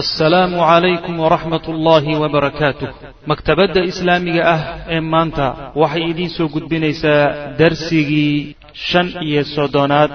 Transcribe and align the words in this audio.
assalaamu 0.00 0.58
calaykum 0.58 1.14
waraxmat 1.24 1.64
ullaahi 1.72 2.12
wabarakaatuh 2.22 2.88
maktabadda 3.30 3.80
islaamiga 3.90 4.42
ah 4.54 4.60
ee 4.94 5.00
maanta 5.12 5.46
waxay 5.82 6.04
idiin 6.10 6.30
soo 6.36 6.48
gudbinaysaa 6.54 7.54
darsigii 7.60 8.56
shan 8.88 9.06
iyo 9.28 9.42
soddonaad 9.56 10.10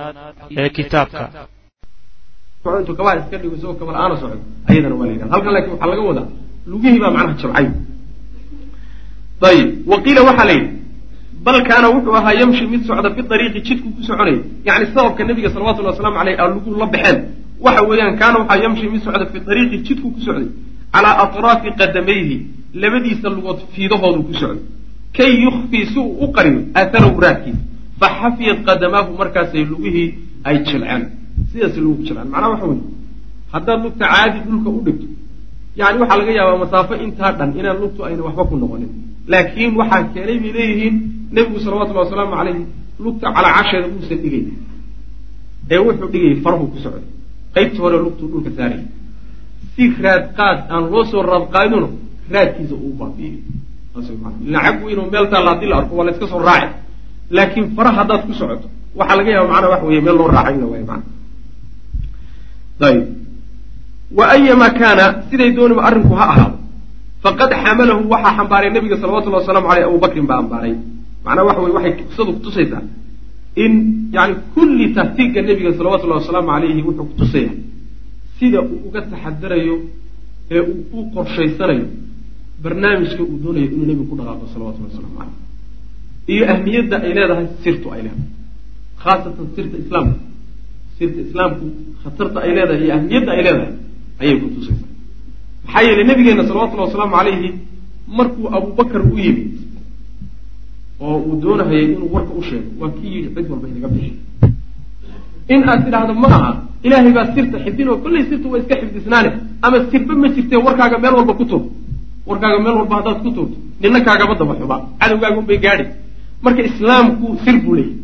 ee 0.62 0.70
kitaabka. 0.78 1.24
Intuu 2.80 2.96
waxaa 10.30 10.46
la 10.50 10.54
yidhi 10.58 10.72
bal 11.46 11.58
kaana 11.70 11.88
wuxuu 11.96 12.16
ahaa 12.20 12.34
yamshi 12.42 12.64
mid 12.74 12.82
socda 12.90 13.10
fi 13.16 13.22
ariiqi 13.36 13.60
jidku 13.68 13.88
ku 13.96 14.02
soconayay 14.08 14.40
yani 14.68 14.86
sababka 14.94 15.22
nabiga 15.30 15.50
salawatullhi 15.54 15.92
waslamu 15.94 16.18
aleyh 16.22 16.36
a 16.44 16.46
luguhu 16.54 16.76
la 16.82 16.86
baxeen 16.94 17.39
waxa 17.66 17.82
weeyaan 17.90 18.16
kaana 18.22 18.38
waxaa 18.42 18.62
yamshi 18.64 18.86
mid 18.94 19.02
socda 19.06 19.26
fi 19.32 19.38
ariiqi 19.52 19.78
jidku 19.88 20.08
ku 20.16 20.20
socday 20.28 20.48
calaa 20.94 21.16
atraafi 21.24 21.70
qadamayhi 21.80 22.36
labadiisa 22.82 23.28
lugood 23.36 23.60
fiidahoodu 23.74 24.22
ku 24.28 24.34
socday. 24.42 24.64
Kay 25.18 25.32
yukfii 25.46 25.86
si 25.92 26.00
uu 26.00 26.14
u 26.24 26.28
qariyo 26.36 26.60
atharahu 26.82 27.20
raadkiisa 27.26 27.62
fa 28.00 28.08
xafiyat 28.20 28.60
qadamaahu 28.68 29.12
markaasay 29.22 29.64
lugihii 29.72 30.10
ay 30.48 30.58
jilceen. 30.68 31.04
Sidaas 31.52 31.76
lugu 31.86 32.02
jilceen. 32.08 32.28
Macnaha 32.34 32.50
waxa 32.54 32.66
weye 32.72 32.84
haddaad 33.54 33.80
lugta 33.86 34.06
caadi 34.14 34.38
dhulka 34.48 34.70
u 34.78 34.82
dhigto 34.86 35.08
yani 35.80 35.98
waxaa 36.02 36.18
laga 36.22 36.32
yaabaa 36.40 36.60
masaafo 36.64 36.94
intaa 37.06 37.32
dhan 37.38 37.50
inaan 37.60 37.78
lugtu 37.84 38.00
ayna 38.08 38.22
waxba 38.28 38.44
ku 38.50 38.56
noqonin. 38.62 38.92
Laakiin 39.32 39.72
waxaa 39.80 40.04
keenay 40.14 40.38
bay 40.44 40.52
leeyihiin 40.58 40.96
nebigu 41.36 41.60
salawatullahi 41.66 42.06
wasalaamu 42.08 42.34
calayhi 42.40 42.64
lugta 43.06 43.28
calaa 43.36 43.54
casheeda 43.58 43.88
muusan 43.94 44.18
dhigay 44.24 44.44
ee 45.74 45.80
wuxuu 45.86 46.08
dhigayay 46.14 46.36
farahu 46.46 46.66
ku 46.74 46.78
socday 46.86 47.06
qaybtii 47.56 47.82
hore 47.84 47.98
lugtuu 48.06 48.28
dhulka 48.32 48.52
saarayay 48.58 48.86
si 49.76 49.84
raad 50.04 50.26
aan 50.70 50.84
loo 50.92 51.04
soo 51.12 51.24
raadqaadino 51.24 51.90
raadkiisa 52.34 52.76
uu 52.76 52.94
baabiiyey. 53.00 53.42
Lacag 54.54 54.84
weyn 54.86 55.00
oo 55.00 55.10
meel 55.12 55.28
taalla 55.32 55.50
haddii 55.54 55.70
la 55.70 55.78
arko 55.78 55.96
waa 55.96 56.06
la 56.06 56.12
iska 56.12 56.28
soo 56.28 56.42
raaci 56.50 56.70
laakiin 57.30 57.76
faraha 57.76 57.98
haddaad 58.02 58.22
ku 58.28 58.34
socoto 58.34 58.68
waxaa 58.96 59.18
laga 59.18 59.32
yaaba 59.32 59.50
macnaa 59.54 59.70
waxa 59.70 59.86
weeye 59.86 60.02
meel 60.02 60.18
loo 60.18 60.28
raaca 60.28 60.52
in 60.52 60.62
la 60.62 60.68
macna 60.68 61.04
ayib 62.88 63.08
wa 64.18 64.24
ayama 64.36 64.70
kaana 64.80 65.06
siday 65.30 65.52
dooniba 65.52 65.82
arrinku 65.84 66.14
ha 66.16 66.26
ahaado. 66.34 66.58
Faqad 67.24 67.52
xamalahu 67.64 68.10
waxaa 68.10 68.36
xambaaray 68.38 68.70
nabiga 68.72 68.96
salawatullahi 68.98 69.42
wasalaamu 69.44 69.68
aleyh 69.72 69.86
abubakrin 69.90 70.26
baa 70.28 70.40
ambaaray 70.44 70.76
macnaa 71.26 71.44
waxa 71.44 71.62
weye 71.62 71.76
waxay 71.78 71.94
qisadu 72.00 72.32
kutusaysaa 72.34 72.84
in 73.56 73.74
yani 74.18 74.36
kulli 74.56 74.86
tahtiigga 74.98 75.42
nebiga 75.42 75.72
salawatullahi 75.78 76.22
wasalaamu 76.24 76.52
alayhi 76.58 76.82
wuxuu 76.88 77.06
kutusaya 77.12 77.52
sida 78.40 78.60
uu 78.62 78.80
uga 78.88 79.02
taxadarayo 79.12 79.76
ee 80.56 80.62
uu 80.72 80.84
u 80.98 81.12
qorshaysanayo 81.16 81.86
barnaamijka 82.64 83.22
uu 83.24 83.38
doonayo 83.44 83.66
inuu 83.74 83.86
nebigu 83.90 84.06
ku 84.12 84.16
dhaqaaqo 84.20 84.46
salawatullahi 84.54 84.92
waslamu 84.94 85.18
aleyh 85.22 85.38
iyo 86.34 86.44
ahmiyadda 86.54 86.96
ay 87.06 87.12
leedahay 87.18 87.48
sirtu 87.64 87.88
ay 87.94 88.02
leedahay. 88.06 88.28
Khaasatan 89.04 89.48
sirta 89.56 89.76
islaamka. 89.84 90.20
Sirta 90.98 91.20
islaamku 91.28 91.66
khatarta 92.04 92.38
ay 92.46 92.52
leedahay 92.58 92.84
iyo 92.86 92.94
ahmiyadda 93.00 93.32
ay 93.36 93.42
leedahay 93.48 93.74
ayay 94.22 94.36
kutusaysaa 94.44 94.90
maxaa 95.66 95.82
yeelay 95.88 96.06
nabigeena 96.12 96.44
salawatullahi 96.50 96.88
wasalaamu 96.90 97.16
calayhi 97.20 97.50
markuu 98.18 98.46
abubakar 98.58 99.02
u 99.14 99.18
yimid 99.26 99.52
oo 101.06 101.18
uu 101.28 101.36
doonahayay 101.44 101.86
inuu 101.94 102.10
warka 102.16 102.34
u 102.40 102.42
sheego 102.50 102.70
waa 102.80 102.92
kii 102.98 103.12
yidhi 103.16 103.30
cid 103.36 103.48
walba 103.52 103.68
inaga 103.72 103.88
bixi. 103.94 104.14
In 105.54 105.62
aad 105.70 105.80
tidhaahdo 105.86 106.14
ma 106.24 106.28
aha 106.38 106.52
ilaahay 106.86 107.12
baa 107.18 107.28
sirta 107.36 107.58
xifdin 107.66 107.88
oo 107.92 107.98
kollay 108.04 108.24
sirta 108.30 108.48
waa 108.52 108.60
iska 108.62 108.76
xifdisnaane. 108.82 109.30
Ama 109.66 109.78
sirba 109.92 110.14
ma 110.22 110.28
jirtee 110.36 110.60
warkaaga 110.68 110.98
meel 111.04 111.14
walba 111.20 111.34
ku 111.40 111.46
tuur 111.52 111.64
warkaaga 112.30 112.58
meel 112.66 112.76
walba 112.80 112.96
haddaad 112.98 113.20
ku 113.24 113.30
tuurto 113.36 113.56
nina 113.82 114.00
kaagama 114.08 114.34
daba 114.40 114.54
xuba 114.60 114.76
cadowgaaga 115.00 115.38
unbay 115.42 115.58
gaadhi. 115.66 115.86
Marka 116.44 116.62
islaamku 116.70 117.28
sir 117.44 117.56
buu 117.64 117.74
leeyahy 117.78 117.96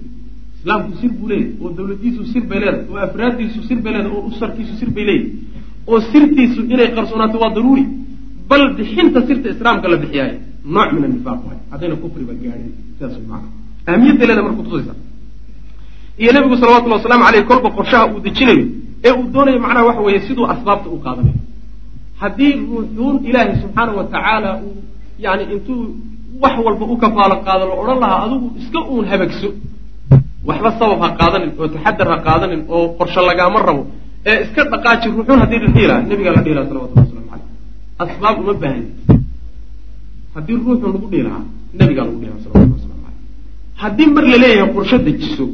islaamku 0.60 0.92
sir 1.02 1.12
buu 1.18 1.28
leeyahy 1.32 1.52
oo 1.64 1.70
dawladiisu 1.78 2.22
sir 2.32 2.44
bay 2.50 2.60
leedahay 2.64 2.86
oo 2.92 2.98
afraaddiisu 3.08 3.60
sir 3.68 3.78
bay 3.84 3.92
leedahay 3.94 4.18
oo 4.18 4.24
usarkiisu 4.32 4.74
sir 4.80 4.90
bay 4.96 5.06
leeyahy 5.10 5.30
oo 5.92 6.00
sirtiisu 6.12 6.62
inay 6.74 6.90
qarsoonaato 6.98 7.38
waa 7.44 7.54
daruuri. 7.56 7.86
Bal 8.50 8.64
bixinta 8.78 9.20
sirta 9.28 9.48
islaamka 9.56 9.88
la 9.92 9.98
bixiyaayo 10.04 10.38
nooc 10.76 10.90
min 10.96 11.04
anifaaq 11.08 11.40
waay 11.48 11.60
haddayna 11.72 11.96
kufriba 12.04 12.34
gaadhin 12.44 12.72
sidaas 12.98 13.14
way 13.20 13.28
maana 13.32 13.48
ahmiyadda 13.92 14.24
leeda 14.30 14.42
marka 14.46 14.58
kutusaysa 14.62 14.94
iyo 16.22 16.32
nabigu 16.36 16.56
salawatullhi 16.62 16.98
wasalaamu 17.00 17.26
aleyh 17.30 17.44
kolba 17.52 17.70
qorshaha 17.78 18.04
uu 18.14 18.20
dejinayo 18.26 18.66
ee 19.08 19.12
uu 19.20 19.26
doonayo 19.34 19.60
macnaha 19.66 19.86
waxa 19.90 20.02
weeye 20.08 20.20
siduu 20.28 20.46
asbaabta 20.54 20.88
u 20.96 20.98
qaadanayo. 21.06 21.40
Haddii 22.22 22.52
ruuxuun 22.70 23.16
ilaahay 23.30 23.56
subxaana 23.64 23.92
wa 24.00 24.04
tacaala 24.14 24.50
uu 24.66 24.76
yani 25.26 25.44
intuu 25.54 25.80
wax 26.44 26.56
walba 26.66 26.86
u 26.94 26.98
kafaalo 27.04 27.36
qaado 27.46 27.64
la 27.70 27.76
odhan 27.82 28.00
lahaa 28.04 28.20
adigu 28.26 28.48
iska 28.62 28.80
uun 28.92 29.06
habagso. 29.12 29.50
Waxba 30.50 30.70
sabab 30.80 31.00
ha 31.04 31.10
qaadanin 31.20 31.52
oo 31.62 31.68
taxadar 31.76 32.08
ha 32.14 32.18
qaadanin 32.28 32.62
oo 32.76 32.84
qorsho 33.00 33.22
lagaama 33.30 33.60
rabo 33.68 33.84
ee 34.30 34.38
iska 34.46 34.62
dhaqaaji 34.74 35.08
ruuxuun 35.16 35.40
haddii 35.44 35.60
la 35.64 35.70
dhihi 35.76 35.88
laha 35.92 36.02
nabigaa 36.12 36.34
la 36.38 36.42
dhihi 36.46 36.56
laha 36.58 36.68
salawatullah 36.70 37.04
waslamu 37.06 37.30
aleyh 37.36 37.48
asbaab 38.04 38.36
uma 38.44 38.54
baahani 38.62 38.88
haddii 40.36 40.56
ruuxun 40.66 40.90
lagu 40.96 41.08
dhihi 41.12 41.24
lahaa 41.28 41.44
nabigaa 41.80 42.06
lagu 42.08 42.18
dhihi 42.22 42.30
laha 42.32 42.40
waslamu 42.40 42.64
aleyh 42.64 42.74
haddii 43.82 44.08
mar 44.16 44.24
la 44.32 44.38
leeyahay 44.44 44.70
qorsho 44.76 44.98
dejiso 45.08 45.46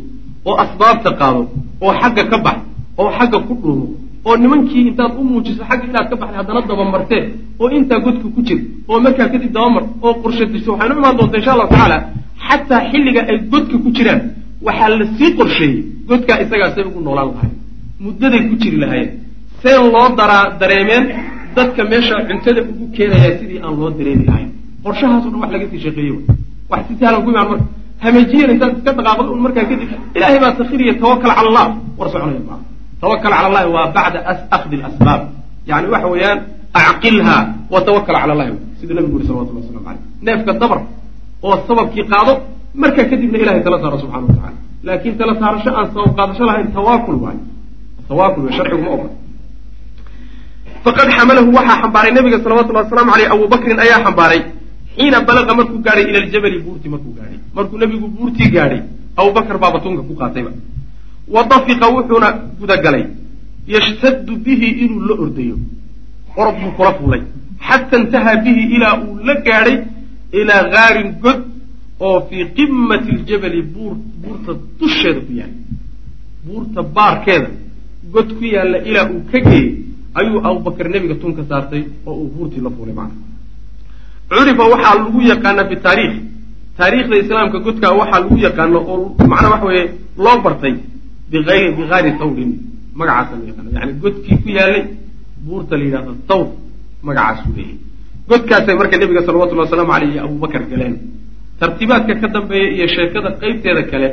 oo 0.49 0.55
asbaabta 0.63 1.09
qaado 1.19 1.41
oo 1.85 1.93
xagga 2.01 2.23
ka 2.31 2.37
bax 2.45 2.57
oo 3.01 3.09
xagga 3.17 3.39
ku 3.47 3.53
dhuumo 3.61 3.85
oo 4.27 4.35
nimankii 4.43 4.83
intaad 4.89 5.13
u 5.19 5.23
muujiso 5.29 5.63
xagga 5.69 5.85
inaad 5.91 6.07
ka 6.11 6.15
baxday 6.21 6.37
haddana 6.41 6.61
dabamartee 6.69 7.23
oo 7.61 7.69
intaa 7.77 7.99
godka 8.05 8.27
ku 8.35 8.41
jir 8.47 8.59
oo 8.89 8.99
markaa 9.05 9.27
kadib 9.33 9.51
dabamar 9.55 9.83
oo 10.05 10.13
qorsho 10.23 10.45
dejiso 10.45 10.69
waxaynu 10.73 10.95
imaan 10.99 11.15
doontaa 11.17 11.37
insha 11.39 11.51
allahu 11.55 11.69
tacaala 11.73 11.97
xataa 12.47 12.81
xilliga 12.91 13.21
ay 13.31 13.37
godka 13.51 13.75
ku 13.83 13.89
jiraan 13.97 14.21
waxaa 14.67 14.89
la 14.99 15.05
sii 15.17 15.31
qorsheeyey 15.39 15.75
godkaa 16.09 16.38
isagaa 16.43 16.69
say 16.75 16.83
ugu 16.89 16.99
noolaan 17.05 17.27
lahayen 17.33 17.55
muddaday 18.03 18.41
ku 18.49 18.55
jiri 18.61 18.77
lahaayeen. 18.83 19.11
Seen 19.61 19.81
loo 19.93 20.07
daraa 20.19 20.43
dareemeen 20.59 21.03
dadka 21.55 21.81
meesha 21.91 22.15
cuntada 22.27 22.61
ugu 22.71 22.85
keenayaa 22.95 23.38
sidii 23.39 23.59
aan 23.65 23.73
loo 23.79 23.89
dareemi 23.97 24.25
lahayn. 24.29 24.49
Qorshahaaso 24.83 25.27
dhan 25.31 25.39
wax 25.43 25.51
laga 25.55 25.65
sii 25.71 25.79
shaqeeye 25.85 26.13
wax 26.71 26.81
si 26.88 26.93
sahlan 26.99 27.21
ku 27.25 27.29
imaan 27.33 27.47
marka 27.51 27.65
hamajiyan 28.03 28.50
intaad 28.53 28.72
iska 28.78 28.91
dhaqaaqdo 28.97 29.29
un 29.35 29.41
markaa 29.45 29.66
kadib 29.69 29.89
ilaahay 30.17 30.39
baa 30.44 30.53
sakiriya 30.59 30.94
tawakal 31.01 31.31
cala 31.38 31.50
allah. 31.51 31.66
War 32.00 32.07
soconaya 32.13 32.41
maa 32.50 32.59
tawakal 33.01 33.31
cala 33.34 33.47
allahi 33.50 33.67
waa 33.75 33.88
bacda 33.97 34.19
akhdi 34.56 34.75
lasbaab 34.84 35.22
yani 35.69 35.88
waxa 35.94 36.07
weeyaan 36.13 36.39
acqilha 36.81 37.38
wa 37.73 37.79
tawakal 37.88 38.16
cala 38.22 38.31
allahi. 38.35 38.51
Siduu 38.79 38.94
nabigu 38.97 39.13
yuri 39.16 39.25
salawatullah 39.29 39.62
waslamu 39.63 39.88
aleyh 39.91 40.03
neefka 40.25 40.51
dabar 40.62 40.79
oo 41.45 41.56
sababkii 41.69 42.06
qaado 42.12 42.34
markaa 42.81 43.06
kadibna 43.12 43.38
ilahay 43.44 43.62
tala 43.66 43.78
saaro 43.84 43.97
subxana 44.03 44.25
wa 44.25 44.33
tacala 44.33 44.57
laakiin 44.88 45.16
tala 45.19 45.33
saarasho 45.41 45.69
aan 45.79 45.88
sabab 45.94 46.12
qaadasho 46.18 46.44
lahayn 46.50 46.68
tawaakul 46.78 47.18
waay. 47.23 47.38
Tawaakul 48.09 48.41
wey 48.45 48.53
sharcigu 48.57 48.81
ma 48.85 48.91
ogola. 48.95 49.13
Faqad 50.85 51.07
xamalahu 51.18 51.50
waxaa 51.57 51.78
xambaaray 51.83 52.12
nabiga 52.18 52.38
salawatullahi 52.44 52.85
wasalaamu 52.89 53.12
aleyh 53.16 53.28
abubakrin 53.35 53.78
ayaa 53.85 54.00
xambaaray. 54.06 54.41
Xiina 54.97 55.18
balaqa 55.28 55.51
markuu 55.59 55.79
gaadhay 55.85 56.06
ila 56.09 56.19
ljabali 56.25 56.57
buurti 56.66 56.88
markuu 56.94 57.13
gaadhay 57.18 57.38
markuu 57.56 57.78
nabigu 57.78 58.07
buurtii 58.07 58.50
gaadhay 58.50 58.81
abubakar 59.16 59.57
baa 59.57 59.72
batunka 59.72 60.01
ku 60.03 60.16
qaatayba. 60.16 60.51
Wa 61.28 61.44
dafiqa 61.44 61.88
wuxuuna 61.95 62.29
gudagalay 62.59 63.06
yashtaddu 63.67 64.35
bihi 64.38 64.67
inuu 64.84 65.01
la 65.07 65.13
ordayo. 65.23 65.57
Orod 66.38 66.56
buu 66.62 66.72
kula 66.78 66.94
fuulay. 66.94 67.22
Xata 67.67 67.97
intahaa 67.97 68.35
bihi 68.44 68.75
ilaa 68.75 68.95
uu 69.03 69.19
la 69.23 69.35
gaadhay 69.41 69.78
ilaa 70.31 70.63
gaarin 70.73 71.09
god 71.22 71.39
oo 72.00 72.22
fii 72.28 72.45
qimati 72.56 73.12
ljabali 73.12 73.62
buur 73.62 73.95
buurta 74.22 74.51
dusheeda 74.79 75.22
ku 75.28 75.31
yaalla 75.39 75.57
buurta 76.45 76.81
baarkeeda 76.83 77.50
god 78.13 78.28
ku 78.38 78.44
yaalla 78.45 78.78
ilaa 78.89 79.09
uu 79.13 79.22
ka 79.31 79.39
geeyey 79.39 79.85
ayuu 80.13 80.39
abubakar 80.47 80.89
nebiga 80.89 81.16
tunka 81.16 81.44
saartay 81.50 81.83
oo 82.06 82.15
uu 82.21 82.30
buurtii 82.36 82.62
la 82.62 82.69
fuulay 82.69 82.95
macna. 82.95 83.19
Curifa 84.30 84.63
waxaa 84.74 84.95
lagu 85.03 85.21
yaqaana 85.21 85.63
fi 85.69 85.75
taariikhda 86.78 87.17
islaamka 87.25 87.58
godkaa 87.67 87.93
waxaa 88.00 88.20
lagu 88.23 88.37
yaqaano 88.46 88.78
oo 88.93 88.96
macnaa 89.32 89.50
waxa 89.55 89.67
weeye 89.70 89.84
loo 90.25 90.37
bartay 90.44 90.75
biayri 91.31 91.69
bikaari 91.78 92.11
thawrin 92.20 92.50
magacaasa 92.99 93.32
la 93.40 93.44
yaqaano 93.50 93.69
yani 93.78 93.93
godkii 94.02 94.37
ku 94.44 94.49
yaalay 94.58 94.82
buurta 95.46 95.75
la 95.78 95.84
yidhahdo 95.87 96.12
thawr 96.28 96.46
magacaasuu 97.08 97.52
leeyahy 97.56 97.76
godkaasay 98.31 98.75
marka 98.81 98.96
nebiga 99.02 99.20
salawatullahi 99.28 99.67
wasalaamu 99.69 99.93
aleyh 99.96 100.11
iyo 100.14 100.20
abubakar 100.26 100.62
galeen 100.73 100.94
tartiibaadka 101.61 102.12
ka 102.23 102.28
dambeeya 102.34 102.69
iyo 102.76 102.87
sheekada 102.94 103.31
qeybteeda 103.40 103.82
kale 103.90 104.08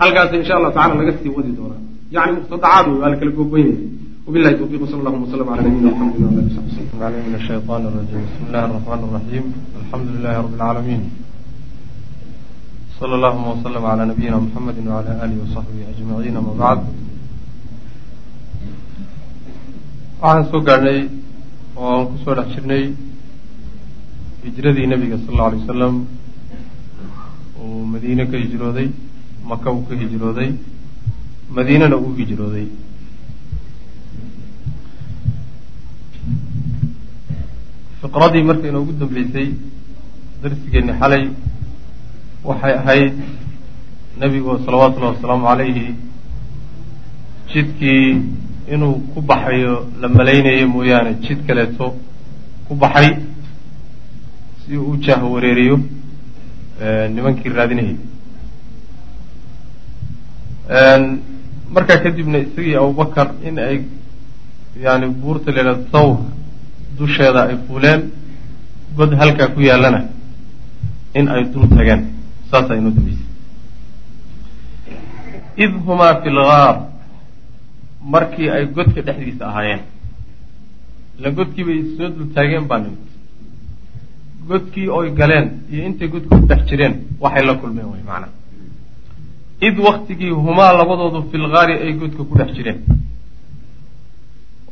halkaasa 0.00 0.32
insha 0.40 0.52
allahu 0.58 0.74
tacala 0.76 0.94
laga 1.00 1.12
sii 1.20 1.30
wadi 1.36 1.52
doonaa 1.58 1.80
yani 2.14 2.30
muqtadacaad 2.36 2.86
wey 2.90 2.98
waa 3.02 3.10
la 3.12 3.16
kala 3.20 3.32
gogoynaya 3.40 3.80
وبالله 4.26 4.50
التوفيق 4.54 4.80
وصلى 4.84 4.98
الله 5.02 5.14
وسلم 5.26 5.48
على 5.52 5.60
نبينا 5.66 5.90
محمد 5.94 6.14
وعلى 6.22 6.36
اله 6.38 6.46
وصحبه 6.46 6.70
وسلم. 6.70 7.02
عليه 7.06 7.20
من 7.28 7.34
الشيطان 7.40 7.80
الرجيم 7.90 8.20
بسم 8.28 8.42
الله 8.48 8.62
الرحمن 8.70 9.00
الرحيم 9.08 9.44
الحمد 9.82 10.06
لله 10.14 10.34
رب 10.44 10.54
العالمين 10.58 11.00
صلى 13.00 13.14
الله 13.18 13.34
وسلم 13.52 13.84
على 13.92 14.02
نبينا 14.12 14.36
محمد 14.46 14.76
وعلى 14.90 15.10
آله 15.24 15.36
وصحبه 15.44 15.78
أجمعين 15.92 16.34
أما 16.40 16.52
بعد 16.64 16.80
waxaan 20.22 20.44
soo 20.52 20.60
gaadhnay 20.68 20.98
oo 21.80 21.88
aan 21.96 22.04
kusoo 22.12 22.34
dhex 22.38 22.48
jirnay 22.54 22.82
hijradii 24.44 24.86
nebiga 24.92 25.16
sal 25.24 25.32
alla 25.34 25.44
alay 25.48 25.60
wasalam 25.62 25.94
uu 27.62 27.80
madiine 27.92 28.24
ka 28.30 28.36
hijrooday 28.44 28.88
maka 29.50 29.68
uu 29.76 29.82
ka 29.88 29.94
hijrooday 30.02 30.50
madiinana 31.56 31.96
uu 32.04 32.12
hijrooday 32.20 32.66
fiqradii 38.00 38.42
marka 38.50 38.66
inoogu 38.70 38.92
dambeysay 39.00 39.48
darsigeenni 40.42 40.92
xalay 41.00 41.22
waxay 42.47 42.73
ahayd 42.81 43.13
nebigu 44.21 44.51
salawaatullahi 44.65 45.15
wasalaamu 45.17 45.45
calayhi 45.49 45.87
jidkii 47.53 48.21
inuu 48.73 48.95
ku 49.13 49.21
baxayo 49.21 49.73
la 50.01 50.07
malaynayo 50.17 50.67
mooyaane 50.67 51.11
jid 51.25 51.39
kaleeto 51.47 51.95
ku 52.67 52.73
baxay 52.75 53.09
si 54.65 54.77
uu 54.77 54.91
u 54.93 54.97
jaah 55.05 55.21
wareeriyo 55.33 55.79
nimankii 57.15 57.49
raadinayay. 57.57 57.95
Markaa 61.73 61.97
kadibna 62.03 62.37
isagii 62.39 62.75
abubakar 62.75 63.27
in 63.47 63.59
ay 63.59 63.81
yani 64.83 65.07
buurta 65.21 65.51
leela 65.51 65.75
thawr 65.91 66.17
dusheeda 66.97 67.41
ay 67.49 67.57
fuuleen 67.67 68.01
god 68.97 69.11
halkaa 69.19 69.47
ku 69.53 69.61
yaallana 69.61 70.01
in 71.13 71.27
ay 71.27 71.43
dul 71.53 71.67
tageen 71.69 72.01
saasaa 72.51 72.75
inoo 72.79 72.91
dambeysay. 72.97 73.27
Id 75.63 75.71
humaa 75.87 76.13
fi 76.21 76.29
lgaar 76.37 76.75
markii 78.13 78.49
ay 78.55 78.65
godka 78.75 79.01
dhexdiisa 79.07 79.43
ahaayeen. 79.49 79.81
Ila 81.19 81.29
godkii 81.37 81.63
bay 81.67 81.79
soo 81.97 82.09
dul 82.15 82.27
taageen 82.35 82.65
baa 82.69 82.79
nimid. 82.83 83.01
Godkii 84.49 84.87
oy 84.97 85.07
galeen 85.19 85.47
iyo 85.71 85.81
intay 85.89 86.07
godka 86.13 86.35
ku 86.39 86.45
dhex 86.49 86.61
jireen 86.69 86.93
waxay 87.23 87.43
la 87.47 87.53
kulmeen 87.61 87.87
way 87.93 88.01
macnaa 88.09 88.31
id 89.67 89.77
waktigii 89.87 90.29
humaa 90.45 90.71
labadoodu 90.79 91.19
fi 91.31 91.37
lgaari 91.37 91.73
ay 91.85 91.93
godka 92.01 92.23
ku 92.29 92.33
dhex 92.39 92.49
jireen. 92.57 92.79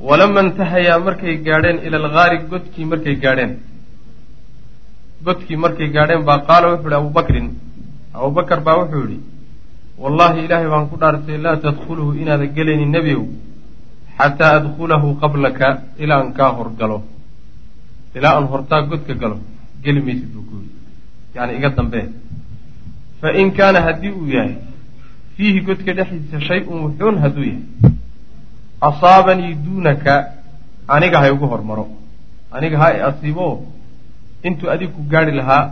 Walama 0.08 0.42
intahayaa 0.46 1.00
markay 1.06 1.36
gaadheen 1.48 1.78
ila 1.88 1.98
algaari 2.04 2.38
godkii 2.52 2.86
markay 2.92 3.16
gaadheen. 3.24 3.52
Godkii 5.26 5.58
markay 5.64 5.88
gaadheen 5.96 6.24
baa 6.30 6.40
qaala 6.48 6.68
wuxuu 6.74 6.90
ihi 6.90 6.96
abubakrin 7.02 7.48
abubakar 8.14 8.60
baa 8.66 8.78
wuxuu 8.82 9.06
yihi 9.10 9.22
wallahi 10.04 10.46
ilaahay 10.46 10.70
baan 10.74 10.86
ku 10.92 10.98
dhaartay 11.02 11.38
laa 11.46 11.58
tadkhuluhu 11.66 12.12
inaada 12.22 12.46
gelaynin 12.58 12.92
nebiyow 12.98 13.24
xataa 14.18 14.54
adkhulahu 14.60 15.08
qablaka 15.24 15.68
ilaa 16.04 16.20
aan 16.22 16.34
kaa 16.38 16.52
horgalo 16.58 16.98
ilaa 18.18 18.34
aan 18.38 18.48
hortaa 18.54 18.82
godka 18.92 19.14
galo. 19.22 19.38
Geli 19.84 20.02
maysid 20.08 20.30
buu 20.34 20.44
ku 20.50 20.56
yidhi. 20.62 20.78
Yani 21.36 21.58
iga 21.58 21.70
dambee 21.78 22.06
fa 23.22 23.32
in 23.42 23.52
kaana 23.58 23.80
haddii 23.88 24.12
uu 24.20 24.28
yahay 24.36 24.56
fiihi 25.36 25.60
godka 25.68 25.94
dhexdiisa 25.98 26.40
shay-un 26.50 26.80
wuxuun 26.86 27.18
hadduu 27.24 27.46
yahay. 27.52 27.64
Asaabanii 28.90 29.54
duunaka 29.66 30.14
aniga 30.88 31.20
ha 31.22 31.28
igu 31.34 31.46
hormaro. 31.54 31.86
Aniga 32.52 32.78
ha 32.82 32.88
i 32.98 33.02
asiibo. 33.10 33.48
Intuu 34.44 34.70
adig 34.70 34.92
ku 34.96 35.02
gaari 35.12 35.32
lahaa 35.40 35.64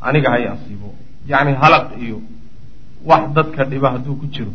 aniga 0.00 0.30
ha 0.32 0.38
i 0.44 0.46
asiibo 0.54 0.88
yacni 1.30 1.52
halaq 1.62 1.86
iyo 2.04 2.18
wax 3.08 3.22
dadka 3.36 3.64
dhiba 3.70 3.88
hadduu 3.94 4.16
ku 4.20 4.26
jiro. 4.34 4.52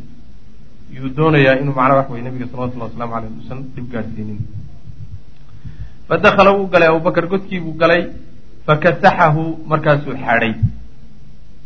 Yuu 0.95 1.10
doonayaa 1.18 1.56
inuu 1.62 1.74
macnaa 1.80 1.98
wax 2.00 2.07
weye 2.12 2.24
nabiga 2.27 2.45
salawatullahi 2.51 2.89
waslamu 2.92 3.13
aleyh 3.18 3.31
uusan 3.38 3.60
dhib 3.75 3.86
gaadhsiinin 3.94 4.39
fa 6.07 6.18
dakhala 6.18 6.51
wuu 6.57 6.68
galay 6.74 6.89
abubakar 6.92 7.25
godkii 7.31 7.60
buu 7.66 7.75
galay 7.81 8.01
fakasaxahu 8.66 9.44
markaasuu 9.71 10.16
xaadhay 10.24 10.54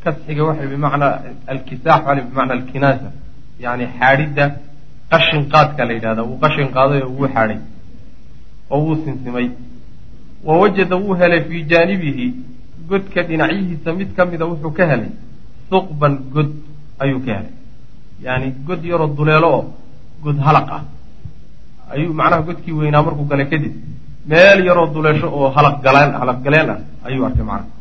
kasxiga 0.04 0.44
waxay 0.50 0.68
bimacnaa 0.74 1.14
alkisaax 1.54 2.02
ale 2.12 2.22
bimacnaa 2.28 2.56
alkinaasa 2.60 3.10
yani 3.66 3.86
xaadhidda 4.00 4.46
qashin 5.12 5.44
qaadka 5.54 5.82
la 5.88 5.94
yidhahda 5.98 6.24
wuu 6.30 6.38
qashin 6.44 6.68
qaaday 6.76 7.02
oo 7.08 7.12
wuu 7.18 7.28
xaadhay 7.36 7.60
oo 8.74 8.80
wuu 8.86 8.96
sinsimay. 9.06 9.48
Wa 10.48 10.54
wajada 10.62 10.96
wuu 11.04 11.16
helay 11.22 11.42
fii 11.50 11.64
jaanibihi 11.72 12.26
godka 12.94 13.22
dhinacyihiisa 13.30 13.90
mid 14.00 14.10
ka 14.18 14.26
mida 14.32 14.46
wuxuu 14.52 14.72
ka 14.78 14.84
helay. 14.92 15.12
Huqban 15.72 16.14
god 16.34 16.50
ayuu 17.04 17.20
ka 17.26 17.32
helay. 17.38 17.54
Yani 18.26 18.48
god 18.68 18.82
yaroo 18.92 19.10
duleelo 19.18 19.48
oo 19.58 19.64
god 20.24 20.38
halaq 20.48 20.68
ah. 20.78 20.84
Ayuu 21.94 22.14
macnaha 22.20 22.42
godkii 22.48 22.76
weynaa 22.80 23.04
markuu 23.08 23.26
galay 23.32 23.48
kadib. 23.54 23.74
Meel 24.30 24.60
yaroo 24.68 24.88
duleesho 24.94 25.28
oo 25.38 25.50
halaq 25.56 25.76
galeen 26.46 26.70
ah 26.74 26.80
ayuu 27.08 27.26
arkay 27.28 27.46
macnaha. 27.52 27.72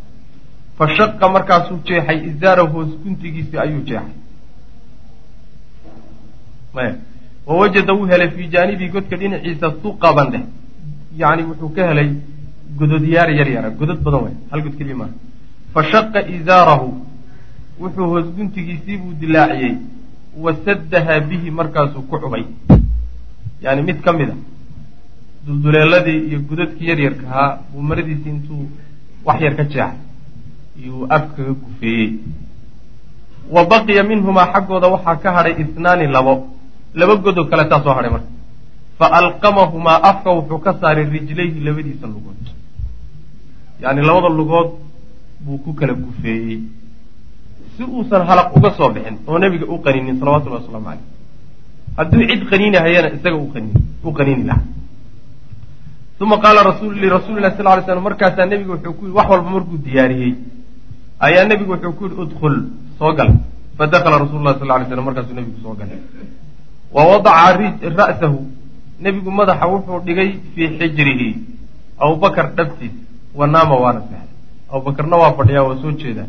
Fa 0.78 0.84
shaqa 0.96 1.26
markaasuu 1.34 1.78
jeexay 1.86 2.18
izaara 2.30 2.62
hoos 2.72 2.90
guntigiisii 3.02 3.58
ayuu 3.64 3.82
jeexay. 3.88 4.16
Maya 6.74 6.94
wa 7.46 7.54
wajada 7.60 7.92
wuu 7.98 8.06
helay 8.12 8.30
fii 8.36 8.48
jaanibihi 8.54 8.90
godka 8.94 9.16
dhinaciisa 9.20 9.66
huqaban 9.82 10.28
dheh 10.32 10.44
yani 11.20 11.42
wuxuu 11.48 11.70
ka 11.76 11.82
helay 11.88 12.08
gododyaar 12.78 13.30
yar 13.38 13.48
yara 13.56 13.70
godod 13.80 14.00
badan 14.06 14.20
way 14.24 14.34
hal 14.50 14.60
god 14.64 14.74
keliya 14.78 14.96
maaha. 15.00 15.14
Fa 15.74 15.80
shaqa 15.92 16.20
izaarahu 16.36 16.88
wuxuu 17.80 18.06
hoos 18.12 18.26
guntigiisii 18.36 18.96
buu 19.02 19.12
dilaaciyey 19.20 19.74
wa 20.44 20.50
saddahaa 20.64 21.20
bihi 21.30 21.50
markaasuu 21.58 22.02
ku 22.10 22.16
cubay. 22.22 22.44
Yani 23.64 23.82
mid 23.88 23.98
ka 24.04 24.12
mid 24.12 24.30
a 24.34 24.36
dulduleeladii 25.46 26.18
iyo 26.28 26.38
godadkii 26.48 26.88
yaryarka 26.90 27.24
ahaa 27.30 27.58
buu 27.72 27.82
maradiisii 27.90 28.30
intuu 28.36 28.64
wax 29.26 29.40
yar 29.46 29.54
ka 29.58 29.64
jeexay 29.64 29.96
iyuu 30.82 31.06
af 31.16 31.24
kaga 31.36 31.52
gufeeyey. 31.62 32.10
Wa 33.54 33.64
baqiya 33.70 34.02
minhumaa 34.10 34.52
xaggooda 34.52 34.88
waxaa 34.94 35.16
ka 35.22 35.28
hadhay 35.36 35.54
isnaani 35.62 36.06
labo 36.16 36.34
laba 36.94 37.14
godoo 37.24 37.44
kale 37.50 37.64
taa 37.70 37.82
soo 37.84 37.94
hadhay 37.98 38.10
marka. 38.16 38.30
Fa 38.98 39.06
alqamahumaa 39.20 39.98
afka 40.10 40.30
wuxuu 40.38 40.58
ka 40.64 40.72
saaray 40.80 41.04
rijlayhi 41.14 41.60
labadiisa 41.66 42.06
lugood 42.14 42.42
yani 43.84 44.00
labada 44.08 44.28
lugood 44.28 44.68
buu 45.44 45.58
ku 45.64 45.74
kala 45.74 45.94
gufeeyey. 45.94 46.60
Si 47.76 47.82
uusan 47.82 48.22
halaq 48.28 48.56
uga 48.56 48.70
soo 48.76 48.90
bixin 48.94 49.16
oo 49.26 49.38
nebiga 49.38 49.66
u 49.66 49.78
qaninin 49.84 50.18
salawatullahi 50.20 50.62
wasalaamu 50.62 50.86
caleyh 50.86 51.06
hadduu 51.98 52.22
cid 52.30 52.42
qaniinahayana 52.50 53.08
isaga 53.16 53.36
u 54.08 54.12
qaniini 54.18 54.44
lahaa. 54.50 54.64
Uma 56.22 56.38
qaala 56.38 56.62
rasul 56.62 56.94
lirasuulilah 57.02 57.56
sal 57.56 57.66
ly 57.66 57.82
slam 57.84 58.04
markaasaa 58.08 58.46
nebigu 58.46 58.72
wuxuu 58.74 58.94
ku 58.98 59.04
yidhi 59.06 59.16
wax 59.18 59.26
walba 59.32 59.50
markuu 59.50 59.78
diyaariyey. 59.86 60.34
Ayaa 61.26 61.48
nebigu 61.50 61.72
wuxuu 61.74 61.92
ku 61.98 62.02
yidhi 62.06 62.20
udkhul 62.24 62.54
soo 62.98 63.12
gal. 63.18 63.30
Fadakala 63.78 64.22
rasulu 64.22 64.42
lah 64.46 64.54
sal 64.58 64.68
lay 64.70 64.86
slam 64.86 65.04
markaasuu 65.08 65.34
nebigu 65.34 65.58
soo 65.64 65.74
galay. 65.74 65.98
Wa 66.94 67.02
wadaca 67.10 67.90
ra'sahu 67.98 68.38
nebigu 69.04 69.30
madaxa 69.30 69.66
wuxuu 69.74 69.98
dhigay 70.06 70.30
fii 70.54 70.68
xijrihi 70.78 71.28
abubakar 71.98 72.46
dhabtiisa 72.56 73.02
wa 73.38 73.46
naama 73.46 73.76
waana 73.82 74.00
sexday 74.00 74.28
abubakarna 74.72 75.16
waa 75.22 75.32
fadhiyaa 75.38 75.62
waa 75.68 75.78
soo 75.82 75.92
jeedaa. 75.92 76.28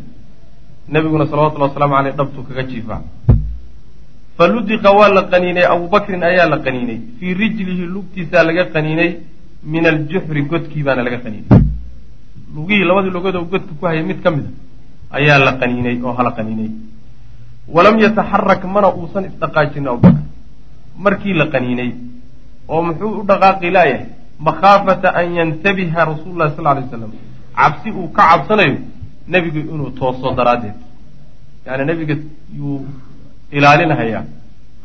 Nebiguna 0.88 1.26
salawatullahi 1.26 1.70
wasalaamu 1.70 1.96
aleyh 1.96 2.14
dhabtuu 2.18 2.42
kaga 2.48 2.62
jiifaa. 2.70 3.00
Fa 4.36 4.44
ludiqa 4.52 4.90
waa 4.98 5.08
la 5.16 5.22
qaniinay 5.32 5.64
abubakrin 5.74 6.22
ayaa 6.22 6.46
la 6.52 6.58
qaniinay. 6.58 6.98
Fii 7.18 7.34
rijlihi 7.34 7.84
lugtiisaa 7.94 8.42
laga 8.48 8.64
qaniinay 8.74 9.10
min 9.72 9.86
aljuxri 9.86 10.42
godkii 10.50 10.82
baana 10.86 11.02
laga 11.06 11.18
qaniinay. 11.24 11.60
Lugihii 12.54 12.84
labadii 12.88 13.10
lugood 13.16 13.36
oo 13.36 13.44
godka 13.52 13.72
ku 13.78 13.86
hayay 13.86 14.02
mid 14.02 14.20
ka 14.24 14.30
mid 14.30 14.46
a 15.10 15.16
ayaa 15.18 15.38
la 15.46 15.52
qaniinay 15.60 15.96
oo 16.04 16.12
hala 16.18 16.30
qaniinay. 16.38 16.70
Walam 17.74 17.96
yataxarak 18.04 18.62
mana 18.74 18.88
uusan 18.92 19.24
isdhaqaajinin 19.30 19.88
abubakar 19.88 20.22
markii 21.04 21.32
la 21.40 21.46
qaniinay 21.54 21.90
oo 22.68 22.82
muxuu 22.82 23.20
u 23.20 23.24
dhaqaaqi 23.30 23.70
laayahay 23.70 24.06
makhaafata 24.38 25.08
an 25.20 25.34
yantabiha 25.38 26.04
rasuulu 26.04 26.38
lahi 26.38 26.56
sal 26.56 26.64
lay 26.64 26.84
slam 26.90 27.12
cabsi 27.56 27.90
uu 27.90 28.08
ka 28.16 28.22
cabsanayo 28.30 28.76
nebigu 29.28 29.60
inuu 29.74 29.90
tooso 29.98 30.34
daraaddeed. 30.38 30.74
Yani 31.66 31.84
nebiga 31.90 32.14
yuu 32.58 32.86
ilaalinahayaa 33.52 34.24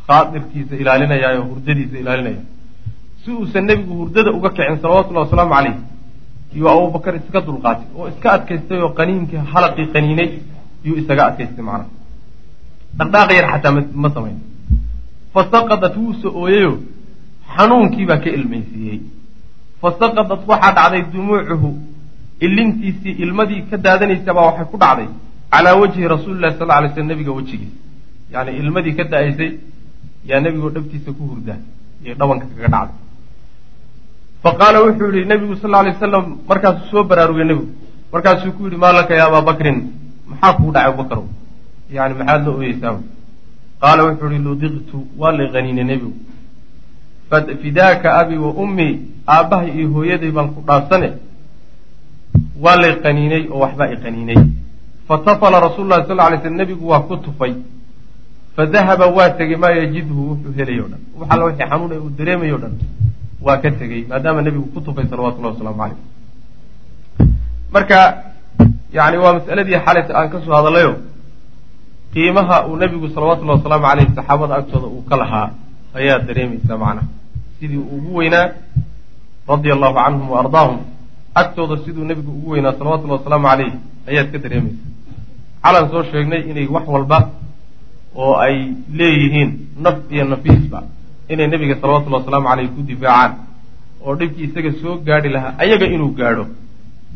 khaadirkiisa 0.07 0.75
ilaalinayaa 0.75 1.33
oo 1.39 1.43
hurdadiisa 1.49 1.97
ilaalinaya. 2.03 2.41
Si 3.25 3.31
uusan 3.31 3.65
nebigu 3.69 3.93
hurdada 3.99 4.31
uga 4.31 4.49
kicin 4.49 4.77
salawatullahi 4.81 5.25
wasalaamu 5.25 5.53
caleyh 5.55 5.75
yuu 6.59 6.69
abubakar 6.73 7.15
iska 7.15 7.41
dulqaatay 7.47 7.87
oo 7.97 8.07
iska 8.11 8.27
adkaystay 8.37 8.79
oo 8.85 8.91
qaniinkii 8.99 9.41
halaqii 9.53 9.87
qaniinay 9.93 10.29
yuu 10.85 10.95
isaga 11.01 11.23
adkaystay 11.29 11.63
macnaha. 11.69 11.89
Dhaqdhaaqa 12.97 13.33
yar 13.39 13.47
xataa 13.53 13.71
ma 14.03 14.09
samayn. 14.15 14.37
Fa 15.33 15.41
saqadat 15.51 15.95
wuu 15.97 16.13
so 16.21 16.27
ooyayo 16.41 16.71
xanuunkii 17.55 18.05
baa 18.09 18.17
ka 18.23 18.29
ilmaysiiyey 18.37 18.99
fa 19.81 19.89
saqadat 19.99 20.41
waxaa 20.51 20.73
dhacday 20.77 21.03
dumuucuhu 21.13 21.69
ilintiisii 22.45 23.15
ilmadii 23.23 23.61
ka 23.69 23.77
daadanaysa 23.85 24.33
baa 24.37 24.45
waxay 24.49 24.67
ku 24.71 24.77
dhacday 24.83 25.07
calaa 25.53 25.75
wajhi 25.81 26.07
rasuulillahi 26.15 26.57
sal 26.61 26.71
alay 26.77 26.89
slam 26.93 27.07
nebiga 27.11 27.31
wejigiisa 27.39 27.77
yani 28.33 28.51
ilmadii 28.61 28.95
ka 28.99 29.03
da'aysay 29.13 29.51
yaa 30.29 30.39
nebigoo 30.45 30.71
dhabtiisa 30.75 31.11
ku 31.17 31.23
hurdaa 31.31 31.59
iyo 32.03 32.13
dhabanka 32.19 32.45
kaga 32.51 32.69
dhacday 32.75 32.97
fa 34.43 34.51
qaala 34.59 34.77
wuxuu 34.85 35.11
yihi 35.15 35.25
nebigu 35.31 35.55
sal 35.63 35.75
alay 35.81 35.93
wasalam 35.95 36.25
markaasuu 36.49 36.89
soo 36.91 37.03
baraarugay 37.11 37.45
nebigu 37.51 37.67
markaasuu 38.13 38.51
ku 38.57 38.61
yidhi 38.67 38.77
maa 38.83 38.93
laka 38.99 39.13
ya 39.19 39.25
abaa 39.29 39.43
bakrin 39.49 39.77
maxaa 40.31 40.53
kuu 40.59 40.71
dhacay 40.75 40.89
abubakarow 40.91 41.27
yani 41.97 42.13
maxaad 42.19 42.41
la 42.47 42.51
ooyeysaa 42.57 42.95
qaala 43.83 44.01
wuxuu 44.07 44.29
yihi 44.33 44.43
ludiqtu 44.47 44.97
waa 45.21 45.33
lay 45.37 45.47
qaniinay 45.55 45.85
nebigu 45.91 46.13
fidaaka 47.61 48.09
abi 48.21 48.37
wa 48.37 48.51
ummii 48.63 48.93
aabbahay 49.27 49.69
iyo 49.77 49.87
hooyaday 49.95 50.31
baan 50.31 50.49
ku 50.53 50.61
dhaafsane. 50.67 51.09
Waa 52.63 52.75
lay 52.81 52.93
qaniinay 53.03 53.43
oo 53.51 53.59
waxbaa 53.63 53.91
i 53.93 53.97
qaniinay. 54.03 54.39
Fatafala 55.07 55.59
rasuulu 55.59 55.89
lahi 55.89 56.07
sal 56.07 56.17
lay 56.17 56.39
sl 56.43 56.53
nebigu 56.61 56.85
waa 56.91 57.01
ku 57.07 57.17
tufay. 57.17 57.53
Fadahaba 58.55 59.05
waa 59.17 59.29
tegey 59.37 59.57
maa 59.63 59.71
yajidhu 59.79 60.15
wuxuu 60.29 60.53
helay 60.57 60.79
o 60.81 60.87
dhan. 60.91 61.01
Wax 61.19 61.27
alla 61.33 61.45
wixii 61.45 61.69
xanuun 61.69 61.91
uu 61.93 62.09
dareemay 62.17 62.51
o 62.51 62.57
dhan 62.57 62.73
waa 63.41 63.57
ka 63.63 63.71
tegey 63.71 64.03
maadaama 64.09 64.41
nebigu 64.41 64.67
ku 64.73 64.81
tufay 64.81 65.05
salawatullahi 65.07 65.53
wasalaamu 65.55 65.79
calayh 65.79 65.97
marka 67.73 67.99
yani 68.97 69.17
waa 69.23 69.33
mas'aladii 69.37 69.79
xalayta 69.85 70.11
aan 70.17 70.29
ka 70.33 70.37
soo 70.43 70.53
hadalayo 70.59 70.91
qiimaha 72.13 72.67
uu 72.67 72.75
nebigu 72.81 73.07
salawatullahi 73.15 73.57
wasalaamu 73.59 73.85
caleyh 73.87 74.07
saxaabada 74.17 74.53
agtooda 74.59 74.87
uu 74.91 75.03
ka 75.09 75.15
lahaa 75.21 75.47
ayaa 75.99 76.19
dareemaysaa 76.27 76.77
macnaha 76.83 77.07
sidii 77.59 77.77
ugu 77.95 78.15
weynaa 78.19 78.45
radia 79.47 79.73
allahu 79.77 79.95
canhum 79.99 80.29
wa 80.33 80.39
ardaahum. 80.43 80.77
Agtooda 81.35 81.75
siduu 81.85 82.05
nebigu 82.09 82.31
ugu 82.31 82.49
weynaa 82.53 82.73
salawatullahi 82.79 83.19
wasalaamu 83.19 83.47
caleyh 83.47 83.73
ayaad 84.09 84.27
ka 84.33 84.37
dareemaysaa 84.43 84.87
calan 85.63 85.85
soo 85.91 86.03
sheegnay 86.11 86.41
inay 86.51 86.67
wax 86.75 86.85
walba 86.95 87.19
oo 88.15 88.33
ay 88.45 88.55
leeyihiin 88.99 89.49
naf 89.83 89.97
iyo 90.13 90.23
nafiisba 90.31 90.79
inay 91.33 91.47
nebiga 91.53 91.75
salawatullahi 91.81 92.21
wasalaamu 92.23 92.47
caleyh 92.49 92.69
ku 92.75 92.81
difaacaan. 92.89 93.31
Oo 94.05 94.15
dhibkii 94.19 94.45
isaga 94.49 94.71
soo 94.81 94.95
gaadhi 95.07 95.29
lahaa 95.35 95.53
ayaga 95.63 95.85
inuu 95.95 96.11
gaadho 96.19 96.45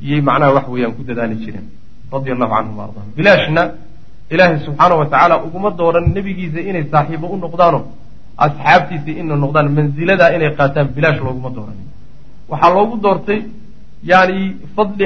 iyay 0.06 0.22
macnaha 0.28 0.52
wax 0.58 0.66
weeyaan 0.74 0.94
ku 0.98 1.04
dadaali 1.10 1.36
jireen 1.44 1.66
radia 2.14 2.34
allahu 2.36 2.54
canhum 2.56 2.76
wa 2.80 2.84
ardahum 2.88 3.10
bilaashna 3.18 3.62
ilaahay 4.34 4.58
subxaana 4.66 4.96
wa 5.02 5.06
tacaala 5.12 5.36
uguma 5.46 5.70
dooran 5.80 6.06
nebigiisa 6.16 6.60
inay 6.70 6.84
saaxiibo 6.94 7.28
u 7.34 7.38
noqdaano 7.44 7.80
asxaabtiisa 8.38 9.12
inay 9.20 9.38
noqdaan 9.38 9.68
mansiladaa 9.78 10.32
inay 10.36 10.52
qaataan 10.60 10.88
bilaash 10.96 11.20
looguma 11.26 11.50
dooran. 11.50 11.78
Waxaa 12.50 12.74
loogu 12.74 12.98
doortay 13.04 13.42
yani 14.04 14.56
fadli 14.76 15.06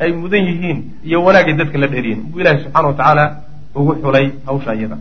ay 0.00 0.12
mudan 0.12 0.44
yihiin 0.48 0.78
iyo 1.04 1.24
wanaagay 1.24 1.54
dadka 1.54 1.78
la 1.78 1.86
dheeriyen 1.86 2.20
buu 2.30 2.40
ilaahay 2.40 2.62
subxana 2.64 2.88
wa 2.88 2.94
tacaala 2.94 3.24
ugu 3.74 3.94
xulay 4.02 4.26
hawsha 4.46 4.74
iyada 4.74 4.98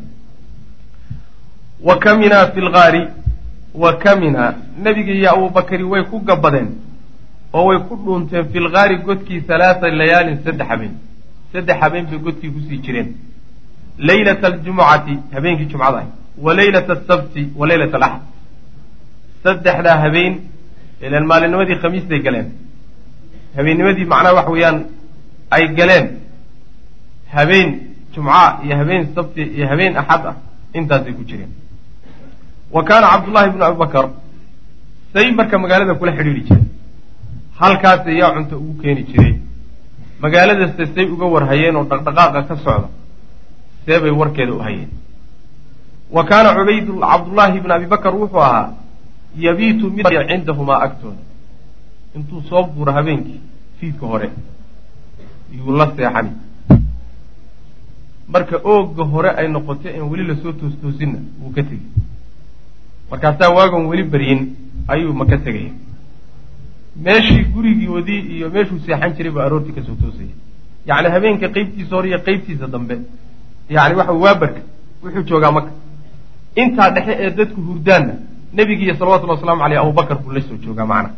wa 1.87 1.97
kamina 1.97 2.47
fi 2.53 2.61
lgaari 2.61 3.07
wa 3.73 3.93
kamina. 3.97 4.53
Nebiga 4.83 5.11
iyo 5.13 5.29
abubakari 5.31 5.83
way 5.83 6.03
ku 6.03 6.19
gabadeen 6.19 6.69
oo 7.53 7.65
way 7.67 7.79
ku 7.79 7.95
dhuunteen 7.95 8.45
fi 8.51 8.59
lgaari 8.59 8.97
godkii 8.97 9.43
halaata 9.47 9.89
layaalin 9.89 10.37
saddex 10.43 10.67
habeen. 10.67 10.91
Saddex 11.53 11.77
habeen 11.81 12.05
bay 12.05 12.17
godkii 12.19 12.49
ku 12.49 12.59
sii 12.69 12.77
jireen. 12.85 13.15
Laylata 13.97 14.47
aljumucati 14.47 15.17
habeenkii 15.33 15.65
jumcada 15.65 16.05
wa 16.37 16.53
laylata 16.53 16.93
asabti 16.93 17.41
wa 17.59 17.67
laylata 17.67 17.97
alaxad 17.97 18.21
saddexdaa 19.43 19.97
habeen 20.03 20.33
ilan 21.05 21.25
maalinnimadii 21.31 21.77
khamiisday 21.83 22.19
galeen 22.25 22.47
habeennimadii 23.57 24.05
macnaha 24.13 24.35
waxa 24.39 24.51
weeyaan 24.55 24.77
ay 25.55 25.67
galeen 25.79 26.05
habeen 27.35 27.69
jumca 28.15 28.59
iyo 28.65 28.75
habeen 28.81 29.03
sabti 29.15 29.41
iyo 29.57 29.67
habeen 29.71 29.97
axad 30.01 30.23
ah 30.31 30.35
intaasay 30.73 31.13
ku 31.13 31.23
jireen 31.29 31.51
wa 32.75 32.83
kaana 32.83 33.07
cabdullahi 33.13 33.49
bnu 33.53 33.63
abibakar 33.65 34.05
say 35.13 35.31
marka 35.31 35.57
magaalada 35.63 35.93
kula 35.99 36.11
xidhiidhi 36.17 36.41
jireen 36.47 36.67
halkaas 37.59 38.05
yaa 38.21 38.31
cunto 38.35 38.55
ugu 38.57 38.73
keeni 38.81 39.03
jiray 39.09 39.33
magaaladaste 40.23 40.83
say 40.95 41.05
uga 41.13 41.25
warhayeen 41.35 41.75
oo 41.75 41.83
dhaqdhaqaaqa 41.91 42.41
ka 42.49 42.55
socda 42.65 42.87
see 43.85 43.99
bay 44.03 44.13
warkeeda 44.21 44.53
u 44.53 44.59
hayeen 44.67 44.89
wa 46.15 46.23
kaana 46.29 46.49
cubayd 46.57 46.87
cabdullaahi 47.03 47.59
bn 47.63 47.71
abi 47.77 47.85
bakar 47.93 48.13
wuxuu 48.21 48.41
ahaa 48.47 48.73
yabiitu 49.45 49.85
mid 49.97 50.05
cindahumaa 50.29 50.79
agtooda 50.85 51.21
intuu 52.15 52.41
soo 52.49 52.63
guuro 52.75 52.91
habeenkii 52.97 53.39
fiidka 53.79 54.05
hore 54.11 54.29
yuu 55.57 55.77
la 55.77 55.85
seexani. 55.95 56.31
Marka 58.33 58.57
ooga 58.73 59.03
hore 59.13 59.29
ay 59.39 59.47
noqotay 59.47 59.93
en 59.97 60.03
weli 60.11 60.23
la 60.27 60.35
soo 60.41 60.51
toostoosinna 60.59 61.19
wuu 61.41 61.51
ka 61.55 61.63
tegey. 61.63 61.87
Markaasaa 63.11 63.49
waagan 63.57 63.85
weli 63.91 64.03
baryin 64.03 64.41
ayuu 64.87 65.13
maka 65.13 65.37
tegaya 65.37 65.71
meeshii 67.05 67.43
gurigoodii 67.53 68.21
iyo 68.37 68.49
meeshuu 68.49 68.79
seexan 68.85 69.13
jiray 69.17 69.31
buu 69.31 69.41
aroortii 69.41 69.73
ka 69.77 69.81
soo 69.87 69.95
toosaya 70.01 70.33
yacni 70.85 71.09
habeenka 71.15 71.47
qeybtiisa 71.55 71.95
hore 71.95 72.07
iyo 72.09 72.19
qeybtiisa 72.27 72.67
dambe 72.67 72.95
yani 73.69 73.95
waxa 73.99 74.13
waabarka 74.23 74.61
wuxuu 75.03 75.23
joogaa 75.29 75.51
maka 75.57 75.71
intaa 76.61 76.89
dhexe 76.95 77.13
ee 77.23 77.29
dadku 77.39 77.61
hurdaanna 77.67 78.13
nebigiiyo 78.57 78.95
salawatullhi 78.99 79.35
waslamu 79.37 79.63
aleyh 79.65 79.79
abubakar 79.81 80.17
buu 80.23 80.31
la 80.31 80.41
soo 80.41 80.57
joogaa 80.63 80.85
macna. 80.85 81.09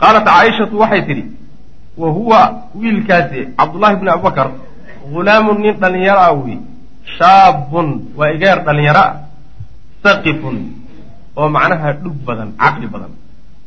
Qaalat 0.00 0.24
caaishatu 0.24 0.78
waxay 0.82 1.02
tidhi 1.08 1.24
wa 1.96 2.08
huwa 2.10 2.40
wiilkaasi 2.74 3.40
cabdullahi 3.58 3.96
bni 3.96 4.10
abubakar 4.10 4.48
hulaamun 5.12 5.58
nin 5.62 5.74
dhalinyaro 5.82 6.20
ah 6.20 6.32
wey 6.32 6.58
shaabun 7.18 7.88
waa 8.18 8.30
igeer 8.34 8.58
dhalinyaro 8.66 9.00
ah 9.00 9.12
saqifun 10.04 10.56
oo 11.36 11.48
macnaha 11.48 11.92
dhug 12.02 12.16
badan 12.26 12.48
caqli 12.62 12.86
badan. 12.94 13.12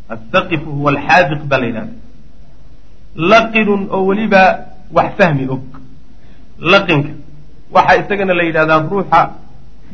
Asaqifu 0.09 0.69
huwa 0.77 0.91
alxaadiq 0.95 1.41
baa 1.49 1.59
la 1.61 1.65
yidhahda 1.69 1.93
laqinun 3.31 3.81
oo 3.95 4.05
weliba 4.09 4.41
wax 4.91 5.09
fahmi 5.17 5.45
og. 5.53 5.63
Laqinka 6.71 7.11
waxaa 7.75 7.99
isagana 8.01 8.33
la 8.33 8.43
yidhahdaa 8.43 8.79
ruuxa 8.91 9.19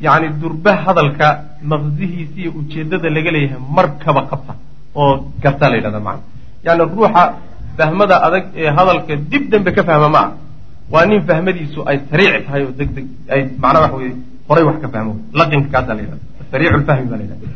yani 0.02 0.28
durba 0.42 0.72
hadalka 0.86 1.28
maqsihiisa 1.72 2.36
iyo 2.42 2.52
ujeedada 2.60 3.10
laga 3.16 3.32
leeyahay 3.36 3.60
markaba 3.78 4.22
qabta 4.32 4.54
oo 5.02 5.14
gartaa 5.44 5.70
la 5.72 5.76
yidhahda 5.78 6.00
macana 6.08 6.24
yani 6.66 6.84
ruuxa 6.96 7.24
fahmada 7.78 8.16
adag 8.28 8.44
ee 8.62 8.70
hadalka 8.78 9.14
dib 9.32 9.44
dambe 9.52 9.72
ka 9.78 9.84
fahma 9.90 10.10
ma 10.16 10.20
ah 10.26 10.30
waa 10.94 11.06
nin 11.10 11.22
fahmadiisu 11.30 11.80
ay 11.90 11.98
sariic 12.10 12.46
tahay 12.46 12.62
oo 12.68 12.72
deg 12.80 12.90
deg 12.98 13.06
ay 13.34 13.42
macnaa 13.64 13.82
waxa 13.86 13.98
weye 14.02 14.14
horay 14.50 14.64
wax 14.68 14.78
ka 14.84 14.88
fahmo. 14.94 15.14
Laqinka 15.40 15.70
kaasaa 15.74 15.96
la 15.98 16.02
yidhahda 16.04 16.24
sariicu 16.52 16.78
lfahmi 16.84 17.06
baa 17.12 17.18
la 17.20 17.24
yidhahda. 17.26 17.48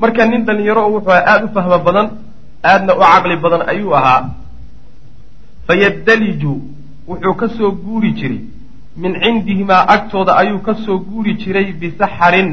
Marka 0.00 0.22
nin 0.30 0.42
dhalinyaro 0.46 0.80
oo 0.86 0.90
wuxuu 0.96 1.12
aada 1.30 1.44
u 1.46 1.48
fahmo 1.56 1.78
badan 1.86 2.06
aadna 2.70 2.92
u 2.98 3.00
caqli 3.12 3.36
badan 3.44 3.62
ayuu 3.72 3.92
ahaa. 3.98 4.20
Fayadaliju 5.66 6.52
wuxuu 7.08 7.34
ka 7.40 7.46
soo 7.56 7.70
guuri 7.84 8.10
jiray 8.18 8.40
min 9.02 9.12
cindihimaa 9.22 9.82
agtooda 9.94 10.32
ayuu 10.42 10.58
ka 10.66 10.74
soo 10.84 10.98
guuri 11.08 11.32
jiray 11.42 11.66
bisaxarin 11.80 12.48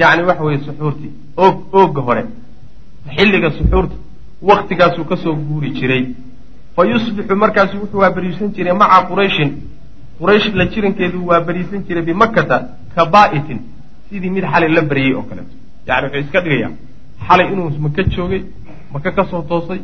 yacni 0.00 0.22
waxa 0.28 0.42
weeye 0.46 0.60
suxuurtii 0.66 1.12
oog 1.44 1.56
oogga 1.80 2.00
hore 2.08 2.22
xilliga 3.16 3.50
suxuurta 3.58 3.96
waktigaasuu 4.48 5.04
ka 5.10 5.16
soo 5.16 5.34
guuri 5.34 5.70
jiray. 5.78 6.02
Fa 6.76 6.82
yusbixu 6.92 7.34
markaasu 7.42 7.74
wuxuu 7.82 8.00
waabariisan 8.02 8.48
jiray 8.56 8.74
maca 8.82 8.98
qurayshin. 9.10 9.50
Quraysh 10.18 10.48
la 10.58 10.64
jirankeedu 10.72 11.18
waa 11.28 11.40
bariisan 11.46 11.80
jiray 11.86 12.02
bimakkata 12.08 12.56
ka 12.94 13.02
baa'itin 13.14 13.58
sidii 14.08 14.30
mid 14.36 14.44
xalay 14.52 14.70
la 14.76 14.82
baryey 14.90 15.14
oo 15.14 15.22
kaleeto 15.30 15.54
yani 15.86 16.06
wuxuu 16.06 16.20
iska 16.26 16.40
dhigayaa 16.44 16.72
xalay 17.28 17.46
inuu 17.52 17.70
maka 17.84 18.02
joogay 18.14 18.42
maka 18.92 19.10
ka 19.16 19.24
soo 19.30 19.42
toosay 19.50 19.80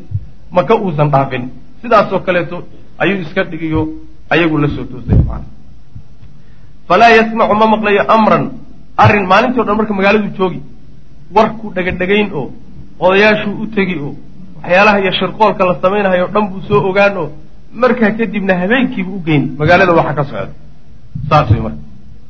maka 0.51 0.75
uusan 0.85 1.09
dhaafin. 1.15 1.45
Sidaasoo 1.83 2.21
kaleeto 2.27 2.57
ayuu 2.99 3.21
iska 3.25 3.43
dhigiyo 3.51 3.83
ayagu 4.31 4.59
la 4.59 4.69
soo 4.69 4.85
toosay 4.85 5.19
falaa 6.93 7.11
yasmacu 7.19 7.55
ma 7.61 7.67
maqlayo 7.75 8.03
amran 8.17 8.45
arrin 9.05 9.25
maalintii 9.33 9.61
o 9.61 9.65
dhan 9.65 9.77
marka 9.81 9.95
magaaladuu 9.99 10.33
joogi 10.39 10.61
warku 11.37 11.67
dhagadhagayn 11.77 12.29
oo 12.41 12.45
odayaashuu 13.05 13.55
u 13.63 13.67
tegi 13.75 13.97
oo 14.07 14.13
waxyaalaha 14.63 14.99
iyo 15.03 15.13
shirqoolka 15.19 15.63
la 15.69 15.75
samaynahayo 15.83 16.27
dhan 16.35 16.45
buu 16.53 16.61
soo 16.69 16.81
ogaan 16.91 17.15
oo 17.23 17.29
markaa 17.83 18.11
kadibna 18.19 18.55
habeenkiibu 18.61 19.13
u 19.17 19.21
geyn. 19.27 19.45
Magaalada 19.59 19.93
waxa 19.99 20.13
ka 20.19 20.25
socda. 20.25 20.53
Saas 21.29 21.49
wey 21.51 21.61
marka. 21.65 21.81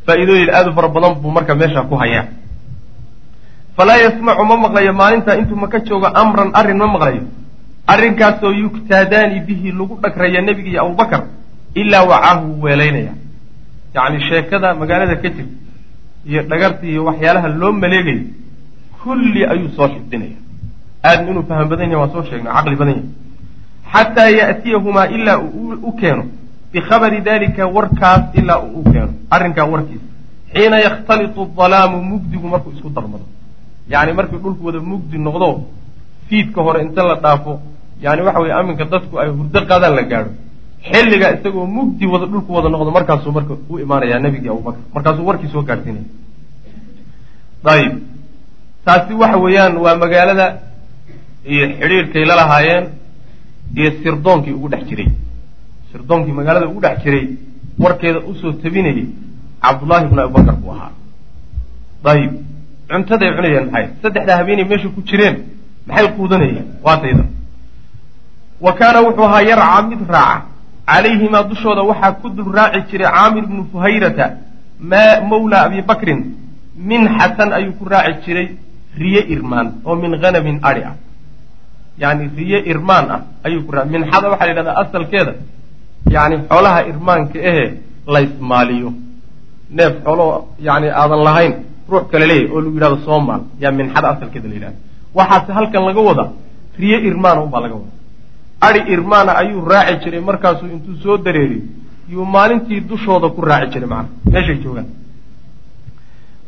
Faa-iidooyin 0.06 0.50
aada 0.54 0.70
u 0.70 0.74
fara 0.76 0.88
badan 0.94 1.14
buu 1.22 1.30
marka 1.36 1.54
meesha 1.60 1.82
ku 1.90 1.94
hayaa. 2.02 2.24
Falaa 3.76 3.98
yasmacu 4.04 4.44
ma 4.50 4.56
maqlayo 4.64 4.92
maalintaa 5.00 5.36
intuu 5.40 5.56
maka 5.64 5.78
joogo 5.86 6.06
amran 6.22 6.50
arrin 6.54 6.78
ma 6.78 6.86
maqlayo 6.94 7.22
arrinkaasoo 7.92 8.52
yugtaadaani 8.62 9.40
bihi 9.46 9.72
lagu 9.78 9.94
dhagraya 10.02 10.40
nebiga 10.46 10.70
iyo 10.70 10.80
abubakar 10.84 11.22
ilaa 11.74 12.04
wacaahu 12.10 12.62
weelaynaya 12.62 13.12
yacni 13.94 14.18
sheekada 14.28 14.68
magaalada 14.80 15.16
ka 15.22 15.28
jirta 15.36 15.54
iyo 16.30 16.40
dhagarta 16.50 16.84
iyo 16.92 17.00
waxyaalaha 17.08 17.48
loo 17.60 17.72
maleegayo 17.82 18.24
kulli 19.02 19.40
ayuu 19.52 19.70
soo 19.76 19.88
xifdinaya 19.94 20.36
aadam 21.08 21.26
inuu 21.30 21.44
faham 21.48 21.66
badan 21.70 21.90
yahay 21.90 22.00
waan 22.02 22.12
soo 22.14 22.24
sheegnay 22.30 22.52
caqli 22.56 22.76
badan 22.80 22.94
yahay. 22.96 23.08
Xataa 23.92 24.30
ya'tiyahumaa 24.40 25.06
ilaa 25.16 25.38
uu 25.38 25.74
u 25.88 25.92
keeno. 26.00 26.24
Bikhabari 26.72 27.20
dalika 27.26 27.66
warkaas 27.76 28.22
ilaa 28.40 28.58
uu 28.64 28.80
u 28.80 28.92
keeno. 28.92 29.12
Arrinkaa 29.34 29.66
warkiisa. 29.72 30.06
Xiina 30.54 30.76
yakhtalitu 30.86 31.40
dalaamu 31.58 31.96
mugdigu 32.10 32.46
markuu 32.52 32.72
isku 32.76 32.88
darmado. 32.96 33.26
Yacni 33.92 34.12
markii 34.18 34.38
dhulku 34.42 34.62
wada 34.66 34.80
mugdi 34.90 35.16
noqdo 35.26 35.48
fiidka 36.28 36.60
hore 36.66 36.78
inta 36.86 37.02
la 37.08 37.14
dhaafo 37.24 37.52
yani 38.04 38.22
waxa 38.26 38.40
weye 38.42 38.52
aminka 38.60 38.84
dadku 38.92 39.14
ay 39.22 39.28
hurdo 39.36 39.60
qaadaan 39.70 39.94
la 39.98 40.02
gaadho 40.10 40.30
xilliga 40.90 41.26
isagoo 41.36 41.66
mugdi 41.76 42.04
wada 42.12 42.26
dhulku 42.32 42.50
wada 42.56 42.68
noqdo 42.74 42.90
markaasuu 42.98 43.32
marka 43.36 43.54
u 43.70 43.78
imaanayaa 43.84 44.18
nebigii 44.24 44.50
abubakar 44.54 44.82
markaasuu 44.94 45.26
warkii 45.28 45.50
soo 45.54 45.62
gaadhsiinaya 45.68 46.06
ayib 47.74 47.92
taasi 48.86 49.12
waxa 49.22 49.38
weeyaan 49.44 49.74
waa 49.84 49.96
magaalada 50.02 50.46
iyo 51.52 51.64
xidhiirkay 51.78 52.24
la 52.30 52.34
lahaayeen 52.40 52.84
iyo 53.78 53.90
sirdoonkii 54.02 54.52
ugu 54.58 54.68
dhex 54.72 54.82
jiray. 54.88 55.08
Sirdoonkii 55.92 56.32
magaalada 56.38 56.66
ugu 56.70 56.80
dhex 56.84 56.96
jiray 57.04 57.24
warkeeda 57.82 58.18
u 58.30 58.34
soo 58.40 58.52
tabinayay 58.62 59.06
cabdullaahi 59.62 60.06
bnu 60.10 60.20
abubakar 60.22 60.56
buu 60.62 60.72
ahaa. 60.74 60.90
Ayib 62.12 62.32
cuntaday 62.90 63.30
cunayeen 63.36 63.66
maxay? 63.70 63.86
Saddexdaa 64.02 64.36
habeenay 64.40 64.64
meesha 64.70 64.88
ku 64.94 65.00
jireen. 65.08 65.36
Maxay 65.86 66.08
quudanayeen 66.16 66.66
waatayda. 66.86 67.24
Wa 68.64 68.72
kaana 68.78 68.98
wuxuu 69.06 69.24
ahaa 69.28 69.42
yarcaa 69.50 69.82
mid 69.90 70.00
raaca 70.14 70.42
calayhimaa 70.86 71.42
dushooda 71.50 71.82
waxaa 71.90 72.12
ku 72.20 72.28
dul 72.36 72.52
raaci 72.58 72.80
jiray 72.90 73.08
caamir 73.16 73.44
bnu 73.50 73.62
fuhayrata 73.72 74.26
ma 74.90 75.04
mawla 75.30 75.56
abi 75.66 75.82
bakrin. 75.82 76.20
Minxatan 76.76 77.52
ayuu 77.58 77.72
ku 77.78 77.84
raaci 77.92 78.20
jiray 78.24 78.48
riye 79.02 79.20
irmaan 79.34 79.66
oo 79.84 79.94
min 80.02 80.12
hanamin 80.22 80.58
adi 80.62 80.82
ah. 80.90 80.94
Yani 82.02 82.24
riye 82.36 82.58
irmaan 82.72 83.06
ah 83.14 83.20
ayuu 83.46 83.62
ku 83.66 83.72
raa 83.72 83.84
minxada 83.84 84.26
waxaa 84.32 84.46
la 84.46 84.52
yidhahdaa 84.52 84.80
asalkeeda 84.82 85.32
yani 86.14 86.36
xoolaha 86.48 86.80
irmaanka 86.90 87.38
ehe 87.50 87.64
laysmaaliyo. 88.14 88.90
Neef 89.76 89.92
xoolo 90.04 90.26
yani 90.68 90.88
aadan 91.00 91.20
lahayn 91.28 91.52
ruux 91.90 92.04
kale 92.12 92.26
leeyahy 92.30 92.50
oo 92.54 92.60
lagu 92.64 92.74
yidhahdo 92.76 92.98
soomaal. 93.08 93.42
Yaa 93.62 93.72
minxada 93.78 94.06
asalkeeda 94.14 94.48
la 94.48 94.54
yidhahda 94.58 94.78
waxaase 95.18 95.50
halkan 95.58 95.82
laga 95.88 96.00
wadaa 96.08 96.30
riye 96.80 96.96
irmaana 97.08 97.40
unbaa 97.46 97.60
laga 97.64 97.74
wadaa 97.80 97.96
adi 98.66 98.80
irmaana 98.94 99.32
ayuu 99.42 99.62
raaci 99.72 99.96
jiray 100.04 100.20
markaasuu 100.30 100.68
intuu 100.74 100.96
soo 101.04 101.16
dareeriyo 101.26 101.62
yuu 102.12 102.24
maalintii 102.34 102.80
dushooda 102.90 103.28
ku 103.36 103.40
raaci 103.50 103.68
jiray 103.74 103.88
macana 103.94 104.08
meeshay 104.32 104.58
joogaan. 104.64 104.88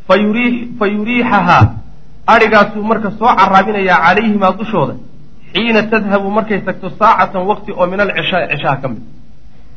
Fa 0.06 0.14
yuri 0.22 0.44
fa 0.78 0.86
yuriixahaa. 0.94 1.64
Adhigaasuu 2.34 2.82
marka 2.90 3.10
soo 3.18 3.30
caraabinayaa 3.40 3.98
calayhimaa 4.06 4.52
dushooda. 4.60 4.94
Xiina 5.52 5.82
tadhabu 5.92 6.28
markay 6.36 6.60
tagto 6.66 6.88
saacatan 6.98 7.42
waqti 7.50 7.70
oo 7.80 7.86
min 7.90 8.00
alcishaai 8.04 8.46
cishaha 8.52 8.76
ka 8.82 8.88
mid. 8.92 9.02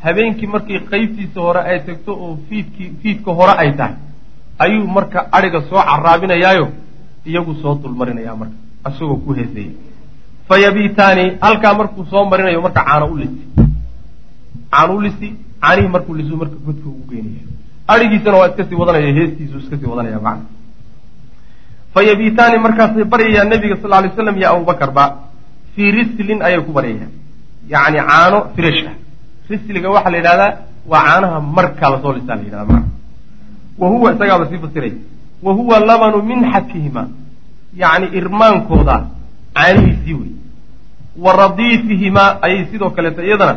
Habeenkii 0.03 0.48
markii 0.53 0.79
qeybtiisa 0.91 1.39
hore 1.46 1.62
ay 1.70 1.79
tagto 1.88 2.12
oo 2.24 2.32
fiidkii 2.50 2.89
fiidka 3.01 3.32
hore 3.39 3.53
ay 3.63 3.72
tahay 3.79 3.96
ayuu 4.63 4.88
marka 4.98 5.20
adhiga 5.38 5.62
soo 5.70 5.82
caraabinayaayo 5.89 6.65
iyagu 7.29 7.53
soo 7.62 7.74
dulmarinayaa 7.84 8.36
marka 8.41 8.56
isagoo 8.89 9.17
ku 9.25 9.29
heesayay 9.38 9.72
fa 10.48 10.56
yabiitaani 10.63 11.24
halkaa 11.42 11.74
markuu 11.80 12.06
soo 12.12 12.25
marinayo 12.25 12.62
marka 12.62 12.84
caano 12.88 13.06
u 13.13 13.18
lisi. 13.18 13.42
Caano 14.72 14.96
u 14.98 15.01
lisi 15.01 15.27
caanihii 15.62 15.88
markuu 15.96 16.16
lisu 16.20 16.38
marka 16.42 16.56
godka 16.66 16.88
ugu 16.89 17.04
geynaya 17.12 17.44
adhigiisana 17.88 18.38
waa 18.38 18.48
iska 18.50 18.63
sii 18.70 18.75
wadanaya 18.82 19.13
heestiisu 19.18 19.58
iska 19.60 19.77
sii 19.77 19.86
wadanaya 19.92 20.20
macna. 20.20 20.46
Fa 21.94 22.04
yabiitaani 22.10 22.58
markaasay 22.66 23.04
baryayaan 23.04 23.50
nabiga 23.50 23.75
sal 23.82 24.04
ly 24.04 24.10
slam 24.16 24.38
iyo 24.38 24.50
abubakar 24.51 24.92
ba 24.92 25.06
fii 25.75 25.92
rislin 25.92 26.42
ayay 26.42 26.62
ku 26.68 26.72
baryayaan. 26.77 27.12
Yacni 27.70 27.98
caano 28.10 28.39
fresh 28.56 28.82
ah. 28.92 28.96
Risliga 29.50 29.89
waxaa 29.89 30.12
la 30.12 30.18
yidhahdaa 30.18 30.51
waa 30.92 31.04
caanaha 31.08 31.38
markaa 31.42 31.89
la 31.94 31.98
soo 32.01 32.13
lisaa 32.18 32.36
la 32.36 32.44
yidhahda 32.48 32.66
macna. 32.74 32.89
Wa 33.77 33.88
huwa 33.89 34.13
isagaaba 34.13 34.46
sii 34.50 34.58
fasiray. 34.63 34.94
Wa 35.44 35.54
huwa 35.54 35.80
labanu 35.80 36.22
minxatihima 36.30 37.04
yacni 37.82 38.08
irmaankooda 38.20 38.96
caanihiisii 39.54 40.13
wey 40.13 40.32
wa 41.24 41.32
radiifihimaa 41.42 42.30
ayay 42.46 42.66
sidoo 42.72 42.90
kaleeto 42.96 43.22
iyadana 43.28 43.56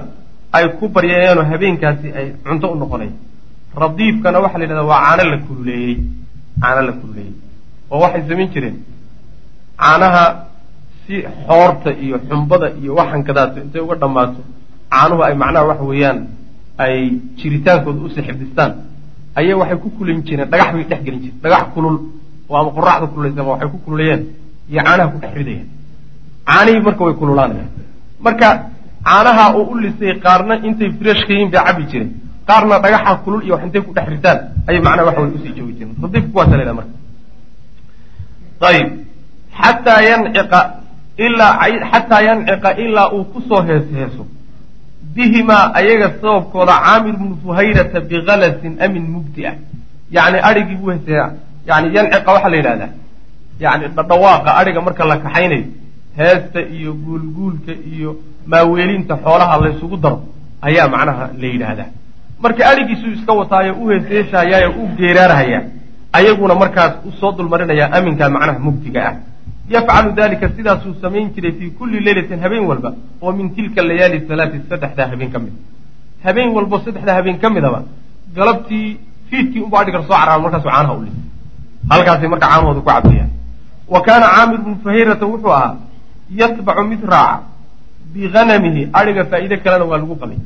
ay 0.53 0.69
ku 0.79 0.89
baryayeenoo 0.89 1.45
habeenkaasi 1.53 2.09
ay 2.19 2.27
cunto 2.45 2.67
u 2.73 2.77
noqonay. 2.83 3.11
Radiifkana 3.83 4.39
waxaa 4.45 4.59
la 4.59 4.65
yidhahdaa 4.65 4.89
waa 4.93 5.01
caano 5.07 5.31
la 5.33 5.39
kululeeyey. 5.47 5.95
Caano 6.63 6.83
la 6.89 6.93
kululeeyey. 7.01 7.35
Oo 7.91 8.01
waxay 8.05 8.23
samayn 8.29 8.49
jireen. 8.55 8.77
Caanaha 9.81 10.25
si 11.07 11.15
xoorta 11.47 11.91
iyo 12.05 12.17
xumbada 12.29 12.67
iyo 12.83 12.93
waxankadaato 12.95 13.57
intay 13.65 13.81
uga 13.87 13.95
dhammaato 14.03 14.41
caanuhu 14.93 15.23
ay 15.27 15.35
macnaha 15.43 15.65
waxa 15.71 15.85
weeyaan 15.91 16.19
ay 16.85 16.97
jiritaankooda 17.39 18.01
u 18.07 18.09
sii 18.15 18.23
xifdistaan. 18.29 18.73
Ayay 19.39 19.55
waxay 19.55 19.79
ku 19.83 19.89
kulin 19.97 20.23
jireen 20.27 20.49
dhagax 20.51 20.73
bay 20.75 20.85
dhex 20.91 21.01
gelin 21.07 21.21
jireen. 21.25 21.41
Dhagax 21.43 21.65
kulul 21.75 21.97
oo 22.49 22.57
ama 22.61 22.71
qoraxda 22.77 23.07
kululaysa 23.13 23.41
ama 23.41 23.51
waxay 23.55 23.69
ku 23.75 23.79
kululayeen 23.85 24.21
iyo 24.71 24.81
caanaha 24.87 25.09
ku 25.13 25.19
dhex 25.23 25.33
ridayeen 25.39 25.67
caanihii 26.51 26.83
marka 26.87 27.03
way 27.07 27.15
kululaanayaan 27.21 27.71
marka 28.27 28.49
caanaha 29.09 29.45
oo 29.59 29.65
u 29.73 29.75
lisay 29.83 30.13
qaarna 30.25 30.55
intay 30.69 30.91
fresh 30.99 31.23
ka 31.27 31.33
yihiin 31.35 31.51
bay 31.53 31.63
cabi 31.67 31.85
jireen. 31.91 32.11
Qaarna 32.49 32.75
dhagaxa 32.85 33.13
kulul 33.25 33.43
iyo 33.45 33.55
wax 33.55 33.63
intay 33.67 33.83
ku 33.87 33.93
dhex 33.97 34.07
ritaan 34.15 34.39
ayay 34.69 34.81
macnaha 34.87 35.07
waxa 35.09 35.21
way 35.23 35.31
u 35.37 35.39
sii 35.43 35.53
joogi 35.57 35.75
jireen. 35.79 35.97
Radiifka 36.03 36.31
kuwaasa 36.33 36.57
la 36.57 36.75
marka. 36.79 36.95
Ayib. 38.69 38.89
Xataa 39.61 40.01
yanciqa 40.11 40.61
ilaa 41.27 41.53
xataa 41.93 42.23
yanciqa 42.29 42.69
ilaa 42.85 43.09
uu 43.17 43.25
ku 43.33 43.39
soo 43.49 43.63
hees 43.69 43.85
heeso 43.95 44.27
bihimaa 45.15 45.73
ayaga 45.79 46.09
sababkooda 46.21 46.75
caamir 46.85 47.15
bnu 47.21 47.35
fuhayrata 47.43 48.01
bikalasin 48.01 48.73
amin 48.85 49.05
mugdi 49.15 49.43
ah 49.51 49.57
yacni 50.17 50.39
adhigii 50.49 50.77
buu 50.81 50.91
heesaya 50.95 51.25
yani 51.69 51.87
yanciqa 51.97 52.31
waxaa 52.35 52.51
la 52.53 52.57
yidhahdaa. 52.61 52.91
Yani 53.65 53.85
dhawaaqa 53.97 54.51
adhiga 54.61 54.81
marka 54.87 55.05
la 55.11 55.17
kaxaynayo 55.25 55.65
heesta 56.21 56.61
iyo 56.77 56.93
guulguulka 57.05 57.73
iyo 57.95 58.11
maaweelinta 58.53 59.15
xoolaha 59.25 59.55
laysugu 59.65 59.97
daro 60.05 60.19
ayaa 60.69 60.89
macnaha 60.95 61.25
la 61.41 61.47
yidhaahdaa. 61.53 61.89
Marka 62.43 62.63
adhigiisuu 62.71 63.13
iska 63.17 63.33
wataayo 63.41 63.73
u 63.83 63.89
heeseeshayaayo 63.93 64.71
u 64.83 64.87
geeraarhayaa 64.99 65.63
ayaguna 66.19 66.55
markaas 66.63 66.93
u 67.09 67.13
soo 67.21 67.33
dulmarinayaa 67.39 67.91
aminka 67.99 68.25
macnaha 68.37 68.59
mugdiga 68.67 69.01
ah. 69.09 69.15
Yafcalu 69.75 70.13
dalika 70.21 70.47
sidaasuu 70.57 70.95
samayn 71.03 71.27
jiray 71.35 71.53
fii 71.59 71.71
kulli 71.79 72.01
leylatin 72.07 72.41
habeen 72.45 72.65
walba 72.71 72.91
oo 73.23 73.33
min 73.39 73.51
tilka 73.57 73.83
layaali 73.89 74.19
halaati 74.29 74.59
saddexdaa 74.71 75.09
habeen 75.13 75.31
ka 75.35 75.39
mid. 75.45 75.55
Habeen 76.25 76.51
walbo 76.57 76.77
saddexdaa 76.85 77.15
habeen 77.19 77.39
ka 77.43 77.51
midaba 77.57 77.81
galabtii 78.37 78.87
fiidkii 79.31 79.63
unba 79.67 79.77
adhigar 79.81 80.03
soo 80.09 80.17
caraaban 80.21 80.43
markaasu 80.43 80.69
caanaha 80.69 80.95
u 80.99 81.03
lisay 81.05 81.23
halkaasay 81.91 82.29
marka 82.33 82.47
caanahooda 82.49 82.81
ku 82.81 82.87
cabayaan 82.91 83.31
wa 83.95 84.01
kaana 84.07 84.27
caamir 84.35 84.59
bnu 84.65 84.77
fahayrata 84.85 85.27
wuxuu 85.33 85.53
ahaa 85.59 85.77
yatbacu 86.39 86.83
mid 86.91 87.03
raaca 87.13 87.43
bihanamihi 88.13 88.83
adhiga 88.99 89.25
faa'iide 89.31 89.57
kalena 89.65 89.85
waa 89.91 89.99
lagu 90.03 90.15
qabay. 90.23 90.39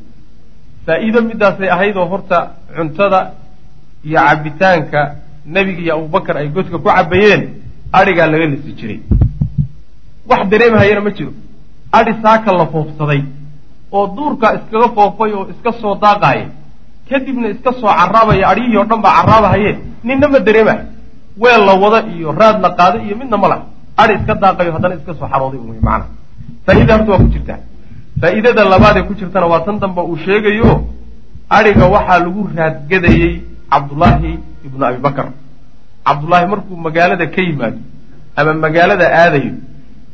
Faa'iido 0.86 1.18
midaasay 1.28 1.68
ahaydoo 1.74 2.06
horta 2.12 2.38
cuntada 2.76 3.20
iyo 4.08 4.20
cabitaanka 4.28 5.00
nebiga 5.54 5.80
iyo 5.84 5.92
abubakar 5.96 6.36
ay 6.40 6.48
godka 6.48 6.76
ku 6.78 6.88
cabayeen 6.88 7.42
adhigaa 7.98 8.26
laga 8.32 8.46
lisi 8.52 8.72
jiray. 8.78 8.98
Wax 10.28 10.42
dareemhayana 10.50 11.00
ma 11.06 11.10
jiro. 11.16 11.32
Adhi 11.98 12.12
saaka 12.22 12.52
la 12.52 12.66
foofsaday 12.72 13.22
oo 13.96 14.06
duurkaa 14.16 14.52
iskaga 14.58 14.88
foofay 14.96 15.30
oo 15.38 15.44
iska 15.52 15.70
soo 15.80 15.94
daaqaaya 16.04 16.46
kadibna 17.08 17.48
iska 17.54 17.70
soo 17.80 17.86
carraabaya 17.98 18.44
adhiyihii 18.50 18.76
oo 18.80 18.84
dhan 18.90 19.00
baa 19.04 19.12
carraabahaye 19.18 19.70
ninna 20.06 20.26
ma 20.32 20.38
dareemahay 20.46 20.84
weel 21.42 21.62
la 21.68 21.74
wada 21.82 21.98
iyo 22.14 22.32
raad 22.40 22.56
la 22.64 22.70
qaado 22.78 22.98
iyo 23.06 23.14
midna 23.20 23.36
ma 23.42 23.48
lah 23.52 23.60
adhi 24.02 24.14
iska 24.20 24.34
daaqayo 24.42 24.72
haddana 24.76 24.94
iska 25.00 25.12
soo 25.18 25.28
xarooday 25.32 25.58
un 25.62 25.68
wey 25.70 25.80
macana 25.88 26.04
faa'iida 26.66 26.92
horta 26.96 27.10
waa 27.12 27.18
ku 27.24 27.28
jirtaa. 27.34 27.58
Faa'iidada 28.20 28.62
labaad 28.72 28.96
ee 28.98 29.02
ku 29.08 29.14
jirtana 29.20 29.46
waa 29.52 29.60
tan 29.66 29.78
dambe 29.82 30.00
uu 30.10 30.16
sheegayo 30.24 30.70
adhiga 31.56 31.86
waxaa 31.94 32.18
lagu 32.24 32.42
raadgadayey 32.56 33.32
cabdullaahi 33.72 34.32
ibnu 34.66 34.84
abi 34.88 34.98
bakar. 35.06 35.26
Cabdullaahi 36.06 36.46
markuu 36.52 36.76
magaalada 36.86 37.26
ka 37.34 37.40
yimaado 37.42 37.78
ama 38.36 38.52
magaalada 38.64 39.06
aadayo 39.22 39.52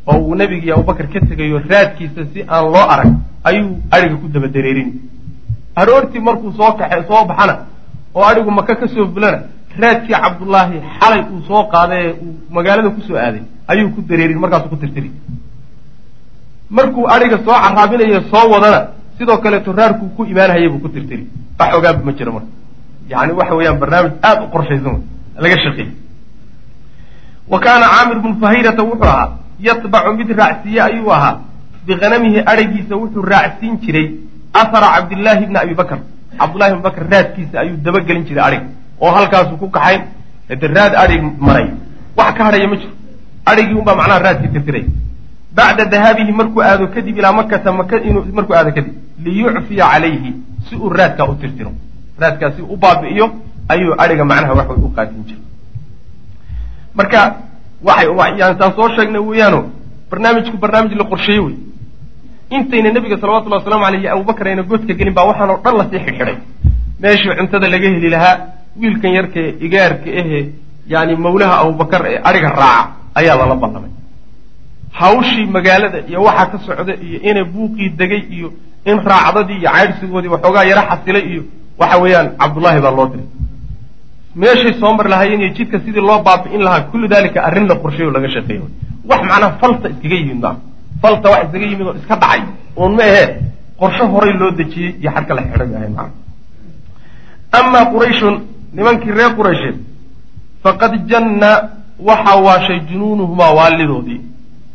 oo 0.06 0.18
uu 0.26 0.34
nebigii 0.34 0.72
abubakar 0.72 1.06
ka 1.12 1.20
tegayo 1.28 1.58
raadkiisa 1.70 2.22
si 2.32 2.40
aan 2.48 2.64
loo 2.74 2.84
arag 2.94 3.10
ayuu 3.48 3.70
adhiga 3.90 4.16
ku 4.22 4.28
daba 4.34 4.48
dareerin 4.54 4.90
aroortii 5.80 6.20
markuu 6.28 6.52
soo 6.58 6.72
kaxe 6.78 7.06
soo 7.08 7.24
baxana 7.30 7.54
oo 8.14 8.24
adhigu 8.30 8.50
maka 8.50 8.74
ka 8.80 8.86
soo 8.88 9.06
fulana 9.14 9.38
raadkii 9.78 10.14
cabdullaahi 10.24 10.80
xalay 11.00 11.20
uu 11.32 11.42
soo 11.48 11.62
qaaday 11.72 12.02
ee 12.06 12.12
uu 12.24 12.34
magaalada 12.50 12.90
ku 12.90 13.00
soo 13.08 13.16
aaday 13.16 13.42
ayuu 13.68 13.90
ku 13.94 14.00
dareerin 14.02 14.38
markaasuu 14.38 14.68
ku 14.68 14.76
tirtiri. 14.76 15.10
Markuu 16.70 17.06
adhiga 17.14 17.38
soo 17.44 17.54
caraabinayo 17.64 18.20
soo 18.30 18.46
wadana 18.52 18.80
sidoo 19.18 19.38
kaleeto 19.38 19.72
raarkuu 19.72 20.08
ku 20.16 20.24
imaanhayay 20.24 20.68
buu 20.68 20.78
ku 20.84 20.88
tirtiri. 20.88 21.26
Wax 21.58 21.74
ogaaba 21.76 22.02
ma 22.04 22.12
jiro 22.12 22.32
marka. 22.32 22.48
Yani 23.08 23.32
waxa 23.32 23.54
weeyaan 23.54 23.78
barnaamij 23.78 24.12
aada 24.22 24.42
u 24.44 24.48
qorshaysan 24.54 24.96
laga 25.42 25.56
shaqeeyey 25.64 25.92
wa 27.52 27.58
kaana 27.60 27.86
caamir 27.94 28.18
bnu 28.22 28.34
fahayrata 28.40 28.82
wuxuu 28.82 29.04
ahaa 29.04 29.28
yatbacu 29.60 30.12
mid 30.18 30.30
raacsiiye 30.40 30.80
ayuu 30.82 31.12
ahaa. 31.12 31.40
Bihanamihi 31.86 32.38
adhigiisa 32.52 32.94
wuxuu 32.96 33.22
raacsiin 33.22 33.78
jiray 33.82 34.06
ahara 34.54 34.88
cabdillaahi 34.96 35.46
bni 35.46 35.58
abi 35.58 35.74
bakr 35.74 35.98
cabdullahi 36.38 36.72
bni 36.74 36.82
bakr 36.82 37.02
raadkiisa 37.12 37.60
ayuu 37.60 37.76
dabagelin 37.86 38.24
jiray 38.28 38.44
adhig 38.48 38.62
oo 39.00 39.10
halkaasuu 39.16 39.56
ku 39.56 39.68
kaxayn 39.70 40.02
hade 40.48 40.66
raad 40.76 40.94
adhig 41.02 41.22
maray 41.38 41.66
wax 42.16 42.34
ka 42.36 42.44
hadhaya 42.44 42.68
ma 42.68 42.76
jiro. 42.76 42.92
Adhigii 43.50 43.74
unbaa 43.80 43.96
macnaha 44.00 44.18
raadkii 44.26 44.48
tirtiraya 44.54 44.88
bacda 45.56 45.84
dahaabihi 45.92 46.32
markuu 46.32 46.62
aado 46.62 46.86
kadib 46.94 47.18
ilaa 47.18 47.32
makata 47.32 47.72
maka 47.72 47.96
inuu 48.08 48.24
markuu 48.38 48.54
aado 48.54 48.70
kadib 48.76 48.94
liyucfiya 49.24 49.84
calayhi 49.92 50.34
si 50.68 50.76
uu 50.76 50.88
raadkaa 50.88 51.26
u 51.32 51.34
tirtiro. 51.34 51.72
Raadkaa 52.20 52.52
u 52.68 52.76
baabi'iyo 52.76 53.26
ayuu 53.68 53.94
adhiga 54.02 54.24
macnaha 54.24 54.52
wax 54.58 54.68
way 54.68 54.78
u 54.84 54.90
qaadin 54.96 55.24
jiray. 55.28 55.42
Marka 56.94 57.20
waxay 57.82 58.38
yani 58.38 58.58
taan 58.58 58.72
soo 58.76 58.88
sheegnay 58.96 59.20
weeyaano 59.28 59.60
barnaamijku 60.10 60.56
barnaamij 60.58 60.94
la 61.00 61.04
qorsheeye 61.04 61.40
wey. 61.40 61.56
Intayna 62.50 62.90
nebiga 62.92 63.16
salawatullahi 63.20 63.62
waslamu 63.62 63.84
aleyh 63.86 64.02
iyo 64.02 64.12
abubakar 64.14 64.46
ayna 64.48 64.62
godka 64.62 64.94
gelin 64.94 65.14
baa 65.14 65.24
waxaan 65.30 65.50
oo 65.50 65.60
dhan 65.64 65.76
la 65.78 65.84
sii 65.90 65.98
xidhxidhay. 66.04 66.36
Meeshii 67.00 67.36
cuntada 67.38 67.68
laga 67.68 67.88
heli 67.88 68.08
lahaa 68.10 68.36
wiilkan 68.80 69.12
yarkae 69.18 69.48
igaarka 69.66 70.10
ahe 70.20 70.40
yani 70.92 71.16
mawlaha 71.24 71.54
abubakar 71.62 72.02
ee 72.12 72.18
adhiga 72.28 72.50
raaca 72.60 72.82
ayaa 73.18 73.36
lala 73.40 73.54
ballamay 73.62 73.90
hawshii 75.00 75.46
magaalada 75.56 75.98
iyo 76.10 76.20
waxaa 76.28 76.46
ka 76.52 76.58
socda 76.66 76.94
iyo 77.06 77.18
inay 77.28 77.44
buuqii 77.44 77.88
degay 78.00 78.22
iyo 78.36 78.48
in 78.90 78.98
raacdadii 79.10 79.58
iyo 79.62 79.70
caydhsigoodii 79.76 80.32
waxoogaa 80.34 80.64
yaro 80.70 80.82
xasilay 80.90 81.24
iyo 81.32 81.42
waxa 81.80 81.96
weeyaan 82.02 82.28
cabdullaahi 82.40 82.80
baa 82.84 82.90
loo 82.98 83.06
diray. 83.12 83.26
Meeshay 84.40 84.72
soo 84.80 84.92
mari 84.96 85.08
lahaayeen 85.12 85.40
iyo 85.44 85.50
jidka 85.56 85.76
sidii 85.84 86.00
loo 86.08 86.18
baabi'in 86.26 86.62
lahaa 86.66 86.80
kullu 86.90 87.06
dalika 87.08 87.38
arrin 87.48 87.66
la 87.70 87.74
qorsheeyo 87.82 88.10
laga 88.16 88.28
shaqeeyo. 88.34 88.64
Wax 89.10 89.20
macnaha 89.30 89.52
falta 89.60 89.86
iskaga 89.88 90.14
yimid 90.20 90.38
maa 90.44 90.56
falta 91.02 91.26
wax 91.32 91.42
iskaga 91.46 91.66
yimid 91.70 91.86
oo 91.90 91.94
iska 92.00 92.14
dhacay 92.22 92.40
uun 92.80 92.92
ma 92.98 93.02
ahee 93.10 93.26
qorshe 93.80 94.04
horay 94.12 94.32
loo 94.40 94.50
dejiyey 94.58 94.92
iyo 95.00 95.10
xarka 95.14 95.32
la 95.36 95.42
xidhay 95.42 95.70
ahay 95.78 95.90
maa 95.96 96.08
amaa 97.58 97.84
qurayshun 97.92 98.34
nimankii 98.72 99.12
reer 99.18 99.32
quraysheed 99.36 99.76
faqad 100.62 100.92
janna 101.10 101.50
waxaa 102.08 102.40
waashay 102.46 102.80
junuunuhumaa 102.90 103.52
waalidoodii. 103.58 104.20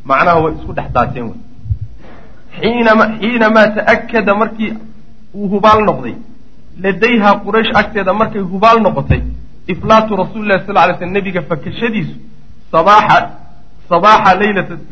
Macnaha 0.05 0.39
way 0.43 0.53
isku 0.59 0.73
dhex 0.73 0.91
daateen 0.93 1.33
xiinamaa 2.59 3.67
ta'akada 3.77 4.35
markii 4.35 4.73
uu 5.33 5.47
hubaal 5.53 5.83
noqday. 5.89 6.15
Ladayha 6.83 7.29
quraysh 7.45 7.71
agteeda 7.81 8.13
markay 8.13 8.41
hubaal 8.41 8.81
noqotay 8.81 9.21
iflaatu 9.67 10.15
rasuuli 10.15 10.47
lahi 10.47 10.65
sal 10.65 10.75
lay 10.75 10.95
sl 10.99 11.05
nebiga 11.17 11.41
fakashadiisu 11.41 12.15
sabaaxa 12.71 14.35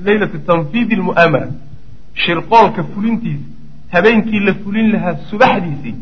laylata 0.06 0.38
tanfiidi 0.48 0.96
lmu'aamara 0.96 1.48
shirqoolka 2.26 2.84
fulintiisa 2.94 3.46
habeenkii 3.94 4.40
la 4.40 4.54
fulin 4.64 4.92
lahaa 4.94 5.16
subaxdiisii 5.30 5.96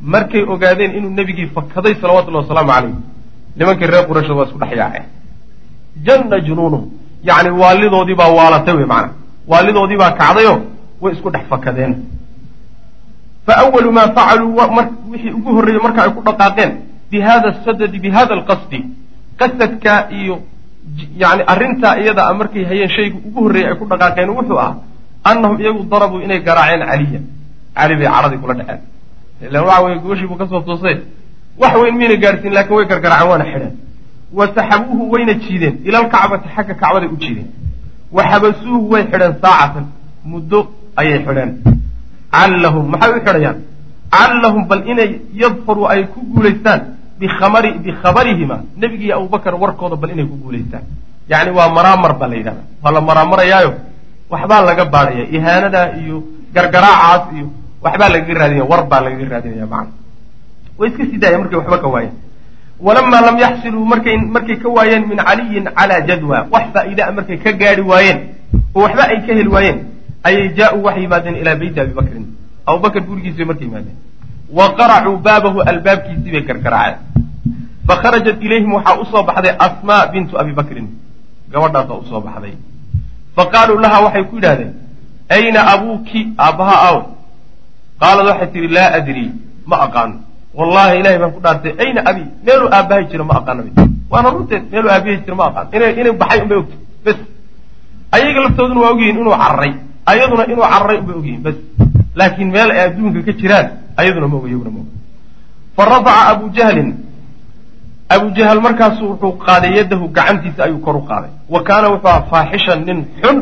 markay 0.00 0.42
ogaadeen 0.42 0.94
inuu 0.98 1.10
nebigii 1.10 1.46
fakaday 1.54 1.94
salawatullahi 2.00 2.44
wasalaamu 2.44 2.72
calayh 2.72 2.94
nimankii 3.56 3.86
reer 3.92 4.06
qurayshood 4.08 4.36
waa 4.38 4.46
isku 4.46 4.58
dhex 4.58 4.76
yaaceen. 4.78 5.04
Janna 6.06 6.40
junuunuhum 6.40 6.90
yacni 7.28 7.50
waalidoodii 7.62 8.14
baa 8.14 8.28
waalatay 8.38 8.74
wey 8.74 8.86
macana 8.86 9.12
waalidoodii 9.50 9.98
baa 10.02 10.10
kacdayo 10.20 10.54
way 11.00 11.12
isku 11.14 11.30
dhex 11.30 11.42
fakadeen. 11.50 11.94
Fa 13.46 13.52
awalu 13.62 13.92
maa 13.92 14.08
facaluu 14.16 14.56
wixii 15.10 15.30
ugu 15.38 15.50
horreeyey 15.56 15.82
marka 15.82 16.02
ay 16.04 16.10
ku 16.10 16.22
dhaqaaqeen 16.28 16.72
bi 17.10 17.20
hada 17.20 17.50
sadadi 17.64 17.98
bi 17.98 18.10
hada 18.10 18.34
alqasdi. 18.38 18.84
Qasadka 19.38 20.10
iyo 20.10 20.42
yani 21.16 21.42
arrintaa 21.52 21.96
iyada 22.02 22.22
a 22.28 22.34
markay 22.34 22.64
hayeen 22.70 22.90
shayga 22.96 23.16
ugu 23.28 23.40
horreeyey 23.44 23.68
ay 23.70 23.76
ku 23.80 23.84
dhaqaaqeen 23.90 24.30
wuxuu 24.36 24.58
ahaa 24.58 24.76
annahum 25.24 25.60
iyagu 25.60 25.82
darabuu 25.92 26.20
inay 26.20 26.40
garaaceen 26.48 26.86
caliya. 26.90 27.20
Cali 27.76 27.94
bay 27.96 28.08
caradii 28.14 28.38
kula 28.42 28.54
dhexeen 28.54 28.80
ilan 29.46 29.62
waxa 29.68 29.82
weye 29.84 29.98
gobashii 30.02 30.26
buu 30.30 30.36
ka 30.40 30.46
soo 30.50 30.60
toosay. 30.60 30.96
Wax 31.60 31.74
weyn 31.82 31.94
miyna 32.00 32.16
gaadhsiin 32.22 32.52
laakiin 32.56 32.76
way 32.76 32.86
gargaraaceen 32.86 33.28
waana 33.30 33.44
xidheen 33.52 33.74
wa 34.38 34.44
saxabuuhu 34.54 35.10
wayna 35.12 35.34
jiideen. 35.42 35.74
Ila 35.84 35.98
alkacbati 36.02 36.48
xagga 36.56 36.74
kacbaday 36.74 37.08
u 37.08 37.16
jiideen. 37.22 37.48
Wa 38.12 38.22
xabasuuhu 38.30 38.90
way 38.92 39.02
xidheen 39.10 39.34
saacatan. 39.42 39.86
Muddo 40.24 40.58
ayay 41.00 41.18
xidheen. 41.26 41.50
Callahum 42.32 42.84
maxay 42.92 43.10
u 43.10 43.20
xidhayaan? 43.26 43.56
Callahum 44.14 44.62
bal 44.70 44.82
inay 44.90 45.10
yadfaruu 45.42 45.86
ay 45.92 46.02
ku 46.12 46.20
guulaystaan. 46.34 46.80
Bikhabarihima 47.84 48.56
nebiga 48.76 49.04
iyo 49.04 49.28
warkooda 49.62 49.96
bal 49.96 50.10
inay 50.10 50.26
ku 50.26 50.36
guulaystaan. 50.36 50.84
Yacni 51.30 51.50
waa 51.58 51.68
maraamar 51.68 52.12
baa 52.18 52.28
la 52.28 52.36
yidhahda 52.36 52.62
waa 52.82 52.92
la 52.92 53.00
maraamarayaayo 53.00 53.72
waxbaa 54.30 54.62
laga 54.68 54.84
baadhaya 54.84 55.24
ihaanadaa 55.36 55.86
iyo 56.02 56.16
gargaraacaas 56.54 57.22
iyo 57.36 57.46
waxbaa 57.82 58.08
lagaga 58.14 58.34
raadinaya 58.40 58.64
war 58.70 58.82
baa 58.90 59.00
lagaga 59.06 59.28
raadinaya 59.34 59.66
macana 59.66 59.92
way 60.78 60.88
iska 60.90 61.04
sii 61.10 61.18
daaya 61.18 61.38
markay 61.38 61.58
waxba 61.58 61.78
ka 61.78 61.88
waayeen. 61.88 62.14
Walamaa 62.80 63.20
lam 63.26 63.36
yaxsiluu 63.38 63.84
markay 63.84 64.16
markay 64.16 64.56
ka 64.62 64.68
waayeen 64.68 65.06
min 65.10 65.18
caliyin 65.18 65.64
calaa 65.78 66.00
jadwa 66.08 66.46
wax 66.52 66.64
faa'iidaa 66.74 67.10
markay 67.12 67.36
ka 67.44 67.52
gaadhi 67.52 67.82
waayeen 67.82 68.18
oo 68.74 68.82
waxba 68.82 69.02
ay 69.10 69.18
ka 69.26 69.32
heli 69.34 69.48
waayeen 69.50 69.78
ayay 70.22 70.48
jaa-uu 70.58 70.82
waxay 70.86 71.02
yimaadeen 71.02 71.36
ilaa 71.42 71.56
beyti 71.56 71.80
abi 71.80 71.92
bakrin. 71.98 72.24
Abubakar 72.66 73.02
gurigiisi 73.02 73.36
bay 73.38 73.46
markay 73.50 73.66
yimaadeen. 73.66 73.96
Wa 74.52 74.66
qaracuu 74.78 75.16
baabahu 75.26 75.60
albaabkiisii 75.62 76.30
bay 76.32 76.42
gargaraaceen 76.46 76.98
fakharajat 77.88 78.38
ilayhim 78.42 78.72
waxaa 78.78 79.00
u 79.02 79.04
soo 79.10 79.22
baxday 79.22 79.54
asmaa 79.58 80.06
bintu 80.12 80.38
abi 80.38 80.52
bakrin. 80.52 80.88
Gabadhaasaa 81.50 81.94
u 81.98 82.04
soo 82.10 82.20
baxday. 82.20 82.54
Fa 83.36 83.46
qaaluu 83.52 83.78
laha 83.80 84.00
waxay 84.06 84.24
ku 84.30 84.36
yidhahdeen 84.36 84.72
ayna 85.28 85.60
abuuki 85.74 86.20
aabbaha 86.38 86.76
aw 86.88 86.96
qaalad 88.00 88.26
waxay 88.30 88.48
tihi 88.52 88.68
laa 88.76 88.88
adrii 88.98 89.30
ma 89.70 89.76
aqaano 89.86 90.16
wallahi 90.58 90.98
ilahay 91.00 91.18
baan 91.18 91.32
ku 91.36 91.40
dhaartay. 91.44 91.72
Ayna 91.82 92.00
abi 92.10 92.22
meeluu 92.46 92.68
aabbahay 92.76 93.04
jiro 93.10 93.24
ma 93.24 93.34
aqaano 93.40 93.62
waana 94.10 94.28
runteed 94.34 94.62
meeluu 94.72 94.90
aabahay 94.90 95.18
jiro 95.24 95.36
ma 95.40 95.44
aqaano 95.50 95.68
ina 95.76 95.86
inay 96.00 96.12
baxay 96.20 96.40
unbay 96.42 96.58
ogtay. 96.62 96.78
Bes. 97.04 97.18
Ayaga 98.12 98.40
laftooduna 98.44 98.80
waa 98.80 98.92
ogyihiin 98.94 99.16
inuu 99.20 99.36
cararay 99.42 99.72
ayaduna 100.10 100.44
inuu 100.52 100.66
cararay 100.72 100.98
unbay 101.02 101.16
ogyihiin. 101.20 101.42
Bes. 101.46 101.56
Laakiin 102.18 102.50
meel 102.54 102.70
ay 102.70 102.80
adduunka 102.86 103.20
ka 103.26 103.32
jiraan 103.40 103.66
ayaduna 104.00 104.26
ma 104.28 104.36
og 104.36 104.46
iyaguna 104.48 104.70
ma 104.70 104.80
og 104.80 104.88
fa 105.76 105.82
radaca 105.84 106.22
abu 106.32 106.44
jahlin. 106.56 106.90
Abu 108.08 108.26
jahl 108.36 108.60
markaasu 108.66 109.04
wuxuu 109.10 109.36
qaaday 109.46 109.72
yadahu 109.78 110.08
gacantiisa 110.16 110.64
ayuu 110.64 110.80
kor 110.80 110.96
u 110.96 111.02
qaaday. 111.10 111.30
Wa 111.48 111.60
kaana 111.62 111.86
wuxuu 111.92 112.08
aha 112.08 112.22
faaxishan 112.30 112.80
nin 112.88 113.04
xun 113.22 113.36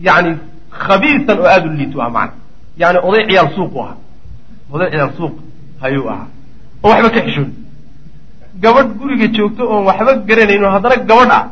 yani 0.00 0.30
khabiisan 0.70 1.36
oo 1.38 1.46
aada 1.46 1.66
u 1.68 1.72
liitu 1.78 2.00
ah 2.02 2.08
macana 2.10 2.39
yani 2.82 2.98
oday 3.08 3.22
ciyaal 3.28 3.50
u 3.76 3.80
ahaa 3.84 3.96
oday 4.74 4.88
ciyaal 4.92 5.12
suuq 5.18 5.34
ayuu 5.86 6.06
ahaa 6.12 6.28
oo 6.84 6.90
waxba 6.92 7.10
ka 7.16 7.20
xishoon 7.26 7.50
gabadh 8.62 8.90
guriga 8.98 9.26
joogto 9.36 9.62
oon 9.72 9.82
waxba 9.88 10.12
garanayno 10.28 10.66
haddana 10.74 10.96
gabadh 11.10 11.32
ah 11.38 11.44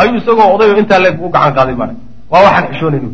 ayuu 0.00 0.16
isagoo 0.20 0.48
odayo 0.54 0.74
intaa 0.82 1.00
leeg 1.04 1.16
u 1.24 1.28
gacan 1.34 1.52
qaaday 1.58 1.76
baa 1.80 1.90
waa 2.32 2.42
waxaan 2.46 2.66
xishoonayno 2.72 3.10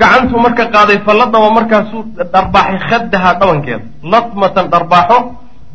gacantuu 0.00 0.40
marka 0.46 0.64
qaaday 0.74 0.98
falladaba 1.06 1.48
markaasuu 1.58 2.02
dharbaaxay 2.32 2.78
khaddaha 2.88 3.30
dhabankeeda 3.40 3.84
latmatan 4.12 4.66
dharbaaxo 4.72 5.18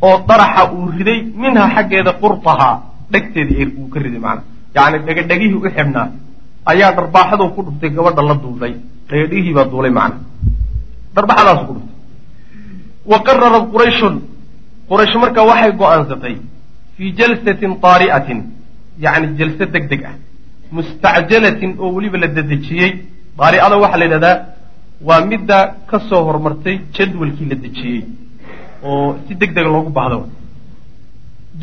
oo 0.06 0.16
daraxa 0.28 0.62
uu 0.74 0.84
riday 0.96 1.18
minha 1.42 1.64
xaggeeda 1.74 2.12
qurtahaa 2.22 2.74
dhegteeda 3.12 3.52
uu 3.80 3.88
ka 3.92 3.98
riday 4.04 4.20
macana 4.26 4.42
yacni 4.76 4.98
dhegadhegihii 5.06 5.58
u 5.58 5.60
xidhnaa 5.76 6.08
ayaa 6.72 6.90
dharbaaxaduu 6.98 7.48
ku 7.54 7.60
dhuftay 7.66 7.90
gabadha 7.96 8.22
la 8.30 8.34
duulay 8.42 8.74
dhegadhegihii 9.08 9.54
baa 9.58 9.64
duulay 9.72 9.92
macana 9.98 10.18
dharbaxadaasu 11.14 11.64
ku 11.68 11.72
dhuftay 11.76 11.94
wa 13.10 13.18
qararat 13.26 13.64
qurayshun. 13.74 14.14
Quraysh 14.90 15.14
marka 15.22 15.40
waxay 15.50 15.72
go'aansatay 15.80 16.34
fii 16.96 17.10
jalsatin 17.18 17.72
taari'atin 17.84 18.38
yacni 19.04 19.26
jalse 19.38 19.64
deg 19.74 19.84
deg 19.92 20.02
ah 20.10 20.14
mustacjalatin 20.76 21.70
oo 21.82 21.88
weliba 21.96 22.18
la 22.22 22.28
dedejiyey. 22.36 22.92
Daari'ada 23.38 23.76
waxaa 23.82 23.98
la 24.00 24.04
yidhahdaa 24.06 24.36
waa 25.08 25.20
midda 25.30 25.58
ka 25.90 25.98
soo 26.08 26.22
hormartay 26.28 26.76
jadwalkii 26.96 27.48
la 27.50 27.56
dejiyey 27.64 28.00
oo 28.88 29.16
si 29.26 29.34
deg 29.40 29.50
dega 29.56 29.68
loogu 29.74 29.90
baahdo. 29.98 30.18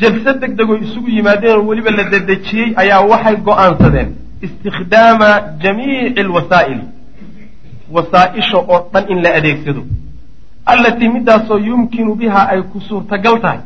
Jalse 0.00 0.30
deg 0.42 0.52
degoo 0.58 0.76
isugu 0.84 1.08
yimaadeen 1.16 1.56
oo 1.58 1.64
weliba 1.70 1.90
la 1.98 2.04
dedejiyey 2.12 2.68
ayaa 2.82 3.00
waxay 3.12 3.36
go'aansadeen 3.46 4.08
istikhdaama 4.46 5.28
jamiici 5.62 6.20
alwasaa'ili 6.24 6.84
wasaa-isha 7.92 8.58
oo 8.58 8.88
dhan 8.92 9.04
in 9.12 9.22
la 9.22 9.30
adeegsado. 9.38 9.82
Allatii 10.66 11.08
midaasoo 11.08 11.58
yumkinu 11.58 12.14
biha 12.14 12.48
ay 12.52 12.62
ku 12.72 12.80
suurtagal 12.80 13.40
tahay. 13.40 13.60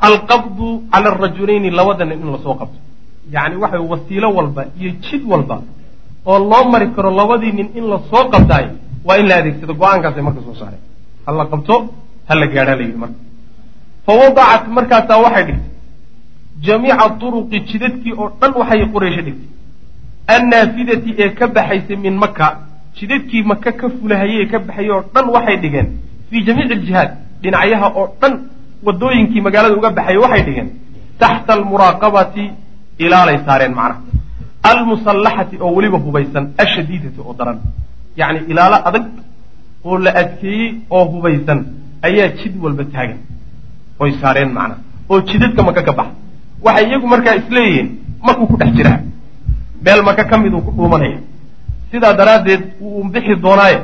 Alqabdu 0.00 0.82
cala 0.92 1.10
arajulayni 1.14 1.70
labada 1.70 2.04
nin 2.04 2.20
in 2.20 2.30
la 2.32 2.38
soo 2.42 2.54
qabto. 2.54 2.78
Yacni 3.30 3.56
waxay 3.56 3.80
wasiilo 3.92 4.28
walba 4.34 4.64
iyo 4.80 4.90
jid 5.00 5.22
walba 5.24 5.62
oo 6.26 6.38
loo 6.38 6.64
mari 6.70 6.86
karo 6.94 7.10
labadii 7.10 7.52
nin 7.52 7.68
in 7.74 7.84
la 7.88 7.98
soo 8.10 8.28
qabtaay 8.32 8.66
waa 9.04 9.18
in 9.18 9.26
la 9.28 9.36
adeegsado. 9.36 9.74
Go'aankaasay 9.74 10.22
marka 10.22 10.40
soo 10.46 10.54
saareen. 10.54 10.82
Ha 11.26 11.32
la 11.32 11.44
qabto 11.46 11.74
ha 12.28 12.34
la 12.34 12.46
gaadhaa 12.46 12.76
la 12.76 12.82
yidhi 12.82 12.98
marka. 12.98 13.18
Fa 14.06 14.12
wadacat 14.20 14.66
markaasaa 14.68 15.18
waxay 15.24 15.44
dhigtay. 15.44 15.70
Jamiica 16.66 17.06
turuqi 17.20 17.60
jidadkii 17.68 18.12
oo 18.18 18.28
dhan 18.40 18.52
waxay 18.60 18.86
quraysho 18.92 19.22
dhigtay. 19.22 19.48
Annaafidati 20.34 21.14
ee 21.18 21.30
ka 21.38 21.46
baxaysay 21.46 21.96
min 21.96 22.14
maka 22.16 22.46
jidadkii 22.96 23.42
maka 23.50 23.72
ka 23.80 23.86
fulahayey 23.88 24.46
ka 24.52 24.58
baxayay 24.58 24.90
oo 24.90 25.02
dhan 25.14 25.26
waxay 25.34 25.56
dhigeen. 25.62 25.88
Fii 26.30 26.42
jamiici 26.46 26.72
aljihaad 26.78 27.10
dhinacyaha 27.42 27.86
oo 28.00 28.06
dhan 28.20 28.34
wadooyinkii 28.86 29.40
magaalada 29.46 29.76
uga 29.80 29.90
baxayay 29.98 30.18
waxay 30.24 30.42
dhigeen. 30.48 30.68
Taxta 31.20 31.52
almuraaqabati 31.58 32.44
ilaalay 33.04 33.38
saareen 33.46 33.74
macnaha 33.74 34.00
almusallaxati 34.70 35.56
oo 35.64 35.70
weliba 35.76 35.98
hubaysan 36.06 36.44
ashadiidati 36.64 37.20
oo 37.26 37.34
daran. 37.38 37.58
Yacni 38.20 38.40
ilaalo 38.52 38.76
adag 38.88 39.04
oo 39.84 39.98
la 40.04 40.10
adkeeyey 40.20 40.68
oo 40.90 41.04
hubaysan 41.12 41.58
ayaa 42.08 42.28
jid 42.38 42.54
walba 42.64 42.84
taagan. 42.94 43.18
Oy 44.02 44.10
saareen 44.20 44.50
macnaa 44.58 44.78
oo 45.10 45.20
jidadka 45.28 45.62
maka 45.68 45.82
ka 45.88 45.92
baxa 45.98 46.12
waxay 46.64 46.84
iyagu 46.88 47.06
markaa 47.12 47.34
isleeyihiin 47.40 47.88
makuu 48.26 48.46
ku 48.50 48.56
dhex 48.60 48.70
jiraa 48.78 48.98
meel 49.84 50.00
maka 50.08 50.24
ka 50.30 50.36
mid 50.42 50.52
uu 50.54 50.62
ku 50.66 50.70
dhuumanaya 50.76 51.18
sidaa 51.92 52.12
daraaddeed 52.20 52.62
wuu 52.80 53.04
bixi 53.12 53.34
doonaaye 53.44 53.78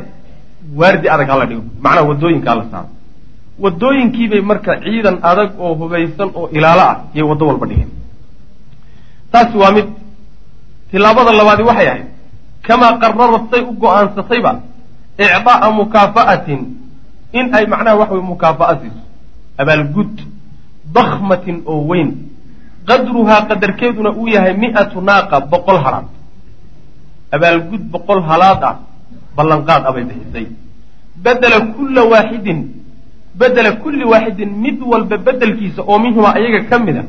waardi 0.81 1.09
adag 1.15 1.29
hala 1.33 1.47
dhigo. 1.47 1.63
Macnaha 1.85 2.07
waddooyinka 2.11 2.51
hala 2.51 2.65
saaro. 2.73 2.89
Waddooyinkiibay 3.63 4.41
marka 4.51 4.73
ciidan 4.85 5.17
adag 5.31 5.51
oo 5.61 5.75
hubaysan 5.81 6.31
oo 6.35 6.49
ilaalo 6.57 6.83
ah 6.91 6.97
yay 7.15 7.25
waddo 7.31 7.45
walba 7.47 7.67
dhigeen 7.71 7.91
taasi 9.33 9.57
waa 9.63 9.73
mid 9.77 9.87
tilaabada 10.91 11.33
labaadi 11.41 11.63
waxay 11.63 11.89
ahayd. 11.89 12.07
Kamaa 12.67 12.99
qararat 13.03 13.45
say 13.51 13.61
u 13.61 13.73
go'aansatayba 13.83 14.53
icdaa'a 15.19 15.69
mukaafa'atin 15.79 16.61
in 17.39 17.47
ay 17.55 17.65
macnaha 17.73 17.97
waxa 18.01 18.15
wey 18.15 18.23
mukaafa'a 18.33 18.75
siiso 18.81 19.03
abaalgud 19.59 20.15
dakhmatin 20.97 21.63
oo 21.67 21.81
weyn. 21.91 22.11
Qadruhaa 22.89 23.47
qadarkeeduna 23.51 24.11
uu 24.17 24.29
yahay 24.35 24.55
mi'atu 24.57 25.01
naaqa 25.01 25.41
boqol 25.53 25.79
halaad 25.85 26.07
abaalgud 27.37 27.83
boqol 27.95 28.21
halaad 28.31 28.63
ah 28.71 28.75
ballanqaad 29.37 29.83
abay 29.91 30.05
bixisay. 30.11 30.47
Bedela 31.25 31.59
kulla 31.77 32.03
waaxidin 32.13 32.59
bedela 33.41 33.71
kulli 33.83 34.05
waaxidin 34.13 34.51
mid 34.65 34.79
walba 34.93 35.17
bedelkiisa 35.27 35.81
oo 35.91 35.99
minhumaa 36.05 36.35
ayaga 36.39 36.61
ka 36.71 36.77
mid 36.87 36.97
a 37.01 37.05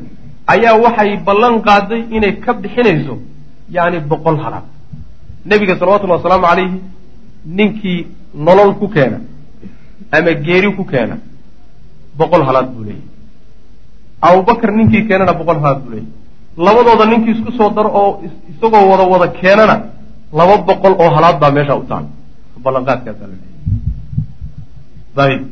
ayaa 0.52 0.74
waxay 0.84 1.10
ballan 1.28 1.54
qaaday 1.68 2.02
inay 2.16 2.32
ka 2.44 2.52
bixinayso 2.62 3.14
yacni 3.76 3.98
boqol 4.12 4.36
halaad. 4.44 4.66
Nebiga 5.50 5.74
salawatullhi 5.80 6.16
wasalaamu 6.18 6.46
calayhi 6.50 6.78
ninkii 7.58 8.00
nolol 8.46 8.72
ku 8.80 8.86
keena 8.94 9.18
ama 10.16 10.32
geeri 10.46 10.68
ku 10.76 10.84
keena 10.92 11.16
boqol 12.18 12.42
halaad 12.48 12.66
buu 12.74 12.84
leeyahy 12.88 13.06
abubakar 14.28 14.70
ninkii 14.78 15.02
keenana 15.08 15.32
boqol 15.40 15.58
halaad 15.62 15.78
buu 15.84 15.90
leeyahy 15.94 16.08
labadooda 16.66 17.04
ninkii 17.12 17.32
isku 17.36 17.50
soo 17.58 17.70
daro 17.76 17.90
oo 18.00 18.10
isagoo 18.52 18.84
wada 18.90 19.04
wada 19.12 19.28
keenana 19.40 19.76
laba 20.32 20.56
boqol 20.68 20.94
oo 21.02 21.10
halaad 21.16 21.36
baa 21.42 21.50
meesha 21.50 21.74
u 21.76 21.84
taal. 21.90 22.04
Ayb 25.16 25.42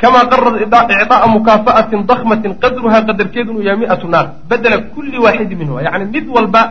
kamaa 0.00 0.24
qarad 0.30 0.54
icdaaa 0.62 1.26
mukaafa'atin 1.34 2.06
dakmatin 2.10 2.52
qadruhaa 2.62 3.02
qadarkeedunu 3.08 3.60
yahay 3.66 3.78
miatu 3.82 4.06
naar. 4.08 4.26
Bedela 4.48 4.78
kulli 4.94 5.18
waaxidi 5.24 5.54
minhuma 5.60 5.82
yacni 5.82 6.04
mid 6.14 6.26
walba 6.36 6.62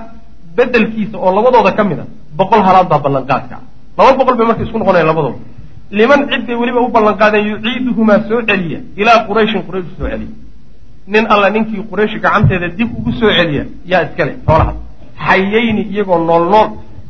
bedelkiisa 0.56 1.18
oo 1.18 1.32
labadooda 1.36 1.72
ka 1.78 1.84
mid 1.84 2.00
a 2.00 2.06
boqol 2.40 2.62
halaad 2.68 2.88
baa 2.92 3.00
ballanqaadka. 3.06 3.58
Laba 3.98 4.12
boqol 4.20 4.36
bay 4.38 4.46
marka 4.48 4.64
isku 4.64 4.78
noqonayan 4.80 5.08
labadooda. 5.12 5.40
Liman 5.92 6.22
cid 6.32 6.46
bay 6.48 6.56
weliba 6.56 6.80
u 6.82 6.88
ballanqaadeen 6.96 7.46
yuciiduhumaa 7.52 8.20
soo 8.30 8.42
celiya. 8.50 8.80
Ilaa 9.02 9.26
qurayshin 9.28 9.62
quraysh 9.68 9.90
soo 10.00 10.08
celiya. 10.12 10.32
Nin 11.08 11.26
alla 11.34 11.50
ninkii 11.50 11.84
quraysh 11.90 12.16
gacanteeda 12.24 12.68
dib 12.78 12.90
ugu 12.98 13.12
soo 13.20 13.32
celiya 13.38 13.64
yaa 13.92 14.02
iskale 14.08 14.34
xoolaha 14.48 14.74
xayayni 15.26 15.82
iyagoo 15.92 16.20
nool 16.30 16.46
nool 16.54 16.68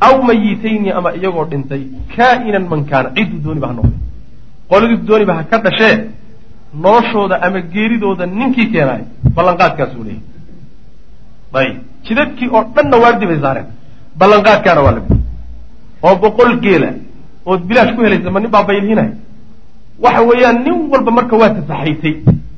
aw 0.07 0.15
mayitayni 0.29 0.89
ama 0.97 1.09
iyagoo 1.19 1.45
dhintay 1.51 1.83
kaa'inan 2.15 2.65
man 2.71 2.81
kaana 2.89 3.09
cidduu 3.17 3.39
dooniba 3.45 3.67
ha 3.69 3.73
noqday. 3.73 3.99
Qoladii 4.69 4.99
dooniba 5.07 5.33
ha 5.37 5.43
ka 5.51 5.57
dhashee 5.65 5.95
noloshooda 6.83 7.35
ama 7.45 7.59
geeridooda 7.73 8.25
ninkii 8.25 8.67
keenaay 8.73 9.03
ballanqaadkaasuu 9.35 10.03
leeyahy 10.07 10.23
ayb 11.59 11.75
jidadkii 12.05 12.49
oo 12.55 12.63
dhanna 12.75 12.97
waardi 13.03 13.25
bay 13.29 13.39
saareen 13.45 13.67
ballanqaadkaana 14.19 14.81
waa 14.85 14.95
la 14.97 15.01
oo 16.07 16.15
boqol 16.23 16.51
geela 16.65 16.89
ood 17.45 17.61
bilaash 17.69 17.91
ku 17.95 18.01
helaysa 18.05 18.31
ma 18.31 18.39
nin 18.39 18.51
baa 18.55 18.63
baylhinaya 18.69 19.13
waxa 20.03 20.21
weeyaan 20.29 20.57
nin 20.65 20.75
walba 20.91 21.11
marka 21.17 21.35
waa 21.41 21.49
tafaxaytay 21.57 22.15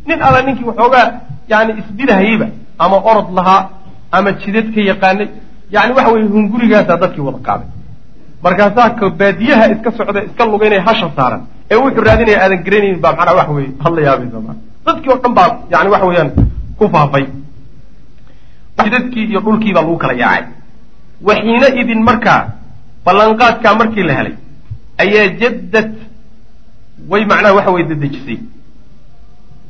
nin 0.07 0.19
alla 0.27 0.41
ninkii 0.47 0.67
waxoogaa 0.69 1.07
yani 1.51 1.71
isbidahayeyba 1.81 2.47
ama 2.83 2.97
orod 3.11 3.29
lahaa 3.37 3.61
ama 4.17 4.29
jidadka 4.41 4.81
yaqaanay 4.91 5.27
yani 5.75 5.91
waxa 5.97 6.11
weye 6.13 6.27
hungurigaasaa 6.35 6.97
dadkii 7.03 7.25
wada 7.27 7.39
qaaday 7.47 7.67
markaasaa 8.43 8.89
ka 8.99 9.05
baadiyaha 9.19 9.65
iska 9.73 9.89
socda 9.97 10.19
iska 10.27 10.43
lugaynaya 10.51 10.81
hasha 10.87 11.07
saaran 11.17 11.41
ee 11.71 11.77
wuxuu 11.83 12.03
raadinaya 12.09 12.37
aadan 12.43 12.61
garanaynin 12.65 12.99
baa 13.03 13.13
macnaa 13.19 13.35
waxa 13.39 13.53
weye 13.57 13.69
hadla 13.83 14.01
yaabaysa 14.07 14.39
ma. 14.47 14.53
Dadkii 14.85 15.11
oo 15.13 15.19
dhan 15.23 15.33
baa 15.39 15.47
yani 15.73 15.89
waxa 15.93 16.05
weeyaan 16.09 16.29
ku 16.77 16.85
faafay. 16.93 17.25
Jidadkii 18.83 19.25
iyo 19.31 19.39
dhulkii 19.45 19.73
baa 19.75 19.81
lagu 19.83 19.97
kala 20.03 20.13
yaacay. 20.23 20.45
Waxiina 21.27 21.67
idin 21.81 22.01
markaa 22.09 22.41
ballanqaadkaa 23.05 23.73
markii 23.81 24.03
la 24.09 24.13
helay 24.19 24.35
ayaa 25.03 25.27
jaddad 25.41 25.89
way 27.11 27.21
macnaha 27.31 27.53
waxa 27.57 27.71
weye 27.75 27.85
dedejisay 27.91 28.37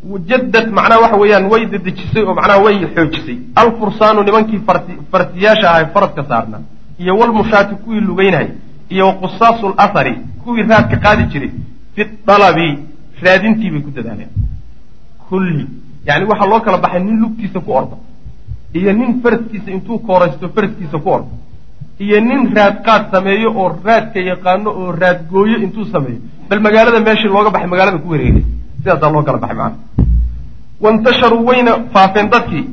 jaddad 0.03 0.67
macnaha 0.71 1.01
waxa 1.01 1.17
weeyaan 1.17 1.45
way 1.51 1.65
dedejisay 1.65 2.23
oo 2.23 2.33
macnaha 2.33 2.59
way 2.65 2.75
xoojisay 2.95 3.37
alfursaanu 3.55 4.23
nimankii 4.23 4.59
farsi 4.67 4.93
farsiyaasha 5.11 5.67
ahay 5.71 5.85
faraska 5.93 6.23
saarnaa 6.29 6.61
iyo 6.99 7.17
walmushaati 7.17 7.75
kuwii 7.75 8.01
lugeynayay 8.01 8.49
iyo 8.89 9.11
qusaasu 9.21 9.65
lathari 9.77 10.13
kuwii 10.43 10.63
raadka 10.71 10.97
qaadi 11.05 11.23
jiray 11.31 11.51
fi 11.95 12.01
dalabi 12.27 12.67
raadintii 13.23 13.69
bay 13.71 13.81
ku 13.81 13.91
dadaaleen 13.97 14.29
kulli 15.29 15.65
yani 16.07 16.25
waxaa 16.31 16.49
loo 16.51 16.59
kala 16.65 16.77
baxay 16.77 17.03
nin 17.03 17.19
lugtiisa 17.23 17.59
ku 17.59 17.71
orda 17.79 17.95
iyo 18.73 18.93
nin 18.93 19.21
faraskiisa 19.23 19.71
intuu 19.71 19.99
kooraysto 19.99 20.49
faraskiisa 20.55 20.97
ku 21.03 21.09
ordo 21.09 21.31
iyo 21.99 22.19
nin 22.21 22.41
raad 22.55 22.75
qaad 22.85 23.03
sameeyo 23.11 23.49
oo 23.61 23.69
raadka 23.85 24.19
yaqaano 24.19 24.69
oo 24.81 24.91
raadgooyo 25.01 25.57
intuu 25.65 25.85
sameeyo 25.93 26.19
bal 26.49 26.59
magaalada 26.65 26.99
meeshii 27.07 27.27
looga 27.35 27.49
baxay 27.49 27.69
magaalada 27.73 27.97
ku 27.97 28.09
wareegay 28.13 28.43
sidaasaa 28.79 29.09
loo 29.13 29.23
kala 29.23 29.37
baxay 29.37 29.57
macana 29.57 29.75
waintasharuu 30.81 31.45
wayna 31.45 31.71
faafeen 31.93 32.29
dadkii 32.29 32.65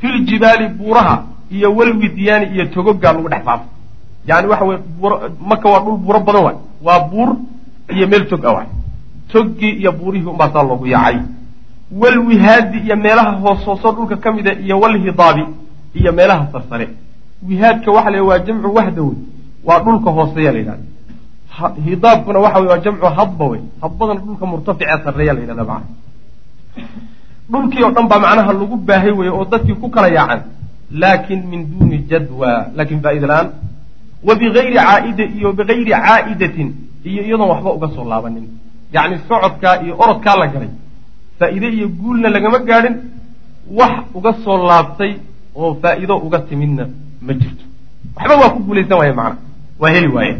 filjibaali 0.00 0.68
buuraha 0.68 1.22
iyo 1.50 1.74
walwidiyaani 1.76 2.46
iyo 2.54 2.64
togogaa 2.66 3.12
lagu 3.12 3.28
dhex 3.28 3.44
faafay 3.44 3.66
yani 4.26 4.46
waxa 4.48 4.64
weye 4.64 4.80
maka 5.48 5.68
waa 5.68 5.80
dhul 5.80 5.96
buuro 5.96 6.20
badan 6.20 6.44
waay. 6.44 6.56
Waa 6.82 7.00
buur 7.00 7.36
iyo 7.96 8.06
meel 8.08 8.26
tog 8.28 8.44
a 8.44 8.52
waay. 8.52 8.66
Toggii 9.32 9.70
iyo 9.70 9.92
buurihii 9.92 10.26
unbaa 10.26 10.50
saa 10.52 10.62
loogu 10.62 10.86
yaacay. 10.86 11.20
Walwihaadi 11.92 12.78
iyo 12.78 12.96
meelaha 12.96 13.30
hoos 13.30 13.64
hoosoo 13.66 13.92
dhulka 13.92 14.16
ka 14.16 14.32
mida 14.32 14.52
iyo 14.52 14.80
walhidaabi 14.80 15.44
iyo 15.94 16.12
meelaha 16.12 16.48
sarsare. 16.52 16.88
Wihaadka 17.48 17.90
waxa 17.92 18.10
la 18.10 18.22
waa 18.22 18.38
jamcu 18.38 18.74
wahda 18.74 19.02
wey 19.02 19.16
waa 19.64 19.78
dhulka 19.80 20.10
hooseeya 20.10 20.52
la 20.52 20.58
yidhahda 20.58 20.82
hidaabkuna 21.86 22.38
waxa 22.44 22.58
wey 22.60 22.68
waa 22.72 22.78
jamcu 22.84 23.06
hadba 23.18 23.44
wey 23.52 23.60
hadbadana 23.82 24.20
dhulka 24.26 24.46
murtaficee 24.52 24.98
sarreeya 25.04 25.32
la 25.36 25.40
yidhahda 25.40 25.64
macana 25.70 25.86
dhulkii 27.52 27.82
oo 27.86 27.90
dhan 27.96 28.06
baa 28.10 28.20
macnaha 28.24 28.52
lagu 28.60 28.76
baahay 28.88 29.12
weye 29.18 29.30
oo 29.38 29.44
dadkii 29.52 29.76
ku 29.82 29.88
kala 29.94 30.08
yaacan 30.18 30.40
laakin 31.02 31.40
min 31.50 31.60
duuni 31.70 31.98
jadwa 32.10 32.50
laakin 32.76 32.98
faaida 33.04 33.26
la'aan 33.32 33.48
wa 34.26 34.34
bigayri 34.40 34.74
caaida 34.78 35.24
iyo 35.36 35.48
bigayri 35.58 35.84
caa'idatin 35.90 36.68
iyo 37.10 37.20
iyadoon 37.26 37.48
waxba 37.52 37.70
uga 37.78 37.88
soo 37.94 38.04
laabanin. 38.12 38.46
Yacni 38.94 39.16
socodkaa 39.28 39.74
iyo 39.84 39.94
orodkaa 40.02 40.36
la 40.40 40.46
galay. 40.52 40.70
Faa'iide 41.38 41.68
iyo 41.76 41.86
guulna 42.00 42.28
lagama 42.36 42.58
gaadhin 42.68 42.94
wax 43.78 43.94
uga 44.18 44.30
soo 44.44 44.56
laabtay 44.68 45.12
oo 45.60 45.70
faa'iido 45.82 46.14
uga 46.26 46.38
timidna 46.48 46.84
ma 47.26 47.32
jirto. 47.40 47.64
Waxba 48.16 48.34
waa 48.40 48.50
ku 48.54 48.60
guulaysan 48.66 48.96
waaye 49.00 49.12
macna. 49.20 49.36
Waa 49.80 49.90
heli 49.94 50.08
waaye 50.16 50.32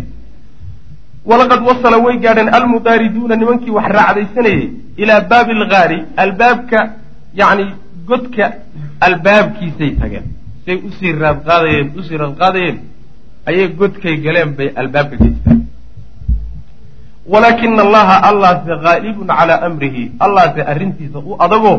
walaqad 1.30 1.60
wasala 1.68 1.96
way 2.06 2.16
gaadheen 2.24 2.48
almudaariduuna 2.58 3.36
nimankii 3.42 3.70
wax 3.78 3.86
raacdaysanayay 3.98 4.68
ilaa 5.02 5.20
baabi 5.30 5.52
algaari 5.60 5.98
albaabka 6.24 6.78
yacni 7.40 7.66
godka 8.08 8.52
albaabkiisay 9.06 9.90
tageen 10.00 10.26
say 10.64 10.76
u 10.88 10.90
sii 10.98 11.12
raadqaadayeen 11.24 11.88
u 11.98 12.02
sii 12.08 12.16
raadqaadayeen 12.24 12.78
ayay 13.50 13.68
godkay 13.80 14.16
galeen 14.26 14.50
bay 14.58 14.68
albaabka 14.82 15.16
geystaan 15.22 15.60
walaakina 17.32 17.82
allaha 17.86 18.16
allaase 18.30 18.72
haalibun 18.84 19.26
calaa 19.38 19.60
amrihi 19.68 20.02
allaase 20.26 20.60
arrintiisa 20.72 21.18
u 21.18 21.36
adagoo 21.46 21.78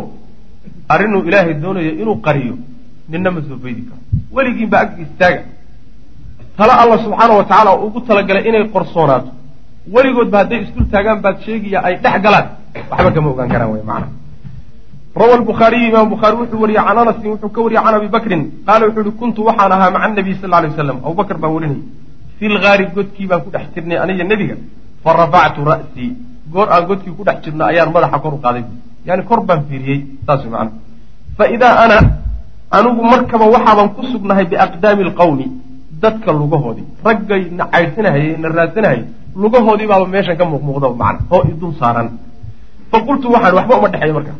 arrinuu 0.94 1.22
ilaahay 1.30 1.54
doonayo 1.66 1.92
inuu 2.02 2.16
qariyo 2.28 2.56
ninna 3.10 3.32
ma 3.36 3.42
soo 3.48 3.58
faydi 3.64 3.82
karo 3.90 4.02
weligiinba 4.36 4.78
ag 4.84 4.92
istaaga 5.06 5.42
tala 6.58 6.74
allah 6.82 6.98
subxaana 7.06 7.34
wa 7.40 7.44
tacaala 7.44 7.72
ugu 7.86 8.00
talagalay 8.08 8.44
inay 8.50 8.64
qorsoonaato. 8.76 9.30
Weligoodba 9.94 10.38
hadday 10.42 10.60
isdul 10.66 10.88
taagaan 10.94 11.20
baad 11.26 11.38
sheegaya 11.46 11.80
ay 11.88 11.96
dhex 12.04 12.16
galaan. 12.26 12.46
Waxba 12.92 13.10
kama 13.16 13.30
ogaan 13.34 13.50
karaan 13.54 13.72
wey 13.74 13.84
macana 13.90 14.08
rawa 15.16 15.36
lbukhaariyu 15.42 15.88
imaam 15.92 16.10
bukhaari 16.14 16.36
wuxuu 16.42 16.60
wariyey 16.64 16.84
can 16.88 16.98
anasin 16.98 17.28
wuxuu 17.34 17.50
ka 17.56 17.62
wariyey 17.66 17.84
can 17.86 17.96
abi 17.96 18.08
bakrin 18.16 18.42
qaala 18.68 18.84
wuxuu 18.88 19.04
yihi 19.06 19.18
kuntu 19.20 19.40
waxaan 19.48 19.72
ahaa 19.72 19.92
maca 19.96 20.08
nabiy 20.18 20.36
sal 20.42 20.50
lay 20.52 20.70
waslam 20.72 20.98
abubakr 21.08 21.38
baan 21.42 21.54
warinayay 21.56 21.84
fi 22.38 22.46
lgaari 22.56 22.86
godkii 22.96 23.28
baan 23.32 23.42
ku 23.46 23.50
dhex 23.56 23.66
jirnay 23.76 23.98
aniga 24.04 24.24
nebiga. 24.32 24.56
Fa 25.04 25.10
rafactu 25.20 25.62
ra'sii 25.72 26.12
goor 26.54 26.68
aan 26.76 26.84
godkii 26.90 27.14
ku 27.18 27.24
dhex 27.28 27.38
jirno 27.46 27.64
ayaan 27.72 27.90
madaxa 27.96 28.20
kor 28.20 28.34
u 28.34 28.40
qaaday. 28.44 28.64
Yani 29.08 29.24
kor 29.30 29.40
baan 29.48 29.62
fiiriyey 29.70 30.00
saas 30.28 30.44
macana 30.52 30.72
fa 31.38 31.44
idaa 31.56 31.76
ana 31.84 31.98
anigu 32.78 33.04
markaba 33.14 33.46
waxaaban 33.56 33.88
ku 33.96 34.02
sugnahay 34.12 34.46
biaqdaami 34.52 35.04
alqawmi 35.08 35.46
dadka 36.04 36.32
lugahoodii 36.42 36.88
raggay 37.08 37.42
na 37.58 37.64
caydhsanahayey 37.74 38.38
na 38.44 38.48
raadsanahayay 38.58 39.04
lugahoodii 39.44 39.88
baaba 39.92 40.08
meeshan 40.16 40.38
ka 40.40 40.46
muuqmuuqdaba 40.52 40.96
macna 41.04 41.26
oo 41.36 41.44
idul 41.52 41.74
saaran. 41.80 42.08
Fa 42.92 42.98
qultu 43.08 43.28
waxaan 43.34 43.56
waxba 43.60 43.74
uma 43.80 43.88
dhexeeyo 43.94 44.14
markaa 44.18 44.38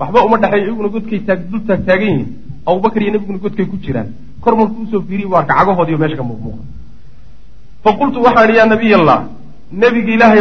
waxba 0.00 0.18
uma 0.26 0.36
dhexeeyo 0.42 0.64
iyaguna 0.66 0.88
godkay 0.94 1.20
taag 1.28 1.40
dul 1.50 1.62
taag 1.68 1.80
taagan 1.86 2.08
yihiin. 2.08 2.28
Abubakar 2.68 3.00
iyo 3.02 3.10
nebiguna 3.12 3.38
godkay 3.44 3.66
ku 3.70 3.76
jiraan. 3.84 4.08
Kor 4.42 4.52
markuu 4.56 4.82
u 4.84 4.86
soo 4.90 5.00
fiiriy 5.08 5.26
waa 5.32 5.42
kacagahoodiiyo 5.48 5.98
meesha 5.98 6.16
ka 6.20 6.24
muuqmuuqa 6.30 6.62
fa 7.84 7.90
qultu 8.00 8.18
waxaan 8.26 8.50
yaa 8.58 8.66
nabiy 8.72 8.94
allah 8.98 9.18
nebiga 9.72 10.10
ilaahay 10.16 10.40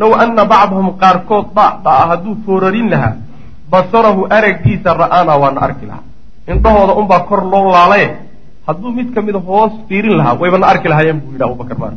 low 0.00 0.12
ana 0.22 0.44
bacdahum 0.52 0.88
qaarkood 1.02 1.46
dhadhaa 1.56 2.02
hadduu 2.10 2.34
foorarin 2.46 2.88
lahaa 2.92 3.14
basarahu 3.72 4.26
araggiisa 4.36 4.90
ra'aanaa 5.02 5.38
waana 5.42 5.60
arki 5.66 5.86
lahaa. 5.90 6.04
Indhahooda 6.52 6.92
unbaa 7.00 7.20
kor 7.28 7.42
loo 7.52 7.72
laalaye 7.76 8.06
hadduu 8.66 8.90
mid 8.98 9.08
ka 9.14 9.20
mida 9.26 9.38
hoos 9.48 9.72
fiirin 9.88 10.16
lahaa 10.20 10.34
waybana 10.42 10.66
arki 10.72 10.88
lahaayeen 10.92 11.20
buu 11.22 11.32
yidhi 11.34 11.44
abubakar 11.48 11.78
maar 11.82 11.94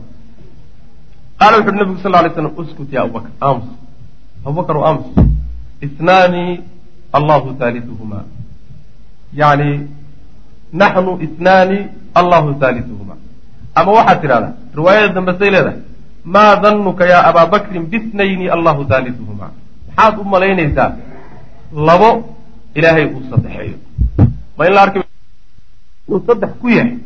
qaala 1.39 1.55
wuxu 1.57 1.69
uhi 1.71 1.79
nabigu 1.81 1.99
sal 2.03 2.15
ly 2.25 2.29
slam 2.35 2.51
uskut 2.61 2.89
ya 2.95 3.01
abubakar 3.05 3.31
aamus. 3.47 3.67
Abubakar 4.45 4.75
aamus. 4.87 5.07
Isnaani 5.85 6.43
allahu 7.17 7.47
haaliuhuma 7.59 8.19
yani 9.41 9.69
naxnu 10.81 11.11
isnaani 11.25 11.79
allahu 12.19 12.49
haaliuhuma 12.61 13.15
ama 13.79 13.91
waxaad 13.97 14.21
tidhahdaa 14.21 14.53
riwaayada 14.77 15.13
dambe 15.17 15.31
say 15.39 15.49
leedahay 15.55 15.79
maa 16.35 16.55
danuka 16.63 17.03
ya 17.13 17.19
abaa 17.29 17.45
bakrin 17.53 17.83
bisnayni 17.93 18.45
allahu 18.55 18.81
haaliuhuma 18.91 19.47
maxaad 19.87 20.15
u 20.21 20.23
malaynaysaa 20.33 20.89
labo 21.89 22.09
ilaahay 22.77 23.05
uu 23.15 23.21
saddexeeyo 23.31 23.77
ma 24.57 24.63
in 24.67 24.73
la 24.77 24.81
arki 24.85 24.99
uu 26.09 26.19
saddex 26.27 26.51
ku 26.61 26.69
yahay 26.69 26.97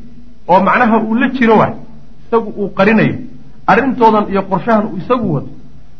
oo 0.47 0.59
macnaha 0.67 0.97
uu 1.05 1.15
la 1.15 1.27
jiro 1.29 1.57
waay 1.57 1.73
isagu 2.27 2.49
uu 2.57 2.69
qarinayo. 2.77 3.15
Arrintoodan 3.67 4.25
iyo 4.31 4.41
qorshahan 4.51 4.85
uu 4.87 4.97
isagu 4.97 5.33
wato. 5.33 5.49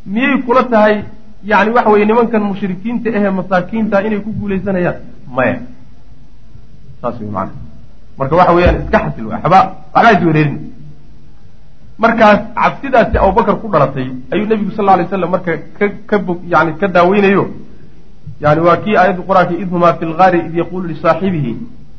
Miyay 0.06 0.42
kula 0.46 0.64
tahay 0.64 1.04
yani 1.44 1.72
waxa 1.76 1.90
weye 1.90 2.06
nimankan 2.06 2.44
mushrikiinta 2.44 3.10
ahee 3.10 3.30
masaakiinta 3.30 4.04
inay 4.06 4.20
ku 4.20 4.32
guulaysanayaan? 4.40 4.98
Maya. 5.36 5.56
Saas 7.02 7.20
wey 7.22 7.30
maana 7.30 7.52
marka 8.18 8.36
waxa 8.36 8.54
weeyaan 8.54 8.78
iska 8.84 8.98
xasil 9.06 9.26
waxba 9.32 9.60
waxbaa 9.94 10.12
is 10.18 10.24
wereerin 10.26 10.58
markaas 11.98 12.40
cabsidaasi 12.56 13.18
abubakar 13.18 13.56
ku 13.62 13.68
dhalatay 13.74 14.08
ayuu 14.32 14.46
nebigu 14.50 14.72
sal 14.78 14.86
lay 14.86 15.08
slam 15.10 15.30
marka 15.32 15.58
ka 16.10 16.18
bog 16.20 16.40
yani 16.54 16.78
ka 16.80 16.88
daaweynayo. 16.88 17.44
Yani 18.42 18.62
waa 18.62 18.78
kii 18.84 18.96
aayadda 18.98 19.22
qur'aanka 19.30 19.54
id 19.54 19.70
humaa 19.70 19.94
fi 19.94 20.06
lgaari 20.06 20.40
id 20.48 20.56
yaquulu 20.62 20.88
lisaaxibihi 20.92 21.54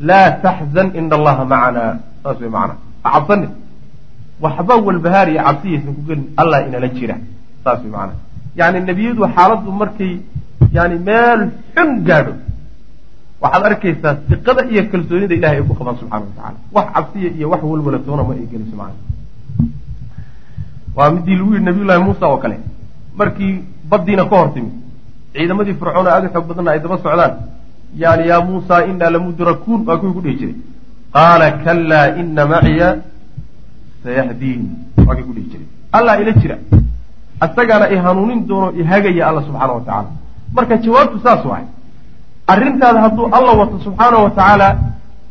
laa 0.08 0.28
taxzan 0.44 0.88
ina 0.98 1.14
allaha 1.18 1.44
macana 1.52 1.82
saas 2.22 2.38
wey 2.42 2.50
macana 2.56 2.74
ha 3.04 3.08
cabsani 3.14 3.48
waxba 4.44 4.74
walbahaar 4.86 5.28
iyo 5.32 5.42
cabsiyaysan 5.48 5.92
ku 5.96 6.02
gelin 6.08 6.26
allah 6.42 6.58
inala 6.68 6.88
jira 6.96 7.16
saas 7.64 7.80
wey 7.84 7.92
macana 7.96 8.14
yani 8.60 8.78
nebiyadu 8.90 9.22
xaaladdu 9.36 9.70
markay 9.82 10.12
yani 10.76 10.96
meel 11.08 11.40
xun 11.74 11.90
gaadho 12.08 12.34
waxaad 13.42 13.62
arkaysaa 13.70 14.14
siqada 14.30 14.62
iyo 14.72 14.82
kalsoonida 14.92 15.34
ilahay 15.38 15.58
ay 15.60 15.64
ku 15.70 15.74
qabaan 15.80 15.96
subxana 16.00 16.24
wa 16.28 16.34
tacala 16.38 16.58
wax 16.76 16.86
cabsiya 16.96 17.30
iyo 17.38 17.46
wax 17.52 17.62
walwala 17.70 17.98
toona 18.06 18.22
ma 18.28 18.32
ay 18.40 18.46
geliso 18.52 18.74
macana 18.82 19.00
waa 20.96 21.10
midii 21.14 21.36
lagu 21.40 21.50
yidhi 21.54 21.64
nabiy 21.68 21.84
llahi 21.88 22.02
muusa 22.06 22.24
oo 22.32 22.38
kale 22.44 22.56
markii 23.20 23.54
baddiina 23.90 24.24
ka 24.30 24.36
hor 24.40 24.50
timid 24.54 24.74
ciidamadii 25.34 25.74
fircoon 25.80 26.06
aada 26.06 26.26
u 26.28 26.32
xoog 26.34 26.46
badanna 26.50 26.70
ay 26.74 26.80
daba 26.84 26.96
socdaan 27.04 27.32
yani 27.96 28.28
yaa 28.28 28.40
muusa 28.40 28.85
inaa 28.87 29.11
lamudrakuun 29.11 29.81
waa 29.87 29.96
kuwii 29.96 30.12
ku 30.12 30.20
dhihi 30.20 30.37
jiray. 30.40 30.55
Qaala 31.12 31.50
kalaa 31.64 32.07
ina 32.20 32.46
maciya 32.46 32.88
sayahdiin 34.05 34.62
waa 35.07 35.14
kii 35.16 35.22
ku 35.28 35.33
dhihi 35.37 35.48
jiray. 35.52 35.66
Allah 35.92 36.14
ila 36.22 36.33
jira. 36.33 36.57
Asagaana 37.40 37.90
i 37.90 37.96
hanuunin 37.96 38.46
doono 38.46 38.72
ihagaya 38.81 39.28
alla 39.28 39.42
subxaana 39.42 39.72
wa 39.72 39.81
tacaala. 39.81 40.11
Marka 40.55 40.76
jawaabtu 40.85 41.18
saas 41.24 41.44
waay. 41.44 41.64
Arrintaada 42.46 43.00
hadduu 43.05 43.26
alla 43.37 43.52
wato 43.61 43.78
subxaana 43.87 44.18
wa 44.24 44.31
tacaala 44.31 44.68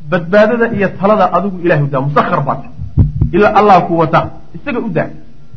badbaadada 0.09 0.65
iyo 0.75 0.87
talada 0.99 1.33
adigu 1.33 1.57
ilahay 1.65 1.83
udaa 1.83 2.01
musahar 2.01 2.41
baata 2.47 2.67
ilaa 3.31 3.53
allah 3.59 3.77
ku 3.87 3.97
wata 3.97 4.29
isaga 4.55 4.79
u 4.79 4.89
daa. 4.89 5.09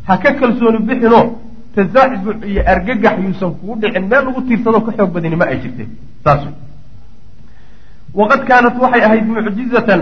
Ha 0.07 0.17
ka 0.23 0.33
kalsooni 0.41 0.79
bixinoo 0.89 1.25
tasaacuc 1.75 2.45
iyo 2.51 2.63
argagax 2.73 3.15
yuusan 3.25 3.51
kugu 3.59 3.75
dhicin 3.81 4.05
meel 4.11 4.25
lagu 4.27 4.41
tiirsado 4.49 4.81
ka 4.87 4.93
xoog 4.97 5.11
badani 5.15 5.37
ma 5.37 5.45
ay 5.53 5.59
jirteen. 5.63 5.89
Saas 6.25 6.45
wey 6.47 6.55
waqad 8.21 8.41
kaanat 8.51 8.77
waxay 8.85 9.03
ahayd 9.09 9.27
mucjizatan 9.27 10.01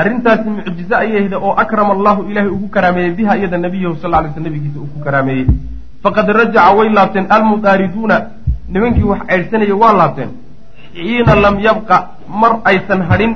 arrintaasi 0.00 0.48
mucjize 0.56 0.94
ayay 1.02 1.24
ahda 1.24 1.36
oo 1.46 1.52
akrama 1.64 1.92
allahu 1.96 2.20
ilaahay 2.30 2.50
ugu 2.56 2.68
karaameeyey 2.76 3.12
biha 3.18 3.36
iyada 3.38 3.58
nabiyahu 3.66 3.94
sal 4.02 4.10
lay 4.14 4.30
sl 4.34 4.42
nabigiisa 4.48 4.78
uu 4.82 4.90
ku 4.94 4.98
karaameeyey 5.06 5.46
faqad 6.04 6.28
rajaca 6.40 6.70
way 6.78 6.88
laabteen 6.98 7.26
almudaariduuna 7.36 8.16
nimankii 8.74 9.06
wax 9.12 9.20
ceydhsanayay 9.30 9.76
waa 9.84 9.92
laabteen 10.00 10.30
xiina 10.96 11.34
lam 11.44 11.56
yabqa 11.68 11.96
mar 12.42 12.52
aysan 12.72 13.00
hadhin 13.10 13.32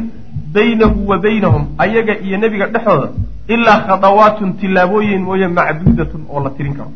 baynahu 0.56 1.08
wa 1.10 1.18
baynahum 1.26 1.62
ayaga 1.86 2.14
iyo 2.26 2.36
nebiga 2.44 2.66
dhexooda 2.74 3.08
ilaa 3.54 3.78
khadawaatun 3.88 4.50
tillaabooyin 4.60 5.22
mooye 5.28 5.48
macduudatun 5.58 6.22
oo 6.32 6.40
la 6.44 6.50
tirin 6.56 6.74
karo 6.78 6.92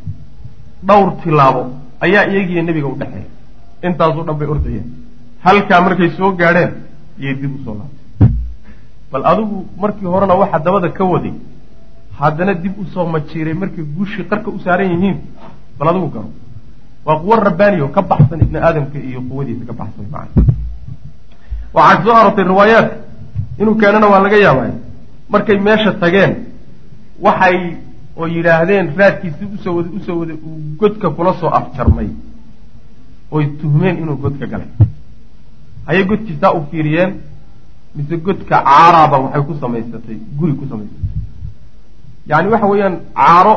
dhowr 0.89 1.09
tilaabo 1.23 1.63
ayaa 2.07 2.25
iyagiiyo 2.33 2.63
nebiga 2.69 2.89
u 2.95 2.97
dhexeeya 3.01 3.29
intaasoo 3.89 4.25
dhan 4.29 4.37
bay 4.41 4.49
ordayeen 4.55 4.87
halkaa 5.47 5.81
markay 5.87 6.11
soo 6.19 6.33
gaadheen 6.41 6.73
iyay 7.21 7.35
dib 7.41 7.53
u 7.55 7.65
soo 7.65 7.75
laabtay. 7.79 8.29
Bal 9.13 9.23
adigu 9.31 9.57
markii 9.83 10.07
horena 10.13 10.35
waxa 10.35 10.59
dabada 10.59 10.89
ka 10.99 11.05
waday 11.05 11.33
haddana 12.19 12.55
dib 12.55 12.75
u 12.79 12.85
soo 12.93 13.07
majiiray 13.07 13.55
markay 13.55 13.85
guushii 13.97 14.25
qarka 14.31 14.51
u 14.51 14.59
saaran 14.65 14.91
yihiin 14.93 15.17
bal 15.79 15.89
adigu 15.89 16.09
garo 16.15 16.31
waa 17.07 17.17
quwo 17.23 17.35
rabbaaniyo 17.37 17.89
ka 17.89 18.03
baxsan 18.03 18.41
ibni 18.45 18.59
aadamka 18.59 18.99
iyo 18.99 19.21
quwadiisa 19.29 19.65
ka 19.69 19.73
baxsan 19.81 20.05
macana 20.13 20.45
waxaa 21.75 22.03
soo 22.05 22.15
arortay 22.21 22.45
riwaayaadka 22.45 22.97
inuu 23.61 23.75
keenana 23.81 24.07
waa 24.13 24.21
laga 24.25 24.37
yaabay 24.37 24.71
markay 25.33 25.59
meesha 25.67 25.93
tageen 26.03 26.33
waxay 27.27 27.57
oo 28.17 28.27
yidhaahdeen 28.35 28.87
raadkiisi 28.99 29.45
u 29.55 29.59
soo 29.65 29.75
wada 29.77 29.91
u 29.97 30.01
soo 30.07 30.19
wada 30.21 30.35
uu 30.35 30.59
godka 30.81 31.11
kula 31.11 31.33
soo 31.41 31.49
afjarmay 31.59 32.09
oy 33.31 33.45
tuhmeen 33.61 33.97
inuu 34.03 34.17
godka 34.17 34.47
galay 34.47 34.69
hayay 35.91 36.05
godkiisaa 36.11 36.53
u 36.59 36.61
fiiriyeen. 36.71 37.13
Mise 37.95 38.17
godka 38.27 38.57
caaraaba 38.65 39.17
waxay 39.25 39.43
ku 39.49 39.55
samaysatay 39.63 40.17
guri 40.39 40.53
ku 40.59 40.65
samaysatay. 40.71 41.07
Yacni 42.31 42.49
waxa 42.55 42.67
weeyaan 42.73 42.97
caaro 43.19 43.55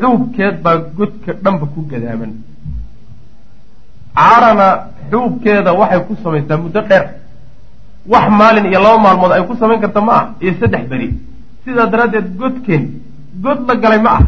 xuubkeed 0.00 0.54
baa 0.64 0.76
godka 0.98 1.30
dhanba 1.44 1.66
ku 1.74 1.80
gadaaman 1.90 2.32
caarana 4.18 4.66
xuubkeeda 5.10 5.72
waxay 5.80 6.00
ku 6.06 6.14
samaysaa 6.22 6.56
muddo 6.62 6.80
dheer. 6.88 7.04
Wax 8.12 8.26
maalin 8.40 8.66
iyo 8.70 8.80
laba 8.84 8.98
maalmood 9.04 9.32
ay 9.32 9.42
ku 9.48 9.54
samayn 9.60 9.80
karta 9.80 10.00
ma 10.00 10.12
ah 10.18 10.24
iyo 10.40 10.52
saddex 10.60 10.84
beri. 10.90 11.08
Sidaa 11.64 11.86
daraaddeed 11.92 12.36
godkeen 12.40 12.84
god 13.42 13.58
la 13.68 13.74
galay 13.82 14.00
ma 14.06 14.10
ah. 14.18 14.22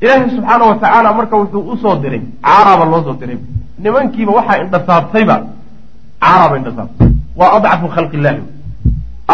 Ilaahay 0.00 0.30
subxaana 0.36 0.64
wa 0.70 0.74
tacaala 0.82 1.12
marka 1.18 1.36
wuxuu 1.36 1.62
u 1.72 1.76
soo 1.82 1.96
diray 2.02 2.22
caaraaba 2.42 2.84
loo 2.92 3.02
soo 3.06 3.16
diray. 3.20 3.38
Nimankiiba 3.82 4.32
waxaa 4.38 4.62
indhasaabtayba 4.64 5.36
caaraaba 6.22 6.54
indhasaabtay 6.60 7.08
waa 7.40 7.50
adcafu 7.56 7.86
khalqi 7.94 8.16
illahi 8.20 8.42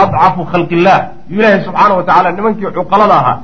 adcafu 0.03 0.41
khalqi 0.53 0.75
illah 0.79 0.99
yuu 1.31 1.41
ilaahay 1.41 1.61
subxaana 1.67 1.95
wa 1.99 2.03
tacaala 2.09 2.29
nimankii 2.39 2.71
cuqalada 2.79 3.15
ahaa 3.21 3.39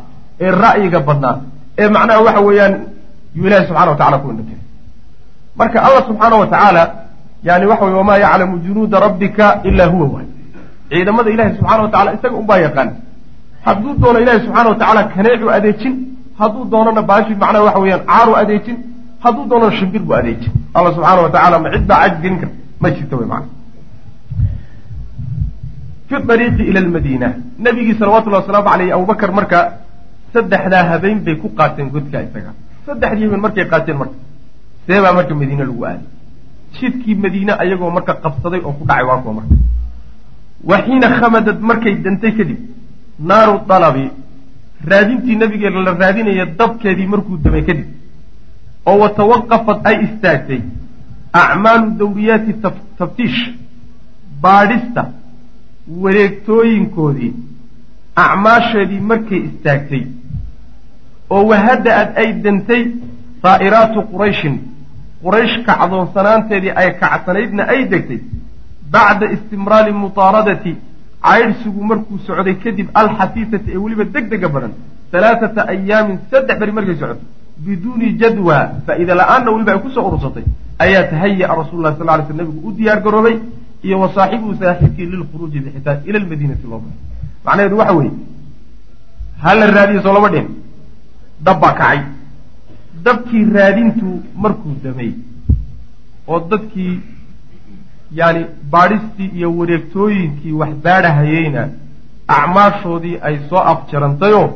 ee 0.45 0.51
ra'yiga 0.65 0.99
badnaa 1.09 1.37
ee 1.83 1.89
macnaha 1.95 2.21
waxa 2.27 2.41
weeyaan 2.49 2.75
yuu 3.37 3.47
ilahay 3.49 3.65
subxana 3.69 3.91
wa 3.95 3.99
tacala 4.01 4.17
ku 4.23 4.27
indhatiray 4.33 4.61
marka 5.61 5.79
allah 5.87 6.03
subxaana 6.09 6.37
wa 6.43 6.47
tacaala 6.53 6.83
yani 7.49 7.65
waxa 7.71 7.85
wey 7.89 7.95
wamaa 8.01 8.19
yaclamu 8.25 8.55
junuuda 8.67 8.97
rabbika 9.07 9.47
ilaa 9.69 9.87
huwa 9.95 10.07
waay 10.15 10.27
ciidamada 10.91 11.31
ilahi 11.35 11.51
subxana 11.59 11.83
wa 11.83 11.89
tacala 11.95 12.11
isaga 12.17 12.37
unbaa 12.43 12.61
yaqaan 12.67 12.91
hadduu 13.67 13.93
doono 14.03 14.19
ilahi 14.25 14.39
subxaana 14.47 14.69
wa 14.73 14.77
tacaala 14.81 15.03
kaneecu 15.15 15.47
adeejin 15.57 15.95
hadduu 16.41 16.65
doonana 16.73 17.03
baashi 17.11 17.35
macnaha 17.43 17.65
waxa 17.69 17.81
weeyaan 17.85 18.05
caaru 18.13 18.33
adeejin 18.43 18.77
hadduu 19.25 19.45
doonana 19.51 19.73
shimbir 19.79 20.03
buu 20.07 20.15
adeejin 20.21 20.53
allah 20.77 20.91
subxaana 20.97 21.21
wa 21.27 21.31
tacala 21.37 21.57
ma 21.65 21.69
cid 21.75 21.85
baa 21.91 21.99
cajis 22.03 22.21
gelin 22.23 22.39
karta 22.43 22.57
ma 22.83 22.89
jirta 22.97 23.15
wey 23.21 23.27
macana 23.33 23.49
fi 26.09 26.15
ariiqi 26.35 26.63
ila 26.71 26.81
lmadiina 26.87 27.29
nabigii 27.65 27.97
salawatullahi 28.01 28.43
wasalaamu 28.45 28.69
caleyh 28.71 28.95
abubakar 28.97 29.31
marka 29.39 29.59
saddexdaa 30.35 30.85
habeen 30.91 31.19
bay 31.27 31.37
ku 31.43 31.49
qaateen 31.59 31.89
godka 31.95 32.19
isaga. 32.27 32.53
Saddexdii 32.87 33.25
habeen 33.27 33.43
markay 33.47 33.67
qaateen 33.73 33.97
marka 34.03 34.17
see 34.87 35.01
baa 35.05 35.13
marka 35.19 35.35
madiine 35.41 35.65
lagu 35.71 35.85
aaday 35.85 36.07
jidkii 36.77 37.17
madiine 37.25 37.53
ayagoo 37.63 37.91
marka 37.99 38.13
qabsaday 38.25 38.61
oo 38.67 38.73
ku 38.79 38.85
dhacay 38.89 39.05
waa 39.11 39.21
kuwa 39.23 39.35
marka. 39.39 39.55
Wa 40.71 40.77
xiina 40.85 41.09
khamadad 41.19 41.59
markay 41.71 41.95
dantay 42.05 42.33
kadib 42.39 42.61
naaru 43.31 43.57
dalabi 43.71 44.05
raadintii 44.91 45.37
nabiga 45.43 45.71
la 45.71 45.93
raadinaya 46.03 46.47
dabkeedii 46.61 47.09
markuu 47.15 47.37
damay 47.45 47.63
kadib 47.69 47.87
oo 48.87 48.97
wa 49.03 49.09
tawaqafad 49.21 49.79
ay 49.91 49.97
istaagtay 50.07 50.61
acmaalu 51.41 51.91
dawriyaati 52.01 52.53
taftiish 52.99 53.41
baadhista 54.45 55.03
wareegtooyinkoodii 56.03 57.33
acmaasheedii 58.25 59.01
markay 59.13 59.41
istaagtay 59.49 60.03
oo 61.31 61.43
wahada-ad 61.51 62.11
ay 62.23 62.29
dantay 62.45 62.83
saa'iraatu 63.43 64.03
qurayshin 64.13 64.55
quraysh 65.25 65.57
kacdoonsanaanteedii 65.69 66.73
ay 66.83 66.89
kacsanaydna 67.03 67.63
ay 67.75 67.81
degtay 67.93 68.21
bacda 68.95 69.27
istimraali 69.37 69.93
mutaaradati 70.05 70.73
caydhsigu 71.29 71.85
markuu 71.91 72.19
socday 72.27 72.55
kadib 72.65 72.89
alxasiisati 73.01 73.71
ee 73.75 73.81
weliba 73.85 74.05
deg 74.15 74.25
dega 74.33 74.49
badan 74.55 74.73
halaaata 75.13 75.61
ayaamin 75.75 76.19
saddex 76.31 76.57
beri 76.63 76.73
markay 76.79 76.97
socoto 77.03 77.25
biduuni 77.65 78.13
jadwa 78.21 78.57
faa-ida 78.87 79.15
la'aanna 79.21 79.51
weliba 79.51 79.73
ay 79.73 79.81
ku 79.85 79.91
soo 79.91 80.07
urursatay 80.09 80.45
ayaa 80.85 81.05
tahaya-a 81.13 81.65
sal 81.71 81.81
ly 81.85 81.93
sl 81.99 82.37
nabigu 82.41 82.69
u 82.69 82.73
diyaar 82.79 83.01
garoobay 83.07 83.37
iyo 83.83 84.01
wa 84.01 84.09
saaxibuhu 84.15 84.55
saaxiibkii 84.63 85.07
lilkhuruuji 85.13 85.61
bixitaan 85.65 85.99
ila 86.09 86.19
lmadiinati 86.25 86.67
loo 86.71 86.81
baxay 86.85 86.99
macnaheedu 87.45 87.79
waxa 87.81 87.95
weeye 88.01 88.13
hala 89.45 89.71
raadiyo 89.77 90.03
soo 90.03 90.15
lama 90.17 90.29
dhihin 90.35 90.49
dab 91.47 91.61
baa 91.61 91.75
kacay. 91.81 92.01
Dabkii 93.05 93.45
raadintu 93.55 94.09
markuu 94.43 94.75
damay 94.85 95.13
oo 96.29 96.41
dadkii 96.51 97.01
yani 98.21 98.43
baadhistii 98.75 99.31
iyo 99.39 99.49
wareegtooyinkii 99.59 100.53
wax 100.61 100.75
baadhahayeyna 100.85 101.63
acmaashoodii 102.37 103.17
ay 103.29 103.39
soo 103.51 103.63
afjarantayoo 103.73 104.49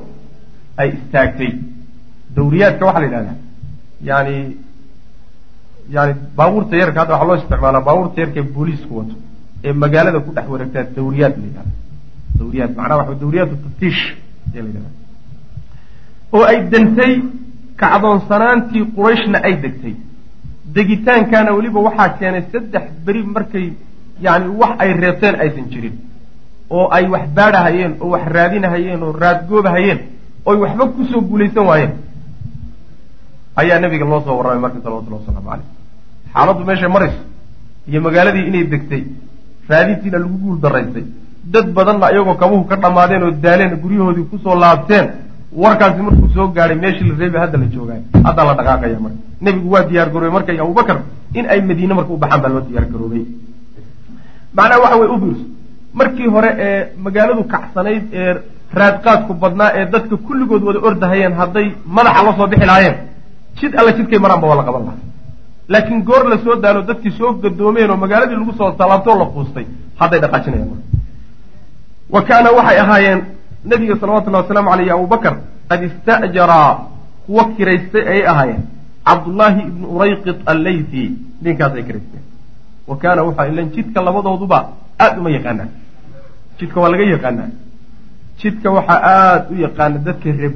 ay 0.76 0.88
istaagtay 0.96 1.52
dawriyaadka 2.36 2.84
waxaa 2.86 3.00
la 3.02 3.06
yidhahdaa. 3.06 3.36
Yani 4.08 4.36
yani 5.94 6.12
baabuurta 6.36 6.74
yarka 6.82 7.00
hadda 7.00 7.14
waxaa 7.14 7.28
loo 7.28 7.36
isticmaalaa 7.40 7.80
baabuurta 7.88 8.18
yarka 8.22 8.38
ee 8.40 8.48
booliisku 8.56 8.92
wato 8.98 9.14
ee 9.66 9.72
magaalada 9.82 10.20
ku 10.26 10.30
dhex 10.36 10.46
wareegtaa 10.52 10.84
dawriyaad 10.96 11.34
la 11.40 11.44
yidhahda 11.48 11.72
dawriyaad 12.40 12.70
macnaha 12.78 12.98
waxa 13.00 13.14
dawriyaatu 13.22 13.54
taftiish 13.64 14.02
ayaa 14.54 14.62
la 14.64 14.68
yidhahda 14.70 14.90
oo 16.36 16.44
ay 16.50 16.58
dantay 16.72 17.12
kacdoonsanaantii 17.80 18.84
qurayshna 18.96 19.38
ay 19.48 19.54
degtay. 19.64 19.94
Degitaankaana 20.76 21.50
weliba 21.56 21.80
waxaa 21.88 22.08
keenay 22.18 22.42
saddex 22.52 22.84
beri 23.04 23.22
markay 23.34 23.66
yani 24.26 24.46
wax 24.60 24.72
ay 24.82 24.90
reebteen 25.02 25.34
aysan 25.44 25.66
jirin. 25.72 25.94
Oo 26.70 26.86
ay 26.96 27.04
wax 27.12 27.24
baadhahayeen 27.38 27.92
oo 28.00 28.08
wax 28.14 28.24
raadinahayeen 28.36 29.02
oo 29.06 29.12
raadgoobahayeen 29.22 29.98
oy 30.48 30.56
waxba 30.64 30.84
ku 30.94 31.02
soo 31.10 31.20
guulaysan 31.30 31.64
waayeen 31.70 31.92
ayaa 33.60 33.78
nabiga 33.84 34.04
loo 34.10 34.20
soo 34.26 34.36
warramay 34.38 34.60
marka 34.64 34.78
salawatullahi 34.84 35.22
wasalaamu 35.22 35.48
caleyh 35.50 35.68
xaaladdu 36.34 36.62
meeshay 36.68 36.90
marayso 36.96 37.20
iyo 37.90 38.00
magaaladii 38.06 38.44
inay 38.50 38.64
degtay 38.72 39.02
raadintiina 39.70 40.18
lagu 40.22 40.36
guul 40.42 40.58
daraystay. 40.64 41.04
Dad 41.54 41.66
badanna 41.76 42.06
iyagoo 42.12 42.34
kabuhu 42.42 42.64
ka 42.70 42.76
dhammaadeen 42.82 43.22
oo 43.26 43.30
daaleen 43.44 43.72
guryahoodii 43.82 44.26
ku 44.30 44.36
soo 44.44 44.54
laabteen 44.62 45.06
warkaasi 45.62 46.00
markuu 46.06 46.28
soo 46.34 46.46
gaadhay 46.56 46.76
meeshii 46.84 47.08
la 47.10 47.14
reebay 47.20 47.40
hadda 47.44 47.58
la 47.62 47.66
joogaayo 47.74 48.02
haddaa 48.26 48.44
la 48.48 48.54
dhaqaaqaya 48.58 48.98
marka. 49.04 49.18
Nebigu 49.44 49.68
waa 49.74 49.84
diyaar 49.88 50.08
garoobay 50.12 50.32
markay 50.36 50.58
abubakar 50.64 50.98
in 51.38 51.44
ay 51.52 51.60
madiine 51.68 51.94
marka 51.98 52.12
u 52.12 52.18
baxaan 52.22 52.40
baa 52.44 52.50
loo 52.54 52.62
diyaar 52.68 52.86
garoobay. 52.92 53.22
Macnaha 54.56 54.80
waxa 54.84 54.96
weye 55.00 55.10
u 55.14 55.18
fiirso 55.22 55.44
markii 55.98 56.28
hore 56.34 56.50
ee 56.66 56.80
magaaladu 57.04 57.42
kacsanayd 57.52 58.04
ee 58.20 58.32
raadqaadku 58.80 59.32
badnaa 59.42 59.70
ee 59.78 59.84
dadka 59.94 60.16
kulligood 60.26 60.62
wada 60.68 60.80
ordahayeen 60.88 61.34
hadday 61.40 61.66
madaxa 61.96 62.22
la 62.26 62.32
soo 62.38 62.46
bixi 62.52 62.66
lahaayeen 62.70 62.96
jid 63.58 63.72
alla 63.80 63.92
jidkay 63.98 64.18
maraanba 64.18 64.46
waa 64.48 64.56
la 64.60 64.64
qaban 64.68 64.82
lahaa. 64.86 65.00
Laakiin 65.68 66.02
goor 66.08 66.24
la 66.30 66.38
soo 66.44 66.56
daalo 66.62 66.82
dadkii 66.82 67.10
soo 67.18 67.32
gadoomeen 67.42 67.90
oo 67.90 67.96
magaaladii 67.96 68.36
lagu 68.36 68.52
soo 68.58 68.70
talaabtoo 68.80 69.18
la 69.18 69.26
quustay 69.34 69.66
hadday 70.00 70.20
dhaqaajinayaan 70.20 70.80
wa 72.14 72.22
kaana 72.22 72.50
waxay 72.58 72.78
ahaayeen 72.84 73.20
nabiga 73.64 73.96
salawatullahi 74.00 74.42
wasalaamu 74.44 74.70
aleyh 74.74 74.92
abubakar 74.94 75.34
qad 75.68 75.80
ista'jaraa 75.88 76.70
kuwa 77.26 77.44
kiraystay 77.56 78.04
ayay 78.12 78.26
ahaayeen 78.32 78.62
cabdullaahi 79.08 79.60
ibnu 79.70 79.86
urayqit 79.96 80.38
alleythi 80.52 81.02
ninkaasay 81.42 81.82
kiraysteen 81.88 82.24
wa 82.88 82.96
kaana 83.02 83.22
wuxaa 83.26 83.46
ilan 83.50 83.70
jidka 83.74 84.02
labadooduba 84.02 84.58
aada 84.98 85.20
uma 85.20 85.30
yaqaanaan. 85.30 85.70
Jidka 86.58 86.80
waa 86.80 86.90
laga 86.92 87.04
yaqaanaa. 87.14 87.48
Jidka 88.40 88.70
waxaa 88.76 89.00
aada 89.02 89.46
u 89.50 89.54
yaqaana 89.66 89.98
dadka 90.06 90.30
reer 90.38 90.52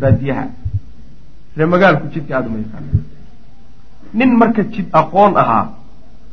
ree 1.57 1.67
magaalku 1.67 2.07
jidka 2.15 2.37
aada 2.37 2.49
uma 2.49 2.59
yaqaana 2.65 2.89
nin 4.15 4.31
marka 4.41 4.63
jid 4.73 4.87
aqoon 4.93 5.37
ahaa 5.43 5.65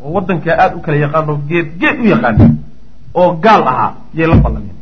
oo 0.03 0.11
waddankaa 0.15 0.55
aada 0.63 0.76
u 0.76 0.82
kala 0.86 0.97
yaqaano 1.05 1.34
geed 1.49 1.68
geed 1.82 1.97
u 2.03 2.05
yaqaana 2.13 2.45
oo 3.13 3.30
gaal 3.45 3.63
ahaa 3.72 3.91
yay 4.13 4.28
la 4.28 4.36
ballameen 4.36 4.78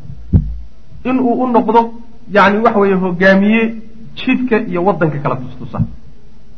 inuu 1.10 1.34
u 1.44 1.48
noqdo 1.56 1.82
yani 2.36 2.58
waxa 2.66 2.80
weeye 2.80 2.96
hogaamiye 2.96 3.62
jidka 4.16 4.58
iyo 4.70 4.84
waddanka 4.88 5.18
kala 5.20 5.36
tustusa. 5.36 5.80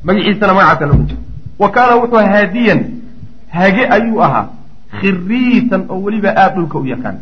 Magaciisana 0.03 0.53
magacaasa 0.53 0.86
la 0.86 0.93
odhan 0.93 1.07
jira 1.07 1.21
wa 1.59 1.69
kaana 1.71 1.95
wuxuu 2.01 2.17
haadiyan 2.34 2.80
hage 3.49 3.84
ayuu 3.95 4.21
ahaa 4.23 4.45
khiriitan 4.99 5.82
oo 5.89 5.99
weliba 6.05 6.30
aada 6.30 6.55
dhulka 6.55 6.78
u 6.80 6.86
yaqaan. 6.86 7.17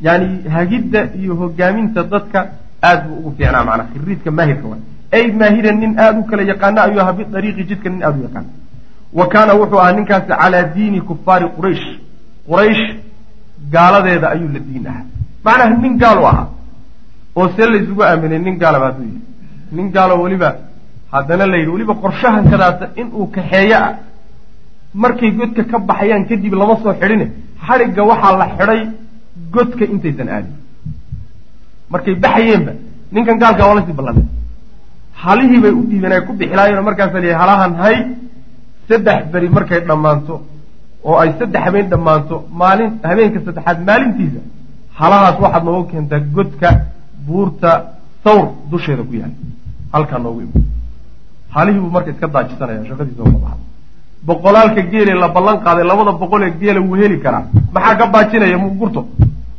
Yani 0.00 0.48
hagidda 0.48 1.00
iyo 1.20 1.34
hogaaminta 1.34 2.02
dadka 2.02 2.38
aad 2.82 3.00
buu 3.08 3.16
ugu 3.18 3.30
fiicnaa 3.36 3.64
macnaa 3.68 3.88
khiriidka 3.92 4.30
maahirka 4.30 4.66
waa 4.68 4.78
ay 5.16 5.32
maahiran 5.40 5.78
nin 5.82 5.92
aada 5.98 6.18
u 6.20 6.24
kala 6.30 6.42
yaqaana 6.52 6.80
ayuu 6.86 7.00
ahaa 7.00 7.12
bidariiqi 7.18 7.64
jidka 7.70 7.88
nin 7.90 8.02
aada 8.02 8.18
u 8.18 8.22
yaqaana 8.28 8.50
wa 9.18 9.26
kaana 9.32 9.52
wuxuu 9.60 9.80
ahaa 9.82 9.92
ninkaasi 9.98 10.28
calaa 10.40 10.62
diini 10.74 11.00
kufaari 11.08 11.46
quraysh. 11.56 11.86
Quraysh 12.48 12.84
gaaladeeda 13.74 14.26
ayuu 14.34 14.48
la 14.54 14.60
diin 14.66 14.86
ahaa. 14.90 15.04
Macnaha 15.44 15.76
nin 15.84 15.94
gaal 16.02 16.18
u 16.22 16.26
ahaa 16.32 16.48
oo 17.38 17.48
see 17.56 17.66
laysugu 17.72 18.02
aaminay 18.02 18.38
nin 18.46 18.56
gaalaba 18.62 18.86
hadduu 18.88 19.06
yihi 19.10 19.20
nin 19.76 19.90
gaaloo 19.94 20.22
weliba 20.24 20.48
haddana 21.12 21.46
la 21.46 21.56
yidhi 21.56 21.70
weliba 21.74 21.94
qorshahan 22.04 22.44
kadaata 22.50 22.84
inuu 23.00 23.26
kaxeeyo 23.34 23.76
ah. 23.76 23.94
Markay 25.02 25.30
godka 25.38 25.62
ka 25.70 25.78
baxayaan 25.78 26.24
kadib 26.28 26.54
lama 26.60 26.74
soo 26.82 26.92
xidhine 27.00 27.26
xadhigga 27.66 28.02
waxaa 28.10 28.36
la 28.40 28.46
xidhay 28.56 28.80
godka 29.54 29.84
intaysan 29.94 30.28
aadin. 30.28 30.54
Markay 31.92 32.14
baxayeenba 32.24 32.72
ninkan 33.12 33.36
gaalka 33.42 33.62
waa 33.68 33.74
la 33.78 33.82
sii 33.86 33.96
ballamay 34.00 34.24
halihii 35.24 35.60
bay 35.64 35.72
u 35.80 35.82
dhiibeen 35.90 36.12
ay 36.16 36.22
ku 36.28 36.32
bixilaayeen 36.40 36.78
oo 36.80 36.86
markaasa 36.90 37.18
lihi 37.24 37.34
halahan 37.42 37.72
hay 37.82 37.96
saddex 38.88 39.20
beri 39.32 39.48
markay 39.56 39.80
dhammaanto 39.88 40.34
oo 41.08 41.16
ay 41.22 41.30
saddex 41.38 41.62
habeen 41.66 41.86
dhammaanto 41.92 42.36
maalin 42.60 42.90
habeenka 43.10 43.38
saddexaad 43.46 43.78
maalintiisa 43.88 44.40
halahaas 45.00 45.36
waxaad 45.44 45.64
noogu 45.68 45.84
keentaa 45.92 46.20
godka 46.36 46.68
buurta 47.26 47.70
thawr 48.24 48.44
dusheeda 48.70 49.02
ku 49.08 49.12
yahay 49.20 49.34
halkaa 49.94 50.18
noogu 50.24 50.40
imi 50.44 50.60
halihii 51.56 51.80
buu 51.84 51.92
marka 51.96 52.10
iska 52.14 52.26
daajisanaya 52.34 52.84
shaqadiisa 52.90 53.22
uga 53.28 53.38
baxa 53.44 53.56
boqolaalka 54.28 54.82
geele 54.92 55.12
la 55.22 55.28
ballan 55.36 55.58
qaaday 55.66 55.84
labada 55.90 56.12
boqol 56.22 56.42
ee 56.46 56.52
geela 56.60 56.80
wuu 56.86 56.96
heli 57.02 57.18
karaa. 57.24 57.42
Maxaa 57.74 57.94
ka 58.00 58.06
baajinaya 58.14 58.58
mu 58.62 58.68
gurto. 58.80 59.00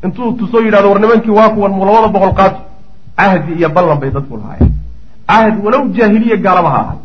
Intuu 0.05 0.31
tusoo 0.39 0.61
yidhahdo 0.65 0.87
war 0.91 0.99
nimankii 1.03 1.31
waa 1.39 1.49
kuwan 1.55 1.71
mu 1.77 1.85
labada 1.87 2.07
boqol 2.15 2.33
qaato. 2.39 2.59
Cahdi 3.17 3.51
iyo 3.59 3.69
ballan 3.75 3.97
bay 4.01 4.11
dadku 4.15 4.35
lahaayeen 4.41 4.68
cahd 5.29 5.55
walow 5.65 5.83
jaahiliya 5.97 6.37
gaalaba 6.45 6.69
ha 6.75 6.81
ahay 6.83 6.97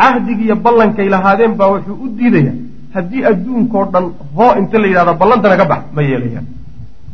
cahdigii 0.00 0.46
iyo 0.48 0.56
ballankay 0.64 1.08
lahaadeen 1.14 1.52
baa 1.60 1.68
wuxuu 1.74 1.96
u 2.04 2.08
diidaya 2.18 2.52
haddii 2.94 3.22
adduunkao 3.30 3.84
dhan 3.92 4.06
hoo 4.36 4.50
inta 4.60 4.78
la 4.82 4.86
yidhahdo 4.90 5.14
ballantana 5.22 5.56
ka 5.60 5.64
bax 5.72 5.82
ma 5.96 6.02
yeelayaan. 6.02 6.46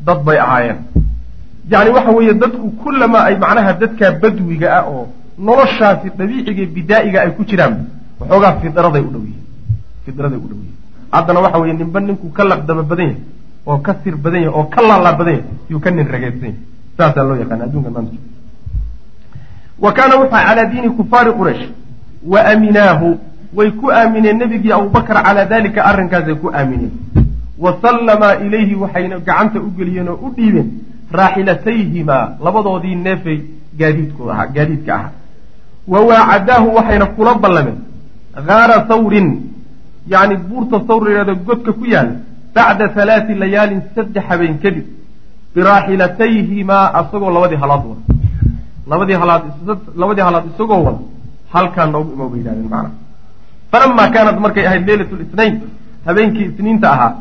Dad 0.07 0.21
bay 0.27 0.39
ahaayeen. 0.47 0.79
Yacni 1.73 1.91
waxa 1.97 2.11
weeye 2.17 2.35
dadku 2.43 2.67
kullamaa 2.83 3.25
ay 3.29 3.37
macnaha 3.43 3.73
dadkaa 3.83 4.11
badwiga 4.23 4.69
ah 4.79 4.85
oo 4.95 5.05
noloshaasi 5.47 6.09
dabiiciga 6.19 6.65
bidaa'iga 6.77 7.19
ay 7.25 7.31
ku 7.37 7.43
jiraan 7.51 7.75
waxoogaa 8.21 8.53
fidraday 8.63 9.03
u 9.09 9.11
dhow 9.15 9.23
yihiin 9.29 9.45
fidraday 10.05 10.39
u 10.45 10.47
dhow 10.51 10.59
yihiin 10.65 10.79
haddana 11.15 11.41
waxa 11.45 11.59
weeye 11.63 11.75
ninba 11.81 12.01
ninkuu 12.07 12.31
ka 12.37 12.43
laqdaba 12.51 12.83
badan 12.91 13.07
yahay 13.11 13.21
oo 13.67 13.79
ka 13.87 13.93
sir 14.05 14.15
badan 14.25 14.43
yahay 14.47 14.55
oo 14.61 14.65
ka 14.75 14.81
laalaa 14.89 15.15
badan 15.21 15.35
yahay 15.39 15.45
yuu 15.71 15.81
ka 15.85 15.91
nin 15.91 16.07
rageedsan 16.15 16.49
yahay 16.49 16.57
saasaa 16.99 17.25
loo 17.29 17.37
yaqaana 17.43 17.65
adduunka 17.69 17.91
maanta 17.97 18.17
wa 19.81 19.93
kaana 19.93 20.17
wuxua 20.17 20.43
calaa 20.47 20.65
diini 20.73 20.91
kufaari 20.91 21.33
quraysh. 21.33 21.65
Wa 22.33 22.41
aaminaahu. 22.51 23.19
Way 23.57 23.71
ku 23.71 23.91
aamineen 23.93 24.39
nebigii 24.39 24.73
abubakar 24.73 25.23
calaa 25.25 25.45
dalika 25.45 25.85
arrinkaasay 25.85 26.35
ku 26.35 26.51
aamineen. 26.55 26.93
Wa 27.59 27.77
sallamaa 27.83 28.35
ilayhi 28.47 28.75
waxayna 28.75 29.19
gacanta 29.19 29.61
u 29.61 29.71
geliyeen 29.79 30.09
oo 30.09 30.19
u 30.27 30.31
dhiibeen 30.37 30.69
raaxilatayhimaa 31.13 32.25
labadoodii 32.45 32.95
neefay 32.95 33.39
gaadiidku 33.79 34.31
ahaa 34.31 34.47
gaadiidka 34.47 34.95
ahaa. 34.95 35.11
Wa 35.89 36.01
waacadaahu 36.01 36.75
waxayna 36.77 37.07
kula 37.07 37.35
ballameen. 37.35 37.79
Haara 38.49 38.81
thawrin 38.91 39.29
yacni 40.09 40.37
buurta 40.37 40.81
thawr 40.89 41.05
layhahdo 41.09 41.35
godka 41.47 41.73
ku 41.73 41.85
yaalla 41.95 42.17
bacda 42.55 42.89
halaati 42.97 43.35
layaalin 43.43 43.81
saddex 43.95 44.25
habeen 44.29 44.59
kadib 44.65 44.85
biraaxilatayhimaa 45.55 46.85
asagoo 47.01 47.31
labadii 47.37 47.57
halaad 47.63 47.83
wada 47.91 48.03
labadii 48.91 49.19
halaad 49.23 49.43
labadii 50.03 50.25
halaad 50.29 50.45
isagoo 50.55 50.83
wada 50.87 51.01
halkaa 51.55 51.87
noogu 51.87 52.11
imo 52.17 52.29
bay 52.29 52.39
yidhahdeen 52.41 52.69
macnaha 52.75 52.91
falamaa 53.73 54.09
kaanat 54.15 54.39
markay 54.45 54.65
ahayd 54.69 54.85
leylat 54.89 55.11
lithnayn 55.21 55.55
habeenkii 56.07 56.47
isniinta 56.51 56.87
ahaa 56.95 57.13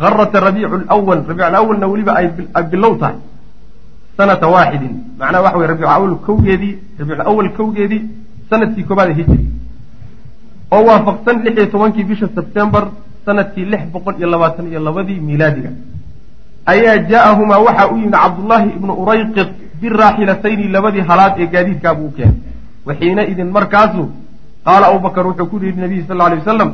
garata 0.00 0.40
rabiicu 0.46 0.76
lwal 0.76 1.22
rabiic 1.28 1.54
awalna 1.60 1.86
weliba 1.92 2.12
ay 2.20 2.26
bilow 2.70 2.94
tahay. 3.00 3.16
Sanata 4.16 4.46
waaxidin 4.54 4.94
macnaha 5.18 5.42
waxa 5.44 5.58
wey 5.58 5.66
rabiicu 5.72 5.90
awal 5.96 6.14
kowgeedii 6.26 6.72
rabiicu 6.98 7.22
awal 7.30 7.48
kowgeedii 7.58 8.02
sannadkii 8.50 8.84
koobaad 8.88 9.10
ee 9.10 9.14
hijri. 9.20 9.44
Oo 10.74 10.82
waafaqsan 10.88 11.36
lix 11.44 11.54
iyo 11.56 11.66
tobankii 11.74 12.04
bisha 12.10 12.26
sebtembar 12.36 12.84
sannadkii 13.26 13.64
lix 13.72 13.82
boqol 13.94 14.14
iyo 14.18 14.28
labaatan 14.34 14.66
iyo 14.70 14.80
labadii 14.88 15.20
miilaadiga 15.28 15.70
ayaa 16.72 16.96
jaa-ahumaa 17.10 17.60
waxaa 17.66 17.88
u 17.92 17.96
yimid 17.96 18.14
cabdullaahi 18.24 18.68
ibnu 18.78 18.92
urayqid 19.02 19.50
biraaxilatayni 19.80 20.64
labadii 20.76 21.04
halaad 21.10 21.34
ee 21.42 21.46
gaadiidkaabuu 21.54 22.06
u 22.10 22.12
keenay. 22.16 22.38
Waxiina 22.86 23.22
idin 23.32 23.48
markaasu 23.56 24.02
qaala 24.66 24.86
abubakar 24.90 25.26
wuxuu 25.26 25.46
ku 25.50 25.56
yihi 25.62 25.80
nabiyi 25.84 26.04
sal 26.08 26.20
alay 26.26 26.38
wasalam 26.42 26.70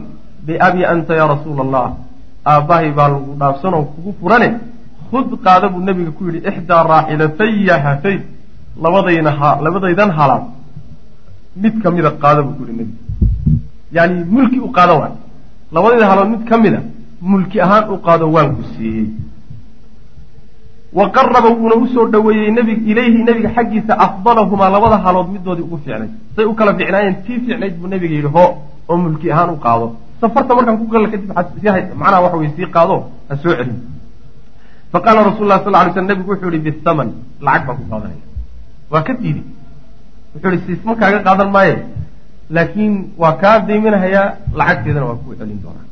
biabi 0.47 0.85
anta 0.93 1.13
yaa 1.21 1.29
rasuula 1.35 1.63
allah 1.67 1.87
aabbahay 2.53 2.91
baa 2.99 3.09
lagu 3.15 3.33
dhaafsanoo 3.41 3.83
kugu 3.93 4.11
furane 4.21 4.49
khud 5.11 5.31
qaada 5.45 5.67
buu 5.73 5.83
nabiga 5.89 6.11
ku 6.19 6.23
yidhi 6.27 6.41
ixdaa 6.51 6.83
raaxilataya 6.93 7.77
hatayn 7.87 8.21
labadayna 8.85 9.31
labadaydan 9.65 10.11
halaad 10.19 10.45
mid 11.63 11.75
kamida 11.83 12.11
qaada 12.23 12.41
buu 12.47 12.55
ku 12.59 12.63
yihi 12.69 12.77
nebiga 12.81 12.99
yani 13.97 14.25
mulki 14.35 14.59
u 14.67 14.71
qaado 14.77 14.95
waay. 15.01 15.15
Labadayda 15.75 16.07
halood 16.11 16.29
mid 16.35 16.43
ka 16.49 16.57
mida 16.65 16.81
mulki 17.31 17.61
ahaan 17.65 17.85
u 17.95 17.97
qaado 18.07 18.25
waan 18.35 18.49
ku 18.57 18.63
siiyey 18.73 19.07
wa 20.99 21.05
qaraba 21.17 21.49
wuuna 21.59 21.75
u 21.83 21.87
soo 21.95 22.07
dhoweeyey 22.13 22.51
nbi 22.51 22.73
ilayhi 22.91 23.23
nebiga 23.29 23.51
xaggiisa 23.57 23.93
afdalahumaa 24.07 24.71
labada 24.75 24.97
halood 25.05 25.29
midoodii 25.35 25.63
ugu 25.69 25.79
fiicnayd. 25.85 26.11
Say 26.37 26.45
u 26.45 26.55
kala 26.55 26.75
fiicnaayeen 26.79 27.17
tii 27.25 27.39
fiicnayd 27.45 27.75
buu 27.81 27.89
nebiga 27.93 28.15
yidhi 28.15 28.31
ho 28.37 28.45
oo 28.89 28.97
mulki 28.97 29.33
ahaan 29.33 29.51
u 29.55 29.59
qaado. 29.65 29.87
Safarta 30.21 30.55
markaan 30.55 30.79
ku 30.79 30.87
galla 30.93 31.09
kadib 31.13 31.29
macnaha 32.01 32.23
waxa 32.25 32.37
wey 32.41 32.51
sii 32.57 32.67
qaado 32.77 32.97
ha 33.29 33.37
soo 33.43 33.55
celin. 33.59 33.79
Faqaala 34.93 35.21
rasul 35.31 35.47
lah 35.47 35.63
sal 35.65 35.73
lay 35.73 35.93
sl 35.95 36.05
nebigu 36.11 36.31
wuxuu 36.33 36.51
yihi 36.55 36.65
bithaman 36.67 37.09
lacag 37.47 37.67
baan 37.67 37.77
ku 37.81 37.85
qaadanaya. 37.91 38.25
Waa 38.93 39.03
ka 39.07 39.13
diiday 39.21 39.45
wuxuu 40.35 40.51
ihi 40.55 40.63
siisma 40.67 40.93
kaaga 41.01 41.19
qaadan 41.27 41.51
maaye. 41.57 41.77
Laakiin 42.57 42.95
waa 43.23 43.35
kaa 43.43 43.57
dayminahayaa 43.69 44.27
lacagteedana 44.59 45.07
waa 45.11 45.21
ku 45.23 45.35
celin 45.39 45.61
doonaa 45.63 45.87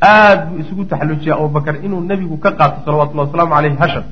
aada 0.00 0.46
buu 0.46 0.58
isugu 0.62 0.84
taxallujiya 0.84 1.34
abubakar 1.36 1.74
inuu 1.84 2.00
nebigu 2.00 2.36
ka 2.38 2.50
qaato 2.58 2.78
salawatullahi 2.84 3.26
wasalaamu 3.28 3.54
caleyhi 3.54 3.76
hashar. 3.82 4.04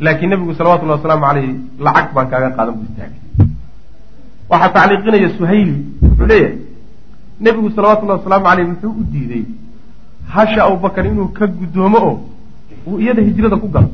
Laakiin 0.00 0.30
nebigu 0.30 0.54
salawatullahi 0.54 0.98
wasalaamu 0.98 1.24
caleyhi 1.26 1.52
lacag 1.84 2.08
baan 2.14 2.28
kaaga 2.30 2.50
qaadan 2.56 2.74
buu 2.78 2.86
istaagay. 2.90 3.20
Waxaa 4.50 4.72
tacliiqinaya 4.76 5.28
suhayli 5.38 5.74
wuxuu 6.02 6.26
leeyahay 6.26 6.56
nebigu 7.40 7.68
salawatullahi 7.76 8.18
wasalaamu 8.20 8.44
caleyh 8.48 8.66
muxuu 8.72 8.92
u 9.00 9.02
diiday 9.12 9.44
hasha 10.34 10.60
abubakar 10.64 11.06
inuu 11.06 11.28
ka 11.38 11.46
guddoomo 11.46 11.98
oo 12.08 12.16
uu 12.86 12.98
iyada 13.00 13.22
hijrada 13.22 13.56
ku 13.56 13.68
galo. 13.68 13.90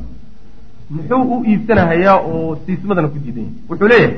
Muxuu 0.89 1.23
u 1.33 1.43
iibsanahayaa 1.45 2.17
oo 2.29 2.57
siismadana 2.65 3.07
ku 3.13 3.19
diidan 3.19 3.43
yahay 3.43 3.67
wuxuu 3.69 3.87
leeyahay 3.91 4.15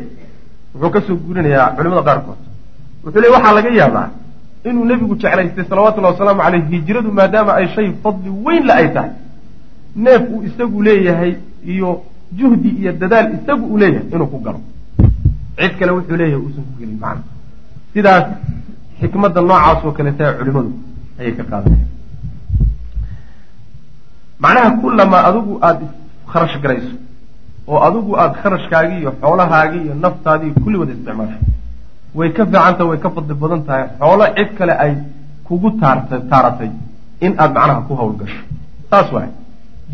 wuxuu 0.74 0.92
ka 0.94 1.00
soo 1.08 1.16
guurinayaa 1.26 1.74
culimada 1.76 2.04
qaarkood. 2.08 2.40
Wuxuu 3.04 3.22
leeyahy 3.22 3.36
waxaa 3.38 3.54
laga 3.58 3.70
yaabaa 3.82 4.08
inuu 4.66 4.86
nebigu 4.86 5.16
jeclaystay 5.16 5.66
salawatullahi 5.70 6.14
wasalaamu 6.14 6.42
caleyh 6.42 6.64
hijradu 6.72 7.12
maadaama 7.20 7.54
ay 7.60 7.68
shay 7.76 7.88
fadli 8.04 8.30
weyn 8.46 8.64
la 8.70 8.74
ay 8.82 8.88
tahay. 8.94 9.12
neef 9.96 10.22
uu 10.34 10.44
isagu 10.44 10.82
leeyahay 10.88 11.34
iyo 11.74 11.90
juhdi 12.38 12.70
iyo 12.82 12.92
dadaal 13.02 13.28
isagu 13.38 13.66
uu 13.72 13.78
leeyahay 13.78 14.08
inuu 14.14 14.28
ku 14.34 14.40
galo. 14.46 14.62
cid 15.58 15.74
kale 15.80 15.92
wuxuu 15.98 16.18
leeyahay 16.22 16.42
uusan 16.46 16.64
ku 16.70 16.74
gelin 16.80 16.98
macna. 17.04 17.24
sidaas 17.94 18.26
xikmadda 19.02 19.42
noocaas 19.42 19.86
oo 19.86 19.92
kaleeta 19.98 20.34
culimadu 20.40 20.72
ayay 21.20 21.34
ka 21.38 21.44
qaadanaya 21.52 21.86
macnaha 24.44 24.70
kullamaa 24.82 25.22
adigu 25.30 25.54
aada 25.68 25.86
kharash 26.32 26.56
garayso 26.64 26.94
oo 27.68 27.80
adigu 27.88 28.12
aada 28.22 28.36
kharashkaagii 28.44 29.00
iyo 29.04 29.12
xoolahaagii 29.22 29.82
iyo 29.86 29.96
naftaadii 30.04 30.52
kulli 30.64 30.78
wada 30.82 30.94
isticmaasho 30.94 31.40
way 32.16 32.30
ka 32.38 32.46
fiicanta 32.46 32.84
way 32.90 32.98
ka 33.04 33.10
fadli 33.16 33.34
badan 33.42 33.62
tahay 33.68 33.86
xoolo 34.00 34.26
cid 34.38 34.50
kale 34.58 34.74
ay 34.86 34.94
kugu 35.48 35.70
taarta 35.82 36.16
taaratay 36.32 36.72
in 37.26 37.34
aada 37.38 37.54
macnaha 37.60 37.82
ku 37.88 37.94
hawlgasho. 38.00 38.42
Saas 38.90 39.12
waay 39.16 39.30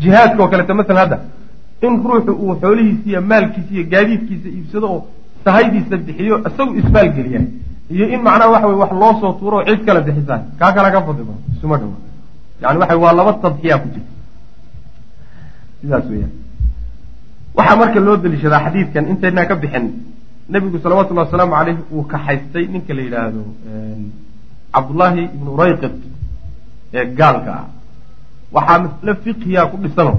jihaadka 0.00 0.42
oo 0.42 0.48
kaleeta 0.52 0.74
masalan 0.74 1.00
hadda 1.02 1.18
in 1.86 1.92
ruuxu 2.08 2.32
uu 2.32 2.54
xoolihiisa 2.62 3.04
iyo 3.10 3.20
maalkiisa 3.30 3.70
iyo 3.74 3.84
gaadiidkiisa 3.92 4.48
iibsado 4.56 4.86
oo 4.94 5.00
sahaydiisa 5.44 5.96
bixiyo 6.06 6.36
isagu 6.48 6.72
ismaalgeliya 6.80 7.40
iyo 7.94 8.04
in 8.14 8.20
macnaha 8.26 8.50
waxa 8.54 8.66
wey 8.70 8.78
wax 8.82 8.92
loo 9.02 9.12
soo 9.20 9.32
tuuro 9.38 9.56
oo 9.58 9.64
cid 9.68 9.80
kale 9.86 10.00
bixisaa 10.06 10.40
kaa 10.58 10.72
kala 10.76 10.88
ka 10.94 11.00
fadli 11.06 11.24
badan. 11.28 11.42
Isuma 11.56 11.76
dhawa 11.80 11.96
yani 12.62 12.78
waxa 12.82 12.96
waa 13.04 13.12
laba 13.18 13.32
tadxiyaa 13.44 13.78
ku 13.82 13.88
jirta 13.94 14.12
sidaas 15.80 16.04
weyaan 16.10 16.32
waxaa 17.58 17.76
marka 17.80 18.00
loo 18.06 18.16
deliishadaa 18.24 18.60
xadiidkan 18.66 19.04
intaynaa 19.12 19.46
ka 19.50 19.54
bixin 19.62 19.86
nebigu 20.52 20.78
salawatullahi 20.84 21.26
wasalaamu 21.28 21.54
caleyh 21.58 21.78
uu 21.94 22.02
kaxaystay. 22.12 22.64
Ninka 22.72 22.92
la 22.94 23.02
yidhaahdo 23.06 23.42
cabdullaahi 24.74 25.22
ibnu 25.36 25.48
urayqid 25.56 25.94
ee 26.98 27.04
gaalka 27.18 27.52
ah. 27.60 27.66
Waxaa 28.54 28.78
masle 28.84 29.12
fiqhiya 29.24 29.66
ku 29.70 29.76
dhisano 29.82 30.14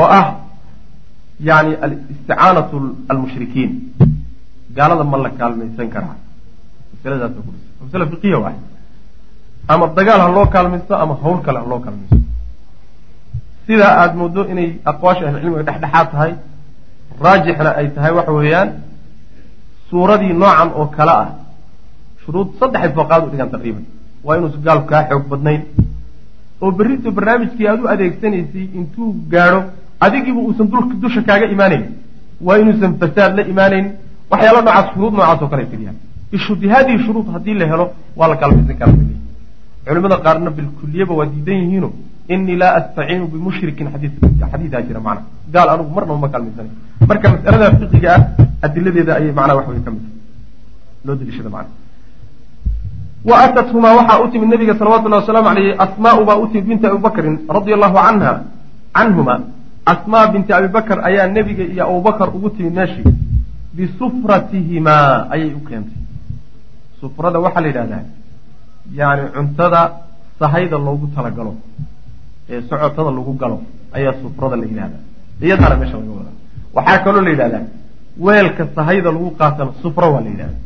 oo 0.00 0.08
ah 0.20 0.26
yani 1.48 1.72
alisticaanatu 1.84 2.76
almushrikiin. 3.08 3.72
Gaalada 4.76 5.04
ma 5.04 5.16
la 5.24 5.30
kaalmaysan 5.30 5.88
karaa. 5.94 6.16
Masaladaasa 6.92 7.38
ku 7.46 7.50
dhisan. 7.54 7.72
Masale 7.82 8.04
fiqiya 8.12 8.38
waay. 8.44 8.56
Ama 9.68 9.84
dagaal 9.98 10.20
ha 10.24 10.28
loo 10.36 10.46
kaalmaysto 10.54 10.94
ama 11.02 11.14
hawl 11.22 11.38
kale 11.46 11.58
ha 11.62 11.66
loo 11.72 11.80
kaalmaysto. 11.84 12.18
Sidaa 13.66 13.92
aada 14.00 14.14
moodo 14.20 14.40
inay 14.52 14.68
aqwaasha 14.90 15.22
ahlicilmiga 15.28 15.62
dhexdhexaad 15.68 16.06
tahay 16.12 16.32
raajixna 17.24 17.70
ay 17.80 17.86
tahay 17.96 18.12
waxa 18.18 18.32
weeyaan 18.38 18.68
suuradii 19.90 20.32
noocan 20.32 20.70
oo 20.80 20.86
kale 20.96 21.12
ah. 21.22 21.28
Shuruud 22.22 22.48
saddexay 22.60 22.92
fooqaad 22.96 23.22
u 23.26 23.30
dhigan 23.32 23.50
taqriiban 23.54 23.84
waa 24.24 24.36
inuusa 24.38 24.58
gaalku 24.66 24.86
kaa 24.90 25.02
xoog 25.10 25.24
badnayn. 25.30 25.62
Oo 26.62 26.70
berrito 26.78 27.10
barnaamijkii 27.16 27.66
aada 27.68 27.82
u 27.82 27.88
adeegsanaysay 27.94 28.66
intuu 28.78 29.08
gaadho 29.32 29.60
adigiiba 30.00 30.40
uusan 30.40 30.66
dusha 31.02 31.22
kaaga 31.28 31.46
imaanayn. 31.54 31.84
Waa 32.46 32.58
inuusan 32.62 32.98
fasaad 33.00 33.32
la 33.38 33.42
imaanayn. 33.52 33.86
Waxyaala 34.30 34.60
noocaas 34.62 34.86
shuruud 34.92 35.12
noocaas 35.14 35.42
oo 35.42 35.48
kale 35.52 35.62
ay 35.62 35.70
fidiyaan 35.74 35.96
bishubihaadii 36.30 36.98
shuruud 37.06 37.28
haddii 37.34 37.54
la 37.60 37.66
helo 37.72 37.86
waa 38.18 38.28
la 38.28 38.36
kaalmaysan 38.40 38.76
kara. 38.80 38.92
Culimada 39.86 40.16
qaarna 40.26 40.50
bilkuliyaba 40.50 41.14
waa 41.18 41.26
diidan 41.32 41.58
yihiino 41.62 41.88
inii 42.34 42.56
laa 42.62 42.72
astaciinu 42.80 43.26
bimushrikin 43.32 43.88
xadiidaa 44.52 44.82
jira 44.88 45.00
macna 45.00 45.24
gaal 45.54 45.68
anugu 45.74 45.90
marnaba 45.96 46.18
ma 46.24 46.28
kaalmaysanay 46.34 46.72
marka 47.10 47.26
masalada 47.34 47.66
fiqiga 47.80 48.10
ah 48.16 48.22
adiladeeda 48.66 49.12
ayay 49.18 49.32
macnaha 49.38 49.58
wax 49.58 49.66
ka 49.86 49.90
mid 49.96 50.04
loo 51.06 51.16
daliishada 51.20 51.50
macna 51.56 51.72
wa 53.28 53.36
atathumaa 53.44 53.94
waxaa 53.98 54.22
u 54.24 54.30
timid 54.32 54.48
nabiga 54.54 54.74
salawatullahi 54.78 55.22
wasalaamu 55.22 55.48
caleyhi 55.50 55.72
asmaau 55.86 56.24
baa 56.28 56.38
u 56.42 56.46
timid 56.52 56.66
binti 56.70 56.86
abibakrin 56.90 57.36
radia 57.58 57.74
allahu 57.78 57.96
canha 58.06 58.32
canhuma 58.96 59.36
asmaa 59.92 60.26
binti 60.32 60.52
abibakar 60.58 60.98
ayaa 61.08 61.26
nebiga 61.36 61.64
iyo 61.72 61.82
abubakar 61.90 62.28
ugu 62.36 62.50
timid 62.56 62.74
meeshii 62.78 63.14
bisufratihimaa 63.76 65.30
ayay 65.34 65.50
u 65.58 65.62
keentay 65.68 66.00
sufrada 67.00 67.38
waxaa 67.44 67.62
la 67.64 67.68
yidhahdaa 67.70 68.04
yani 68.98 69.24
cuntada 69.34 69.82
sahayda 70.38 70.76
loogu 70.86 71.06
talagalo 71.16 71.54
ee 72.50 72.60
socotada 72.68 73.10
lagu 73.18 73.32
galo 73.42 73.56
ayaa 73.96 74.14
sufrada 74.22 74.56
la 74.56 74.66
yidhahdaa 74.70 75.02
iyadaana 75.46 75.76
meesha 75.80 75.96
laga 76.00 76.12
wadaa 76.20 76.34
waxaa 76.76 76.98
kaloo 77.04 77.22
la 77.26 77.30
yidhahdaa 77.34 77.64
weelka 78.26 78.62
sahayda 78.76 79.08
lagu 79.16 79.30
qaatana 79.40 79.70
sufra 79.82 80.06
waa 80.14 80.20
la 80.26 80.30
yidhahdaa 80.34 80.60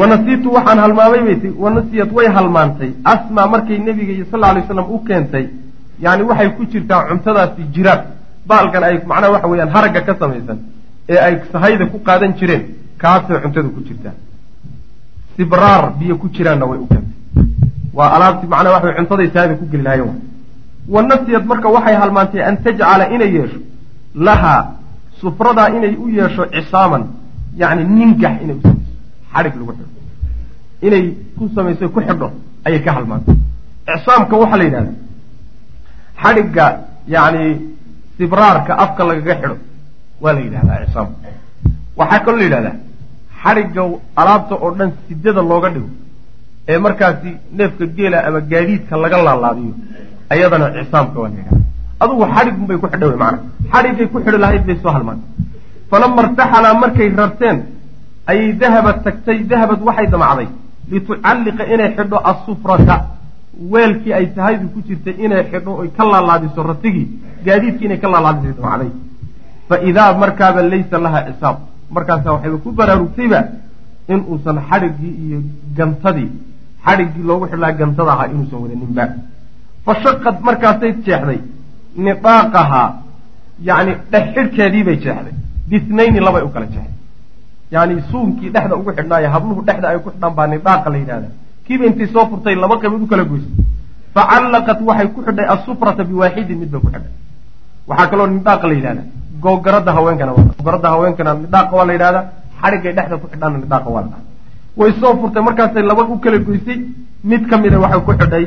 wanasiitu 0.00 0.48
waxaan 0.56 0.78
halmaamay 0.84 1.20
bay 1.26 1.36
ti 1.42 1.48
wanasiyat 1.64 2.10
way 2.16 2.26
halmaantay. 2.36 2.90
Asmaa 3.12 3.46
markay 3.54 3.78
nebiga 3.78 4.12
iyo 4.12 4.26
sal 4.30 4.44
alay 4.44 4.62
slam 4.68 4.86
u 4.94 4.98
keentay 5.08 5.44
yani 6.04 6.22
waxay 6.30 6.48
ku 6.56 6.62
jirtaa 6.72 7.00
cuntadaasi 7.08 7.62
jiraab 7.74 8.00
baalkan 8.50 8.82
ay 8.88 8.94
macnaha 9.10 9.32
waxa 9.34 9.48
weyaan 9.52 9.70
haragga 9.74 10.00
ka 10.06 10.14
samaysan 10.20 10.58
ee 11.12 11.18
ay 11.26 11.34
sahayda 11.52 11.84
ku 11.92 11.98
qaadan 12.08 12.32
jireen 12.38 12.62
kaasay 13.02 13.38
cuntada 13.44 13.68
ku 13.76 13.80
jirtaa. 13.88 14.14
Sibraar 15.36 15.82
biyo 15.98 16.14
ku 16.22 16.26
jiraanna 16.36 16.66
way 16.70 16.78
u 16.84 16.86
keentay. 16.92 17.16
Waa 17.98 18.10
alaabti 18.16 18.46
macnaha 18.52 18.74
waxa 18.76 18.94
cuntaday 18.98 19.28
sahayda 19.34 19.54
ku 19.60 19.64
geli 19.72 19.82
lahayen 19.88 20.10
wanasiyad 20.88 21.44
marka 21.46 21.68
waxay 21.76 21.94
halmaantay 22.02 22.42
an 22.48 22.56
tajcala 22.64 23.04
inay 23.14 23.30
yeesho 23.36 23.58
lahaa 24.14 24.60
sufradaa 25.20 25.68
inay 25.76 25.94
u 26.04 26.08
yeesho 26.18 26.46
cisaaman 26.54 27.04
yani 27.62 27.82
ningax 27.84 28.34
inay 28.44 28.56
u 28.56 28.62
samayso 28.62 28.82
xadhig 29.34 29.54
lagu 29.60 29.72
xidho 29.78 29.86
inay 30.86 31.04
ku 31.36 31.50
samayso 31.54 31.88
ku 31.94 32.00
xidho 32.00 32.28
ayay 32.66 32.80
ka 32.86 32.90
halmaantay 32.96 33.36
icsaamka 33.94 34.34
waxaa 34.42 34.58
la 34.60 34.64
yidhahda 34.68 34.92
xadhigga 36.22 36.66
yani 37.14 37.42
sibraarka 38.18 38.72
afka 38.84 39.02
lagaga 39.08 39.34
xidho 39.40 39.56
waa 40.22 40.32
la 40.36 40.40
yidhahdaa 40.46 40.78
icsaamka 40.86 41.16
waxaa 42.00 42.24
kaloo 42.24 42.38
la 42.42 42.44
yidhahdaa 42.48 42.76
xadhigga 43.42 43.82
alaabta 44.20 44.54
oo 44.64 44.70
dhan 44.78 44.90
sidada 45.08 45.42
looga 45.50 45.68
dhigo 45.74 45.90
ee 46.72 46.78
markaasi 46.84 47.30
neefka 47.58 47.84
geela 47.96 48.18
ama 48.28 48.40
gaadiidka 48.52 48.94
laga 49.04 49.18
laalaadiyo 49.28 49.74
ayadana 50.32 50.66
cisaamka 50.76 51.18
waa 51.22 51.30
la 51.32 51.36
yidhahda 51.40 51.62
adugu 52.02 52.24
xadhigun 52.34 52.66
bay 52.68 52.78
ku 52.82 52.86
xidha 52.92 53.06
wey 53.10 53.18
macana 53.22 53.38
xadhigay 53.72 54.06
ku 54.12 54.18
xidhi 54.24 54.38
lahayd 54.44 54.64
bay 54.68 54.76
soo 54.82 54.92
halmaan. 54.96 55.20
Falama 55.90 56.22
irtaxalaa 56.24 56.74
markay 56.82 57.08
rarteen 57.20 57.56
ayay 58.30 58.52
dahabad 58.60 58.96
tagtay 59.04 59.38
dahabad 59.50 59.80
waxay 59.88 60.06
damacday. 60.12 60.48
Litucalliqa 60.90 61.64
inay 61.74 61.90
xidho 61.96 62.18
asufrata 62.30 62.96
weelkii 63.72 64.14
ay 64.18 64.26
tahaydu 64.36 64.66
ku 64.74 64.80
jirtay 64.86 65.14
inay 65.24 65.42
xidho 65.50 65.72
oy 65.80 65.88
ka 65.96 66.04
laalaadiso 66.12 66.60
ratigii. 66.70 67.08
Gaadiidkii 67.46 67.86
inay 67.88 68.00
ka 68.02 68.08
laalaadisay 68.14 68.54
damacday. 68.58 68.90
Fa 69.68 69.76
idaa 69.90 70.10
markaaba 70.22 70.60
laysa 70.72 70.96
laha 71.04 71.20
cisaab 71.28 71.56
markaasa 71.96 72.32
waxayba 72.34 72.56
ku 72.64 72.70
baraarugtayba 72.78 73.40
in 74.12 74.20
uusan 74.30 74.58
iyo 75.22 75.38
gantadii 75.76 76.30
xadhiggii 76.84 77.24
loogu 77.28 77.46
xidhlaha 77.50 77.78
gantada 77.80 78.12
ahaa 78.14 78.30
inuusan 78.32 78.58
wadaninba 78.64 79.04
fa 79.86 79.92
shaqad 80.04 80.36
markaasay 80.48 80.92
jeexday 81.06 81.40
nidaaqahaa 82.06 82.88
yacni 83.68 83.92
dhex 84.12 84.24
xidhkeedii 84.36 84.84
bay 84.88 84.96
jeexday 85.04 85.34
bisnayni 85.70 86.20
labay 86.26 86.42
u 86.48 86.50
kala 86.54 86.66
jeexday 86.74 86.96
yani 87.74 87.94
suunkii 88.10 88.50
dhexda 88.54 88.74
ugu 88.80 88.90
xidhnaayo 88.98 89.28
habluhu 89.34 89.60
dhexda 89.68 89.86
ay 89.92 89.98
ku 90.04 90.10
xidhaan 90.14 90.34
baa 90.38 90.46
nidaaqa 90.54 90.88
la 90.94 90.98
yidhahda 91.02 91.28
kiiba 91.66 91.84
intay 91.90 92.08
soo 92.14 92.24
furtay 92.30 92.54
laba 92.62 92.76
qaybood 92.82 93.02
u 93.06 93.06
kala 93.12 93.24
goysay 93.30 93.52
facallaqat 94.14 94.78
waxay 94.88 95.08
ku 95.14 95.20
xidhay 95.26 95.46
asufrata 95.54 96.02
biwaaxidin 96.10 96.58
mid 96.62 96.70
bay 96.72 96.80
ku 96.84 96.88
xidhay 96.94 97.12
waxaa 97.88 98.08
kaloo 98.10 98.26
nidaaqa 98.36 98.66
la 98.70 98.74
yidhahda 98.78 99.02
googaradda 99.44 99.90
haweenkana 99.96 100.32
googaradda 100.38 100.88
haweenkana 100.94 101.30
nidaaqa 101.44 101.72
waa 101.78 101.86
la 101.90 101.92
yidhahda 101.96 102.20
xadhiggay 102.62 102.92
dhexda 102.98 103.16
ku 103.22 103.26
xidhaana 103.32 103.56
nidaaqa 103.64 103.88
waa 103.94 104.02
la 104.04 104.08
dhaha 104.12 104.22
way 104.80 104.90
soo 105.00 105.12
furtay 105.20 105.42
markaasay 105.48 105.82
laba 105.90 106.02
u 106.12 106.18
kala 106.24 106.38
goysay 106.48 106.78
mid 107.30 107.42
ka 107.50 107.56
mida 107.64 107.78
waxay 107.84 108.00
ku 108.06 108.12
xidhay 108.20 108.44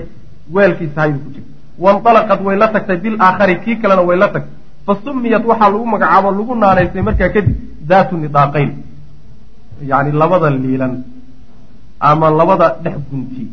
weelkii 0.54 0.90
sahaydu 0.96 1.20
ku 1.20 1.30
jirta 1.36 1.52
wainalaqat 1.80 2.42
way 2.42 2.58
la 2.58 2.68
tagtay 2.68 2.98
bilaakhari 2.98 3.56
kii 3.64 3.76
kalena 3.82 4.02
way 4.02 4.18
la 4.18 4.28
tagtay. 4.28 4.54
Fa 4.86 4.94
sumiyat 5.04 5.44
waxaa 5.46 5.70
lagu 5.70 5.86
magacaabo 5.86 6.32
lagu 6.32 6.56
naanaysay 6.56 7.02
markaa 7.02 7.30
kadib 7.30 7.56
daatu 7.90 8.18
nidaaqayn. 8.18 8.72
Yani 9.82 10.12
labada 10.12 10.50
liilan 10.50 11.04
ama 12.00 12.30
labada 12.30 12.68
dhex 12.84 12.98
gunti 13.10 13.44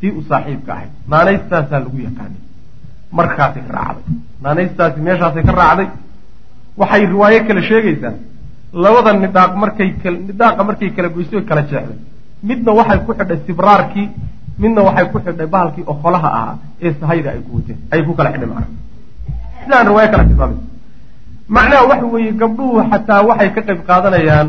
tii 0.00 0.10
u 0.10 0.22
saaxiibka 0.28 0.72
ahayd 0.72 0.90
naanaystaasaa 1.08 1.80
lagu 1.84 1.98
yaqaanay. 2.06 2.42
Markaasay 3.12 3.62
ka 3.66 3.72
raacday. 3.78 4.14
Naanaystaasi 4.42 5.00
meeshaasay 5.00 5.42
ka 5.48 5.52
raacday. 5.52 5.88
Waxay 6.80 7.06
riwaayo 7.06 7.40
kale 7.46 7.62
sheegaysaa 7.68 8.14
labada 8.72 9.12
nidhaaq 9.12 9.52
markay 9.62 9.88
nidhaaqa 10.28 10.62
markay 10.64 10.90
kala 10.96 11.08
goysay 11.08 11.42
kala 11.44 11.62
jeexday. 11.70 11.98
Midna 12.42 12.72
waxay 12.72 12.98
ku 13.06 13.12
xidhay 13.18 13.38
sibraarkii 13.46 14.08
midna 14.62 14.80
waxay 14.88 15.06
ku 15.12 15.18
xidhay 15.24 15.46
bahalkii 15.54 15.84
oqolaha 15.92 16.28
ahaa 16.38 16.54
ee 16.84 16.90
sahayda 17.00 17.28
ay 17.34 17.40
ku 17.46 17.50
wateen 17.56 17.78
ay 17.92 18.00
ku 18.06 18.12
kala 18.18 18.28
xidhay 18.34 18.48
macnaha. 18.52 18.68
Sidaan 19.62 19.86
riwaayo 19.90 20.08
kala 20.12 20.24
tilmaamay. 20.30 20.58
Macnaha 21.56 21.82
waxa 21.90 22.06
weeye 22.14 22.32
gabdhuhu 22.42 22.78
xataa 22.92 23.20
waxay 23.28 23.50
ka 23.54 23.60
qayb 23.68 23.80
qaadanayaan 23.88 24.48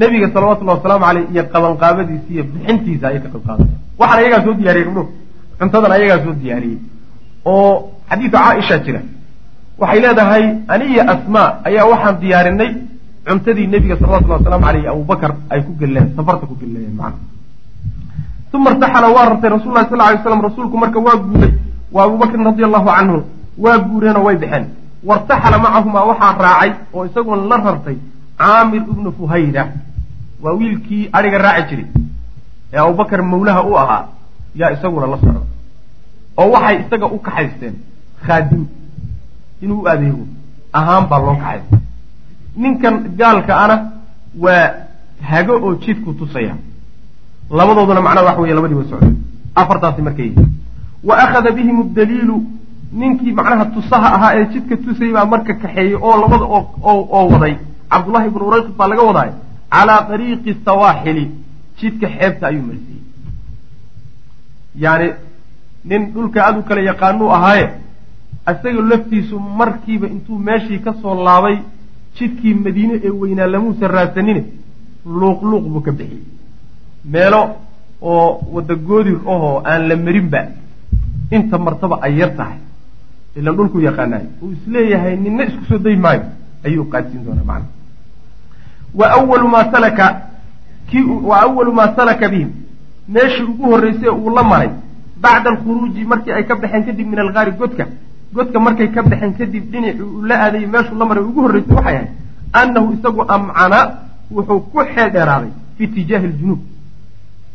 nebiga 0.00 0.26
salawatullahi 0.34 0.76
wasalaamu 0.78 1.04
caleyh 1.08 1.24
iyo 1.34 1.42
qabanqaabadiisa 1.54 2.28
iyo 2.34 2.42
bixintiisa 2.52 3.04
ayay 3.10 3.20
ka 3.24 3.28
qayb 3.34 3.44
qaadanayaan. 3.48 3.80
Waxaan 4.00 4.18
ayagaa 4.22 4.40
soo 4.46 4.54
diyaariyey 4.60 4.86
gabdhuhu 4.88 5.06
cuntadan 5.58 5.92
ayagaa 5.96 6.20
soo 6.24 6.34
diyaariyey. 6.42 6.78
Oo 7.52 7.70
xadiidu 8.10 8.36
caaisha 8.38 8.76
jira. 8.86 9.00
Waxay 9.80 10.00
leedahay 10.04 10.44
aniyo 10.74 11.02
asmaa 11.14 11.48
ayaa 11.68 11.86
waxaan 11.92 12.16
diyaarinay 12.22 12.70
cuntadii 13.26 13.66
nebiga 13.74 13.94
salawatullahi 14.00 14.40
wasalaamu 14.42 14.66
caleyh 14.68 14.84
abubakar 14.94 15.30
ay 15.52 15.60
ku 15.66 15.72
gelleen 15.80 16.06
safarta 16.16 16.44
ku 16.50 16.54
gelleeyeen 16.62 16.94
macana 17.00 17.18
uma 18.54 18.70
irtaxala 18.70 19.08
waa 19.16 19.26
rartay 19.30 19.50
rasul 19.50 19.72
lahi 19.74 19.88
sal 19.90 19.98
lay 19.98 20.16
slam 20.22 20.40
rasuulku 20.46 20.76
marka 20.82 20.98
waa 21.06 21.16
guuray 21.16 21.52
waa 21.94 22.04
abubakrin 22.06 22.44
radi 22.48 22.64
allahu 22.64 22.86
canhu 22.96 23.18
waa 23.64 23.78
guureenoo 23.78 24.24
way 24.26 24.36
baxeen 24.42 24.64
wartaxala 25.08 25.56
macahumaa 25.64 26.04
waxaa 26.10 26.32
raacay 26.46 26.70
oo 26.94 27.04
isaguna 27.08 27.42
la 27.50 27.56
rartay 27.66 27.96
caamir 28.38 28.82
ibnu 28.92 29.12
fuhayra 29.18 29.64
waa 30.42 30.54
wiilkii 30.60 31.02
adhiga 31.12 31.38
raaci 31.46 31.64
jiray 31.70 31.86
ee 32.72 32.78
abubakar 32.84 33.22
mawlaha 33.22 33.62
u 33.70 33.76
ahaa 33.82 34.02
yaa 34.60 34.70
isaguna 34.76 35.06
la 35.12 35.18
socda 35.22 35.40
oo 36.40 36.48
waxay 36.54 36.76
isaga 36.86 37.06
u 37.06 37.18
kaxaysteen 37.26 37.74
khaadim 38.26 38.62
inuu 39.62 39.80
u 39.82 39.88
adeego 39.88 40.24
ahaan 40.78 41.04
baa 41.10 41.18
loo 41.26 41.36
kaxaystay 41.42 41.78
ninkan 42.62 42.94
gaalka 43.18 43.52
ana 43.64 43.76
waa 44.44 44.66
hago 45.30 45.54
oo 45.66 45.74
jidku 45.84 46.12
tusaya 46.20 46.54
labadooduna 47.50 48.00
macnaha 48.00 48.26
waxa 48.26 48.40
weeye 48.40 48.54
labadii 48.54 48.74
way 48.74 49.14
afartaasi 49.54 50.02
markay 50.02 50.26
yihiin 50.26 50.48
wa 51.04 51.18
akhada 51.24 51.50
bihim 51.50 51.94
daliilu 51.94 52.42
ninkii 52.92 53.32
macnaha 53.32 53.64
tusaha 53.64 54.14
ahaa 54.16 54.32
ee 54.38 54.46
jidka 54.52 54.76
tusayay 54.76 55.12
baa 55.12 55.24
marka 55.24 55.54
kaxeeyey 55.54 55.94
oo 55.94 56.16
labada 56.20 56.44
oo 56.44 57.28
waday. 57.32 57.56
Cabdullahi 57.90 58.26
ibnu 58.28 58.46
urayqib 58.48 58.76
baa 58.76 58.88
laga 58.88 59.02
wadaay 59.02 59.30
calaa 59.70 60.08
ariiqi 60.14 60.56
sawaaxili. 60.64 61.30
Jidka 61.80 62.06
xeebta 62.16 62.46
ayuu 62.46 62.66
marsiiyey 62.68 63.02
yani 64.84 65.08
nin 65.84 66.12
dhulka 66.14 66.46
aad 66.46 66.58
u 66.58 66.62
kala 66.68 66.80
yaqaanuu 66.90 67.30
ahaaye 67.36 67.66
isaga 68.52 68.82
laftiisu 68.90 69.38
markiiba 69.38 70.06
intuu 70.14 70.38
meeshii 70.38 70.78
ka 70.86 70.94
soo 71.02 71.14
laabay 71.24 71.58
jidkii 72.18 72.54
madiine 72.54 73.00
ee 73.04 73.10
weynaa 73.22 73.46
lamuusan 73.54 73.90
raadsanine 73.96 74.42
luuq 75.20 75.42
luuq 75.50 75.64
buu 75.72 75.80
ka 75.80 75.92
bixiyey 75.92 76.33
meelo 77.04 77.56
oo 78.02 78.40
wadda 78.52 78.74
goodir 78.74 79.18
ahoo 79.26 79.62
aan 79.64 79.88
la 79.88 79.96
marinba 79.96 80.40
inta 81.30 81.58
martaba 81.58 81.98
ay 82.02 82.14
yar 82.20 82.30
tahay 82.36 82.58
ilan 83.36 83.56
dhulku 83.56 83.80
yaqaanaay 83.80 84.26
uu 84.42 84.52
is 84.52 84.66
leeyahay 84.66 85.16
ninna 85.16 85.44
isku 85.44 85.64
soo 85.68 85.78
day 85.78 85.96
maayo 85.96 86.22
ayuu 86.64 86.84
qaadsiin 86.92 87.24
doonaa 87.24 87.44
macana 87.44 87.66
wa 88.94 89.06
awalu 89.18 89.48
maa 89.48 89.70
salaka 89.72 90.06
kii 90.90 91.02
wa 91.30 91.36
awalu 91.42 91.72
maa 91.72 91.94
salaka 91.96 92.28
bihim 92.28 92.50
meeshii 93.08 93.42
ugu 93.52 93.64
horreysay 93.72 94.08
uu 94.08 94.30
la 94.36 94.42
maray 94.42 94.70
bacda 95.20 95.50
alkhuruuji 95.50 96.04
markii 96.04 96.32
ay 96.32 96.44
ka 96.44 96.54
baxeen 96.56 96.84
kadib 96.84 97.06
min 97.08 97.18
algaari 97.18 97.52
godka 97.52 97.86
godka 98.34 98.60
markay 98.60 98.88
ka 98.94 99.02
baxeen 99.02 99.34
kadib 99.38 99.64
dhinacii 99.72 100.02
uu 100.02 100.22
la 100.28 100.34
aadayay 100.44 100.66
meeshuu 100.66 100.98
la 100.98 101.04
maray 101.04 101.24
ugu 101.24 101.40
horreysay 101.46 101.74
waxay 101.76 101.96
ahayd 101.96 102.08
annahu 102.60 102.92
isagu 102.94 103.22
amcana 103.36 103.78
wuxuu 104.30 104.60
ku 104.72 104.78
xeeldheeraaday 104.94 105.50
fi 105.76 105.84
itijaahi 105.84 106.26
aljunuub 106.26 106.60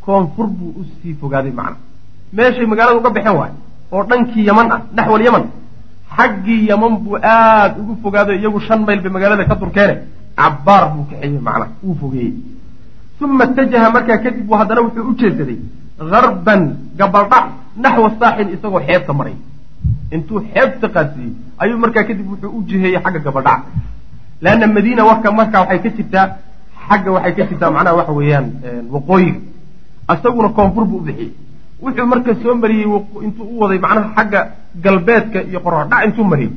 koonfur 0.04 0.46
buu 0.58 0.72
u 0.80 0.84
sii 1.02 1.14
fogaaday 1.20 1.52
macna. 1.52 1.76
Meeshay 2.32 2.66
magaalada 2.66 2.98
uga 3.00 3.10
baxeen 3.16 3.36
waayo 3.40 3.54
oo 3.92 4.02
dhankii 4.10 4.44
yaman 4.48 4.66
ah 4.74 4.80
naxwal 4.96 5.22
yaman 5.28 5.44
xaggii 6.16 6.66
yaman 6.70 6.92
buu 7.04 7.16
aada 7.22 7.74
ugu 7.80 7.96
fogaaday 8.02 8.36
iyagu 8.40 8.60
shan 8.66 8.80
mayl 8.86 9.00
bay 9.04 9.10
magaalada 9.16 9.44
ka 9.50 9.54
durkeene 9.60 9.94
cabbaar 10.36 10.84
buu 10.94 11.04
kaxeeyey 11.10 11.38
macnaha 11.46 11.68
wuu 11.82 11.94
fogeeyey. 12.00 12.32
Uma 13.20 13.44
itajaha 13.44 13.90
markaa 13.96 14.18
kadib 14.24 14.46
buu 14.48 14.56
haddana 14.60 14.80
wuxuu 14.86 15.04
u 15.10 15.14
jeedsaday 15.20 15.58
harban 16.12 16.62
gabaldhac 16.98 17.46
naxwa 17.82 18.10
saaxil 18.20 18.48
isagoo 18.54 18.80
xeebta 18.88 19.12
maray. 19.18 19.34
Intuu 20.14 20.38
xeebta 20.52 20.86
qaadsiiyey 20.94 21.32
ayuu 21.62 21.78
markaa 21.84 22.04
kadib 22.08 22.26
wuxuu 22.32 22.50
u 22.58 22.62
jiheeyey 22.68 23.00
xagga 23.04 23.20
gabaldhac 23.26 23.60
leanna 24.42 24.66
madiina 24.76 25.02
warka 25.10 25.28
markaa 25.40 25.60
waxay 25.64 25.78
ka 25.84 25.90
jirtaa 25.96 26.26
xagga 26.88 27.10
waxay 27.16 27.32
ka 27.38 27.42
jirtaa 27.50 27.70
macnaha 27.76 27.96
waxa 28.00 28.12
weeyaan 28.18 28.46
waqooyiga 28.94 29.40
isaguna 30.16 30.48
koonfur 30.56 30.84
buu 30.90 30.98
u 30.98 31.00
bixiyey. 31.06 31.30
Wuxuu 31.82 32.06
marka 32.12 32.34
soo 32.42 32.54
mariyey 32.54 32.86
intuu 33.26 33.44
u 33.54 33.60
waday 33.62 33.78
macnaha 33.78 34.10
xagga 34.16 34.40
galbeedka 34.84 35.38
iyo 35.50 35.60
qorordhac 35.64 36.04
intuu 36.06 36.24
mariyey. 36.24 36.52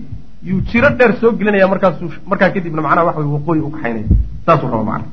Yuu 0.48 0.62
jiro 0.70 0.90
dheer 0.98 1.12
soo 1.22 1.32
gelinaya 1.40 1.68
markaasu 1.68 2.06
markaa 2.30 2.50
kadibna 2.56 2.82
macnaha 2.82 3.06
waxa 3.08 3.20
wey 3.22 3.30
waqooyi 3.36 3.62
u 3.62 3.70
kaxaynaya. 3.76 4.06
Saasuu 4.46 4.68
raba 4.72 4.84
macna 4.84 5.08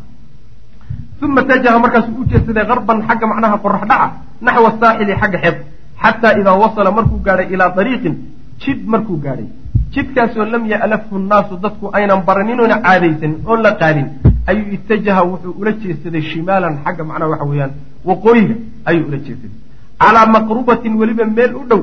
uma 1.22 1.43
tajaha 1.43 1.78
markaasuu 1.84 2.20
u 2.20 2.24
jeedsaday 2.30 2.64
harban 2.70 2.99
xagga 3.09 3.26
macnaha 3.32 3.57
qorax 3.64 3.82
dhaca 3.91 4.07
naxwa 4.47 4.70
saaxili 4.80 5.14
xagga 5.20 5.38
xeeb. 5.45 5.57
Xataa 6.03 6.32
idaa 6.41 6.57
wasala 6.62 6.91
markuu 6.91 7.18
gaadhay 7.26 7.47
ilaa 7.55 7.70
dariiqin 7.76 8.14
jid 8.62 8.78
markuu 8.93 9.16
gaadhay 9.24 9.47
jidkaasoo 9.95 10.45
lam 10.55 10.64
ya'lafhu 10.72 11.18
nnaasu 11.24 11.55
dadku 11.64 11.86
aynan 11.99 12.20
baranin 12.28 12.61
oona 12.64 12.76
caadaysanin 12.86 13.38
oon 13.51 13.61
la 13.66 13.72
qaadin 13.80 14.07
ayuu 14.51 14.68
itajaha 14.76 15.22
wuxuu 15.30 15.55
ula 15.61 15.72
jeedsaday 15.82 16.22
shimaalan 16.32 16.74
xagga 16.84 17.05
macnaha 17.11 17.30
waxa 17.32 17.47
weeyaan 17.51 17.72
waqooyiga 18.09 18.55
ayuu 18.91 19.07
ula 19.11 19.18
jeedsaday 19.26 19.57
calaa 20.03 20.26
maqrubatin 20.36 20.95
weliba 21.01 21.24
meel 21.38 21.53
u 21.61 21.64
dhow 21.70 21.82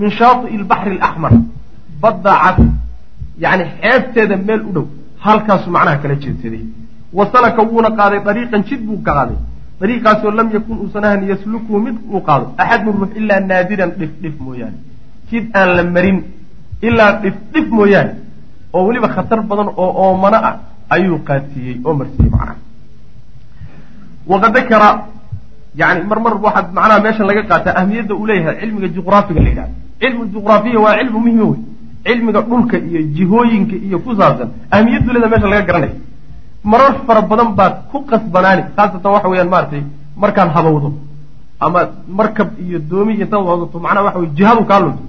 min 0.00 0.10
shaati'i 0.20 0.56
lbaxri 0.62 0.96
alaxmar 0.98 1.32
badda 2.02 2.32
cad 2.42 2.58
yacni 3.44 3.64
xeebteeda 3.80 4.36
meel 4.48 4.62
u 4.68 4.72
dhow 4.76 4.86
halkaasuu 5.26 5.72
macnaha 5.76 5.96
kala 6.02 6.14
jeedsaday 6.24 6.62
wasalaka 7.18 7.62
wuuna 7.70 7.90
qaaday 7.98 8.20
dariiqan 8.28 8.62
jid 8.68 8.80
buu 8.86 9.00
qaaday. 9.08 9.38
Dariiqaasoo 9.80 10.30
lam 10.38 10.48
yakun 10.56 10.76
uusan 10.82 11.04
ahan 11.08 11.22
yaslukuhu 11.30 11.78
mid 11.86 11.96
uu 12.12 12.20
qaado 12.28 12.46
axadun 12.62 12.94
ruux 13.00 13.12
ilaa 13.20 13.40
naadiran 13.50 13.90
dhif 14.00 14.12
dhif 14.22 14.34
mooyaane. 14.44 14.78
Jid 15.30 15.44
aan 15.60 15.70
la 15.76 15.82
marin 15.94 16.18
ilaa 16.88 17.12
dhif 17.22 17.34
dhif 17.52 17.66
mooyaane 17.78 18.12
oo 18.76 18.82
weliba 18.88 19.08
khatar 19.14 19.40
badan 19.50 19.68
oo 19.82 19.90
oomano 20.04 20.38
ah 20.48 20.54
ayuu 20.94 21.18
qaadsiiyey 21.28 21.76
oo 21.86 21.94
marsiiyey 21.98 22.30
macnaha. 22.34 22.54
Waqad 24.30 24.52
dakara 24.54 24.88
yani 25.80 26.00
mar 26.10 26.18
mar 26.24 26.34
waxaad 26.44 26.66
macnaha 26.76 27.00
meeshan 27.04 27.26
laga 27.30 27.42
qaataa 27.50 27.74
ahmiyadda 27.80 28.14
uu 28.14 28.26
leeyahay 28.26 28.56
cilmiga 28.60 28.88
juqraafiga 28.96 29.40
la 29.44 29.48
yidhahdo 29.52 29.74
cilmu 30.00 30.22
juqraafiya 30.34 30.78
waa 30.84 30.94
cilmu 31.00 31.18
muhima 31.24 31.44
wey 31.50 31.58
cilmiga 32.06 32.40
dhulka 32.48 32.76
iyo 32.88 33.00
jihooyinka 33.16 33.76
iyo 33.86 33.98
ku 34.04 34.10
saabsan 34.18 34.48
ahmiyaddu 34.76 35.10
leda 35.14 35.28
meesha 35.32 35.48
laga 35.52 35.62
garanaya 35.68 35.94
marar 36.70 36.92
fara 37.06 37.20
badan 37.30 37.50
baad 37.58 37.74
ku 37.90 37.98
qasbanaani 38.10 38.62
khaasatan 38.76 39.10
waxa 39.14 39.28
weyaan 39.32 39.50
maaragtay 39.54 39.82
markaad 40.22 40.48
habowdo 40.56 40.88
ama 41.64 41.80
markab 42.18 42.48
iyo 42.64 42.78
doomi 42.90 43.12
intaad 43.22 43.42
wadato 43.50 43.76
macnaha 43.84 44.04
waxa 44.06 44.18
wey 44.22 44.30
jihadu 44.38 44.62
kaa 44.70 44.80
lunto 44.84 45.02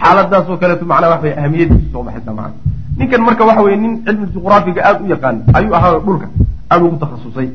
xaaladaasoo 0.00 0.56
kaleeto 0.56 0.84
macnaha 0.84 1.12
waxa 1.14 1.26
wey 1.26 1.34
ahmiyadiisu 1.44 1.92
soo 1.92 2.02
baxaysa 2.02 2.32
macana 2.32 2.54
ninkan 2.98 3.20
marka 3.28 3.44
waxa 3.44 3.62
weye 3.62 3.76
nin 3.76 3.92
cilmi 4.04 4.26
juqraafiga 4.34 4.80
aada 4.88 5.00
u 5.04 5.08
yaqaan 5.14 5.36
ayuu 5.54 5.74
ahaa 5.74 5.98
dhulka 6.06 6.26
aada 6.70 6.84
ugu 6.84 6.96
takhasusay. 7.04 7.48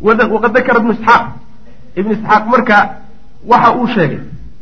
Waqad 0.00 0.52
dakara 0.52 0.78
ibnu 0.80 0.92
isxaaq 0.92 1.24
ibnu 1.96 2.12
isxaaq 2.16 2.44
marka 2.54 2.76
waxa 3.46 3.68
uu 3.78 3.86
sheegay 3.94 4.20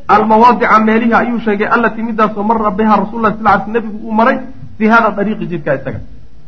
almawaadica 0.08 0.78
meelihi 0.88 1.14
ayuu 1.14 1.40
sheegay 1.46 1.68
allatii 1.76 2.02
midaasoo 2.02 2.42
mara 2.42 2.70
biha 2.70 2.96
rasul 3.02 3.22
lah 3.22 3.32
sal 3.36 3.46
l 3.46 3.60
sl 3.64 3.70
nabigu 3.72 3.98
uu 4.06 4.12
maray 4.12 4.38
fii 4.78 4.88
hada 4.92 5.10
dariiqi 5.16 5.46
jidka 5.46 5.74
isaga. 5.78 6.00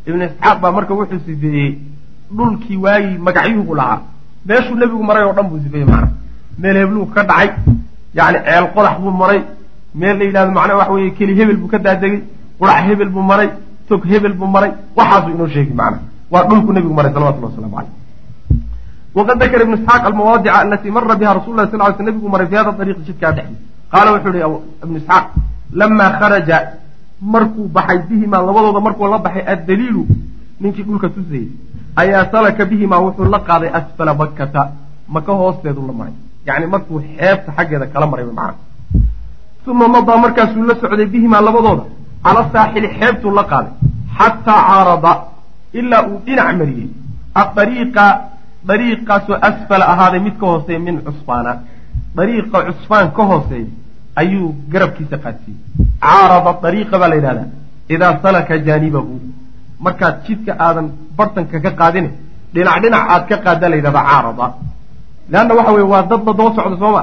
Ibnu 0.07 0.25
isxaaq 0.25 0.61
baa 0.61 0.73
marka 0.73 0.95
wuxuu 0.95 1.21
sifeeyey 1.27 1.79
dhulkii 2.37 2.77
waagii 2.77 3.19
magacyuhu 3.19 3.75
lahaa. 3.75 4.01
Meeshuu 4.47 4.77
nebigu 4.77 5.03
maray 5.03 5.25
oo 5.25 5.33
dhan 5.33 5.49
buu 5.51 5.61
sifeeyey 5.65 5.87
macna 5.87 6.09
meel 6.59 6.77
hebluu 6.77 7.07
ka 7.15 7.23
dhacay 7.25 7.51
yani 8.15 8.39
ceel 8.47 8.67
qodax 8.75 8.99
buu 9.01 9.11
maray 9.11 9.41
meel 9.95 10.18
la 10.18 10.24
yidhahdo 10.24 10.53
macnaa 10.59 10.76
waxa 10.80 10.93
weye 10.93 11.11
keli 11.18 11.34
hebel 11.38 11.57
buu 11.57 11.68
ka 11.68 11.78
daadegay 11.78 12.22
qurac 12.59 12.78
hebel 12.88 13.11
buu 13.14 13.22
maray 13.30 13.51
tog 13.88 14.05
hebel 14.11 14.34
buu 14.34 14.47
maray 14.47 14.72
waxaasuu 14.97 15.34
inoo 15.34 15.49
sheegi 15.55 15.74
macna 15.80 15.99
waa 16.32 16.45
dhulku 16.49 16.72
nebigu 16.72 16.95
maray 16.95 17.12
salawatullah 17.12 17.51
waslamu 17.51 17.76
caleyh 17.76 17.93
waqad 19.16 19.38
dakara 19.38 19.62
ibnu 19.64 19.76
isxaaq 19.80 20.03
almawaadica 20.11 20.55
alatii 20.61 20.90
mara 20.97 21.16
biha 21.20 21.34
rasul 21.38 21.57
lah 21.57 21.66
sal 21.70 21.80
ly 21.80 21.95
sl 21.97 22.05
nebigu 22.09 22.28
maray 22.34 22.47
fi 22.51 22.57
hada 22.57 22.72
ariiqi 22.82 23.03
jidkaa 23.09 23.32
dhexdi 23.36 23.57
qaala 23.93 24.09
wuxuu 24.14 24.32
yihi 24.36 24.49
ibnu 24.84 24.97
isxaaq 25.03 25.24
lamaa 25.80 26.11
kharaja 26.20 26.59
markuu 27.34 27.68
baxay 27.76 27.99
bihimaa 28.09 28.43
labadooda 28.49 28.80
markuu 28.86 29.09
la 29.14 29.18
baxay 29.18 29.45
addaliilu 29.55 30.07
ninkii 30.61 30.84
dhulka 30.88 31.09
tusayey 31.14 31.49
ayaa 32.03 32.24
salaka 32.32 32.64
bihimaa 32.70 33.01
wuxuu 33.07 33.28
la 33.34 33.40
qaaday 33.49 33.70
asfala 33.78 34.14
makkata 34.14 34.62
maka 35.09 35.32
hoosteedu 35.32 35.86
la 35.86 35.93
maray. 35.93 36.14
Yacni 36.47 36.66
markuu 36.66 37.01
xeebta 37.01 37.53
xaggeeda 37.57 37.86
kala 37.93 38.07
maray 38.07 38.24
macna 38.24 38.55
uma 39.67 39.89
madaa 39.89 40.17
markaasuu 40.17 40.65
la 40.65 40.75
socday 40.75 41.07
bihimaa 41.07 41.41
labadooda. 41.41 41.85
Cala 42.25 42.43
saaxili 42.53 42.89
xeebtuu 42.99 43.35
la 43.35 43.45
qaaday. 43.45 43.73
Xataa 44.19 44.61
caarada 44.69 45.13
ilaa 45.73 46.03
uu 46.09 46.19
dhinac 46.27 46.57
mariyey. 46.61 46.89
Adariiqa 47.35 48.05
dariiqaasoo 48.69 49.39
asfala 49.49 49.85
ahaaday 49.93 50.21
mid 50.27 50.37
ka 50.41 50.47
hooseeya 50.47 50.81
min 50.87 50.97
cusfaana. 51.07 51.53
Dariiqa 52.17 52.59
cusfaan 52.67 53.13
ka 53.17 53.23
hooseeya 53.31 53.71
ayuu 54.17 54.55
garabkiisa 54.73 55.17
qaadsiiyey. 55.25 55.61
Caarada 56.03 56.53
dariiqa 56.65 56.99
baa 56.99 57.09
la 57.09 57.17
yidhahdaa. 57.21 57.49
Idaa 57.95 58.13
salaka 58.23 58.59
jaanibahu. 58.67 59.21
Markaad 59.85 60.15
jidka 60.27 60.53
aadan 60.67 60.87
bartanka 61.17 61.61
ka 61.65 61.71
qaadine 61.81 62.11
dhinac 62.55 62.77
dhinac 62.83 63.03
aad 63.15 63.25
ka 63.31 63.37
qaaddaa 63.47 63.71
la 63.73 63.77
yidhahdaa 63.77 64.07
caarada. 64.11 64.47
Leanna 65.33 65.55
waxa 65.59 65.73
weye 65.73 65.89
waa 65.93 66.03
dad 66.11 66.21
la 66.27 66.33
daba 66.39 66.55
socdo 66.57 66.77
sooma 66.85 67.03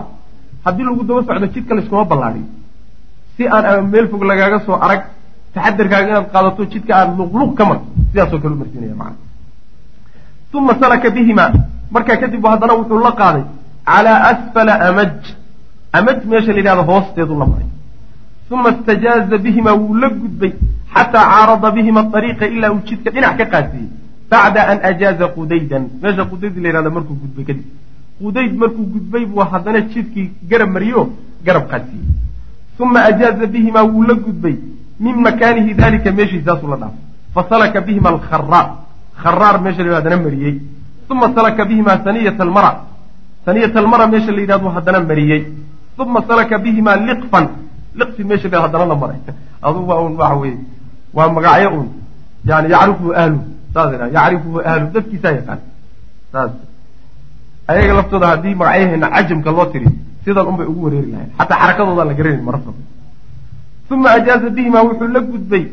haddii 0.66 0.86
lagu 0.90 1.04
daba 1.10 1.22
socdo 1.28 1.48
jidka 1.56 1.72
layskuma 1.78 2.04
ballaadhiyo 2.12 2.48
si 3.36 3.44
aan 3.56 3.88
meel 3.94 4.08
fog 4.12 4.24
lagaaga 4.32 4.60
soo 4.66 4.78
arag 4.86 5.02
taxadarkaaga 5.54 6.08
inaad 6.12 6.28
qaadato 6.34 6.62
jidka 6.74 6.92
aad 7.00 7.10
luqluq 7.20 7.52
ka 7.58 7.64
marto 7.70 7.88
sidaasoo 8.12 8.40
kale 8.44 8.54
u 8.56 8.60
marsiinaya 8.62 8.96
macana 9.02 9.18
uma 10.60 10.74
salaka 10.82 11.10
bihimaa 11.18 11.52
markaa 11.96 12.18
kadib 12.22 12.44
haddana 12.54 12.74
wuxuu 12.80 13.00
la 13.08 13.12
qaaday 13.22 13.46
calaa 13.90 14.20
asfala 14.32 14.74
amaj. 14.90 15.14
Amaj 15.98 16.20
meesha 16.32 16.52
la 16.54 16.60
yidhahdo 16.62 16.84
hoosteedu 16.92 17.34
la 17.42 17.46
maray. 17.52 17.68
Uma 18.52 18.70
istajaaza 18.76 19.38
bihimaa 19.46 19.76
wuu 19.82 19.96
la 20.02 20.10
gudbay 20.10 20.52
xataa 20.94 21.26
caarada 21.32 21.72
bihima 21.78 22.02
ariiqa 22.18 22.46
ilaa 22.56 22.72
uu 22.76 22.82
jidka 22.90 23.10
dhinac 23.16 23.38
ka 23.40 23.46
qaadsiiyey 23.54 23.90
bacda 24.32 24.62
an 24.72 24.78
ajaaza 24.90 25.26
qudaydan. 25.36 25.84
Meesha 26.02 26.24
qudayd 26.32 26.56
la 26.64 26.68
yihahdo 26.70 26.90
markuu 26.98 27.16
gudbay 27.22 27.46
kadib 27.50 27.66
qudayd 28.22 28.54
markuu 28.62 28.86
gudbay 28.94 29.26
buu 29.26 29.44
haddana 29.52 29.82
jidkii 29.82 30.32
garab 30.50 30.70
mariyo 30.70 31.10
garab 31.46 31.68
qaadsiiyey 31.72 32.20
uma 32.80 33.04
ajaaza 33.04 33.48
bihimaa 33.48 33.84
wuu 33.84 34.04
la 34.04 34.14
gudbay. 34.14 34.56
Min 35.00 35.16
makaanihi 35.22 35.74
dalika 35.74 36.12
meeshiisaasuu 36.12 36.68
la 36.68 36.78
dhaafay. 36.78 37.04
Fasalaka 37.34 37.82
bihima 37.82 38.10
alkharaar 38.10 38.68
kharaar 39.22 39.62
meesha 39.62 39.84
la 39.84 39.96
haddana 39.98 40.18
mariyey. 40.18 40.62
Uma 41.10 41.34
salaka 41.36 41.66
bihimaa 41.66 42.04
saniyata 42.04 42.44
almara. 42.44 42.72
Saniyata 43.46 43.80
almara 43.80 44.08
meesha 44.08 44.32
la 44.32 44.42
yidhahdo 44.42 44.70
haddana 44.70 45.00
mariyey. 45.00 45.48
Uma 45.98 46.24
salaka 46.28 46.58
bihimaa 46.58 46.96
liqfan. 46.96 47.48
Liqsi 47.96 48.24
meesha 48.24 48.50
la 48.50 48.62
haddana 48.62 48.86
la 48.86 48.96
maray. 48.96 49.20
Adugu 49.62 49.94
un 49.94 50.16
waxa 50.16 50.36
weye 50.36 50.58
waa 51.14 51.30
magacyo 51.30 51.70
un 51.80 51.88
yani 52.46 52.70
yacrifuhu 52.70 53.14
ahluhu 53.14 53.44
saas 53.74 53.94
ydha 53.94 54.08
yacrifuhu 54.08 54.60
ahluhu 54.66 54.94
dadkiisaa 54.94 55.32
yaqaan. 55.32 55.60
Saas 56.32 56.52
ayaga 57.72 57.94
laftooda 58.00 58.28
haddii 58.34 58.56
magacyaheena 58.62 59.08
cajamka 59.16 59.52
loo 59.58 59.66
tiri 59.74 59.88
sidan 60.24 60.46
unbay 60.52 60.68
ugu 60.72 60.82
wareeri 60.86 61.10
lahayn 61.14 61.30
xataa 61.40 61.58
xarakadoodaa 61.62 62.06
la 62.10 62.14
garanayn 62.20 62.44
marafta 62.48 62.72
uma 63.94 64.10
ajaaza 64.18 64.50
bihimaa 64.58 64.84
wuxuu 64.88 65.08
la 65.16 65.20
gudbay 65.32 65.64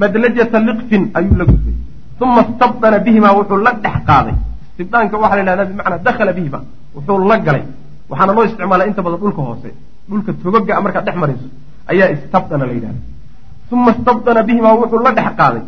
madlajata 0.00 0.58
liqfin 0.68 1.02
ayuu 1.18 1.36
la 1.40 1.44
gudbay. 1.50 1.74
Uma 2.24 2.40
istabdana 2.48 2.98
bihimaa 3.06 3.32
wuxuu 3.38 3.58
la 3.66 3.72
dhex 3.84 3.96
qaaday. 4.08 4.34
Istibdaanka 4.70 5.16
waxaa 5.22 5.36
la 5.36 5.42
yidhahdaa 5.42 5.68
bimacnaa 5.70 5.98
dakhala 6.06 6.32
bihima. 6.36 6.58
Wuxuu 6.96 7.18
la 7.30 7.36
galay. 7.46 7.64
Waxaana 8.10 8.32
loo 8.36 8.44
isticmaalaa 8.48 8.86
inta 8.90 9.02
badan 9.06 9.18
dhulka 9.22 9.42
hoose. 9.48 9.70
Dhulka 10.08 10.30
togoga 10.42 10.80
markaad 10.84 11.04
dhex 11.06 11.16
marayso 11.22 11.46
ayaa 11.92 12.08
istabdana 12.16 12.64
la 12.68 12.72
yidhahda 12.76 13.00
uma 13.74 13.90
istabdana 13.96 14.40
bihimaa 14.48 14.74
wuxuu 14.80 15.00
la 15.06 15.12
dhex 15.18 15.28
qaaday 15.40 15.62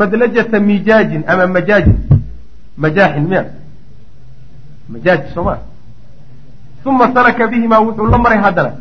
madlajata 0.00 0.56
mijaajin 0.70 1.22
ama 1.30 1.44
majaajin. 1.56 1.96
Majaaxin 2.82 3.24
miya 3.30 3.42
majaaj 4.88 5.20
sooma 5.34 5.58
uma 6.86 7.12
salaka 7.14 7.46
bihimaa 7.46 7.80
wuxuu 7.80 8.06
la 8.06 8.18
maray 8.18 8.38
haddana 8.38 8.72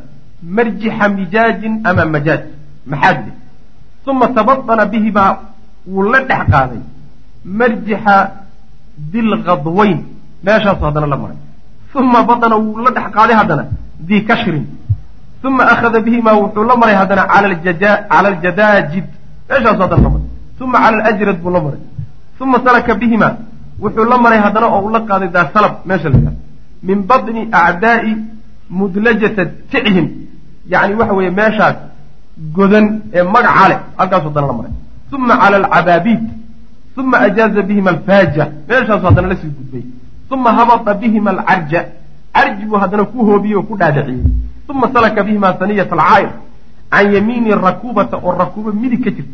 marjixa 0.44 1.10
mijaajin 1.10 1.82
ama 1.84 2.06
majaaj? 2.06 2.42
Maxaadle 2.86 3.32
uma 4.08 4.28
tabadana 4.28 4.86
bihimaa 4.86 5.38
wuu 5.88 6.04
la 6.12 6.20
dhex 6.30 6.42
qaaday 6.52 6.82
marjixa 7.46 8.16
dilkadwayn 8.98 10.00
meeshaasu 10.44 10.84
haddana 10.86 11.08
la 11.08 11.18
maray. 11.18 11.38
Uma 11.96 12.24
badana 12.24 12.56
wuu 12.58 12.78
la 12.86 12.92
dhex 12.92 13.12
qaaday 13.16 13.36
haddana 13.36 13.66
dii 14.00 14.26
kashrin. 14.26 14.66
Uma 15.44 15.64
akhada 15.74 16.00
bihimaa 16.00 16.36
wuxuu 16.36 16.64
la 16.64 16.76
maray 16.76 16.96
haddana 16.96 17.24
cala 17.28 18.28
aljadaajid. 18.30 19.06
Meeshaasu 19.50 19.82
haddana 19.82 20.04
la 20.04 20.10
maray. 20.10 20.28
Uma 20.62 20.78
cala 20.84 20.98
alajrad 21.04 21.38
buu 21.44 21.52
la 21.52 21.62
maray. 21.62 21.82
Uma 22.40 22.60
salaka 22.66 22.96
bihimaa 22.96 23.38
wuxuu 23.84 24.06
la 24.12 24.18
maray 24.24 24.40
haddana 24.46 24.68
oo 24.68 24.82
uu 24.86 24.90
la 24.96 25.02
qaaday 25.10 25.30
daa 25.36 25.50
salab 25.54 25.74
meesha 25.86 26.10
la 26.10 26.18
yidhahdo. 26.18 26.40
Min 26.88 27.00
badni 27.10 27.42
acdaa'i 27.52 28.12
mudlajata 28.70 29.46
tichin 29.72 30.08
yacni 30.74 30.94
waxa 31.00 31.14
weeye 31.18 31.32
meeshaas 31.40 31.76
godan 32.56 32.86
ee 33.14 33.24
magaca 33.24 33.66
leh 33.70 33.80
halkaasu 33.98 34.28
haddana 34.30 34.48
la 34.48 34.54
maray. 34.60 34.72
Uma 35.14 35.36
cala 35.42 35.58
alcabaabiid 35.58 36.24
uma 36.98 37.18
ajaaza 37.28 37.62
bihima 37.70 37.90
alfaaja. 37.96 38.44
Meeshaasu 38.70 39.06
haddana 39.08 39.28
la 39.28 39.36
sii 39.36 39.52
gudbay. 39.58 39.84
Uma 40.32 40.52
habata 40.58 40.94
bihima 41.02 41.30
alcarja 41.32 41.82
carji 42.36 42.66
buu 42.66 42.78
haddana 42.84 43.04
ku 43.06 43.18
hoobiyey 43.28 43.56
oo 43.56 43.64
ku 43.64 43.76
dhaadhiciyey. 43.78 44.24
Uma 44.70 44.88
salaka 44.94 45.24
bihima 45.24 45.56
saniyata 45.60 45.96
alcaayr 45.96 46.30
can 46.92 47.14
yamiini 47.14 47.52
rakuubata 47.52 48.18
oo 48.18 48.32
rakuubo 48.42 48.72
midig 48.72 49.04
ka 49.04 49.12
jirta. 49.12 49.34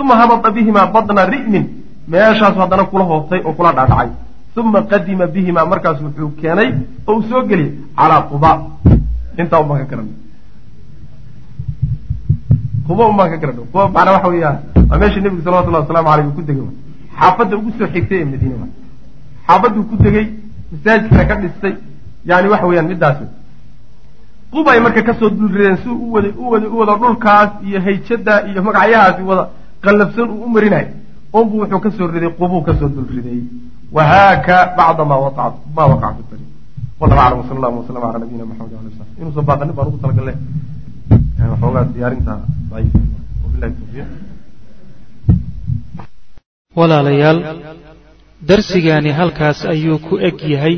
Uma 0.00 0.14
habata 0.20 0.50
bihima 0.50 0.86
badna 0.86 1.26
ri'min 1.26 1.64
meeshaasu 2.12 2.58
haddana 2.62 2.84
kula 2.92 3.04
hoostay 3.10 3.40
oo 3.44 3.52
kula 3.58 3.72
dhaadhacay 3.78 4.08
uma 4.56 4.82
qadima 4.90 5.26
bihima 5.34 5.64
markaas 5.72 5.98
wuxuu 6.04 6.30
keenay 6.40 6.68
oo 7.08 7.14
uu 7.16 7.22
soo 7.30 7.42
geliyey 7.48 7.72
calaa 7.96 8.22
quba. 8.30 8.50
Intaa 9.38 9.60
unbaan 9.62 9.78
ka 9.80 9.86
garana 9.90 10.12
quba 12.86 13.04
unbaan 13.10 13.30
ka 13.30 13.36
garana 13.42 13.60
quba 13.72 13.88
macnaa 13.94 14.14
waxa 14.16 14.28
weeyaan 14.32 14.58
waa 14.90 14.98
meesha 14.98 15.20
nebigu 15.20 15.42
salawatullahi 15.44 15.82
waslamu 15.84 16.08
aleyh 16.12 16.26
uu 16.28 16.34
ku 16.38 16.42
degay 16.48 16.66
xaafadda 17.18 17.56
ugu 17.56 17.70
soo 17.78 17.86
xigtay 17.94 18.18
ee 18.22 18.24
madiine 18.32 18.54
wa 18.62 18.66
xaafadduu 19.46 19.84
ku 19.90 19.96
degey 20.04 20.26
masaajidkana 20.72 21.24
ka 21.30 21.34
dhistay. 21.42 21.74
Yani 22.30 22.48
waxa 22.52 22.66
weeyaan 22.66 22.88
midaas 22.92 23.18
qubay 24.52 24.78
marka 24.84 25.02
ka 25.08 25.14
soo 25.20 25.30
dulrideen 25.30 25.76
si 25.82 25.88
u 25.88 26.12
wada 26.14 26.28
u 26.36 26.50
wada 26.52 26.68
u 26.68 26.76
wada 26.80 26.94
dhulkaas 27.02 27.50
iyo 27.66 27.80
hayjada 27.86 28.34
iyo 28.50 28.62
magacyahaasi 28.62 29.22
wada 29.30 29.44
qallafsan 29.84 30.28
uu 30.30 30.42
u 30.46 30.48
marinayo 30.56 30.88
unbu 31.38 31.54
wuxuu 31.62 31.80
ka 31.84 31.90
soo 31.96 32.06
riday 32.14 32.30
qubuu 32.40 32.62
ka 32.66 32.72
soo 32.78 32.88
dulriday 32.96 33.40
wahaaka 33.96 34.56
bacda 34.76 35.04
ma 35.10 35.16
waa 35.24 35.48
ma 35.76 35.82
waqaca 35.90 36.14
fi 36.18 36.22
tariiq. 36.30 36.50
Wallahu 37.00 37.20
aclam 37.20 37.38
wasala 37.40 37.56
allahu 37.58 37.76
wasalam 37.80 38.02
ala 38.08 38.18
nabiyina 38.22 38.44
maxamed 38.50 38.72
wala 38.76 38.90
sahbi 38.98 39.12
inuusan 39.20 39.44
baaqanin 39.48 39.74
baan 39.76 39.88
ugu 39.90 39.98
talagalle 40.04 40.34
waxoogaa 41.52 41.84
diyaarinta 41.94 42.32
daciif. 42.70 42.94
Wabillahi 43.42 43.72
tawfiiq. 43.78 44.08
Walaalayaal 46.78 47.38
darsigaani 48.48 49.10
halkaas 49.18 49.58
ayuu 49.74 49.98
ku 50.06 50.14
eg 50.28 50.36
yahay. 50.54 50.76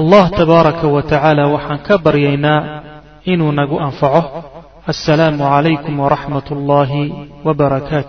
Allah 0.00 0.24
tabaaraka 0.38 0.86
wa 0.94 1.02
tacaala 1.10 1.44
waxaan 1.54 1.80
ka 1.86 1.94
baryaynaa 2.04 2.60
inuu 3.32 3.52
nagu 3.60 3.76
anfaco. 3.86 4.22
Assalaamu 4.92 5.44
calaykum 5.52 5.94
waraxmat 6.04 6.46
ullaahi 6.54 7.02
wbarakaatu 7.46 8.00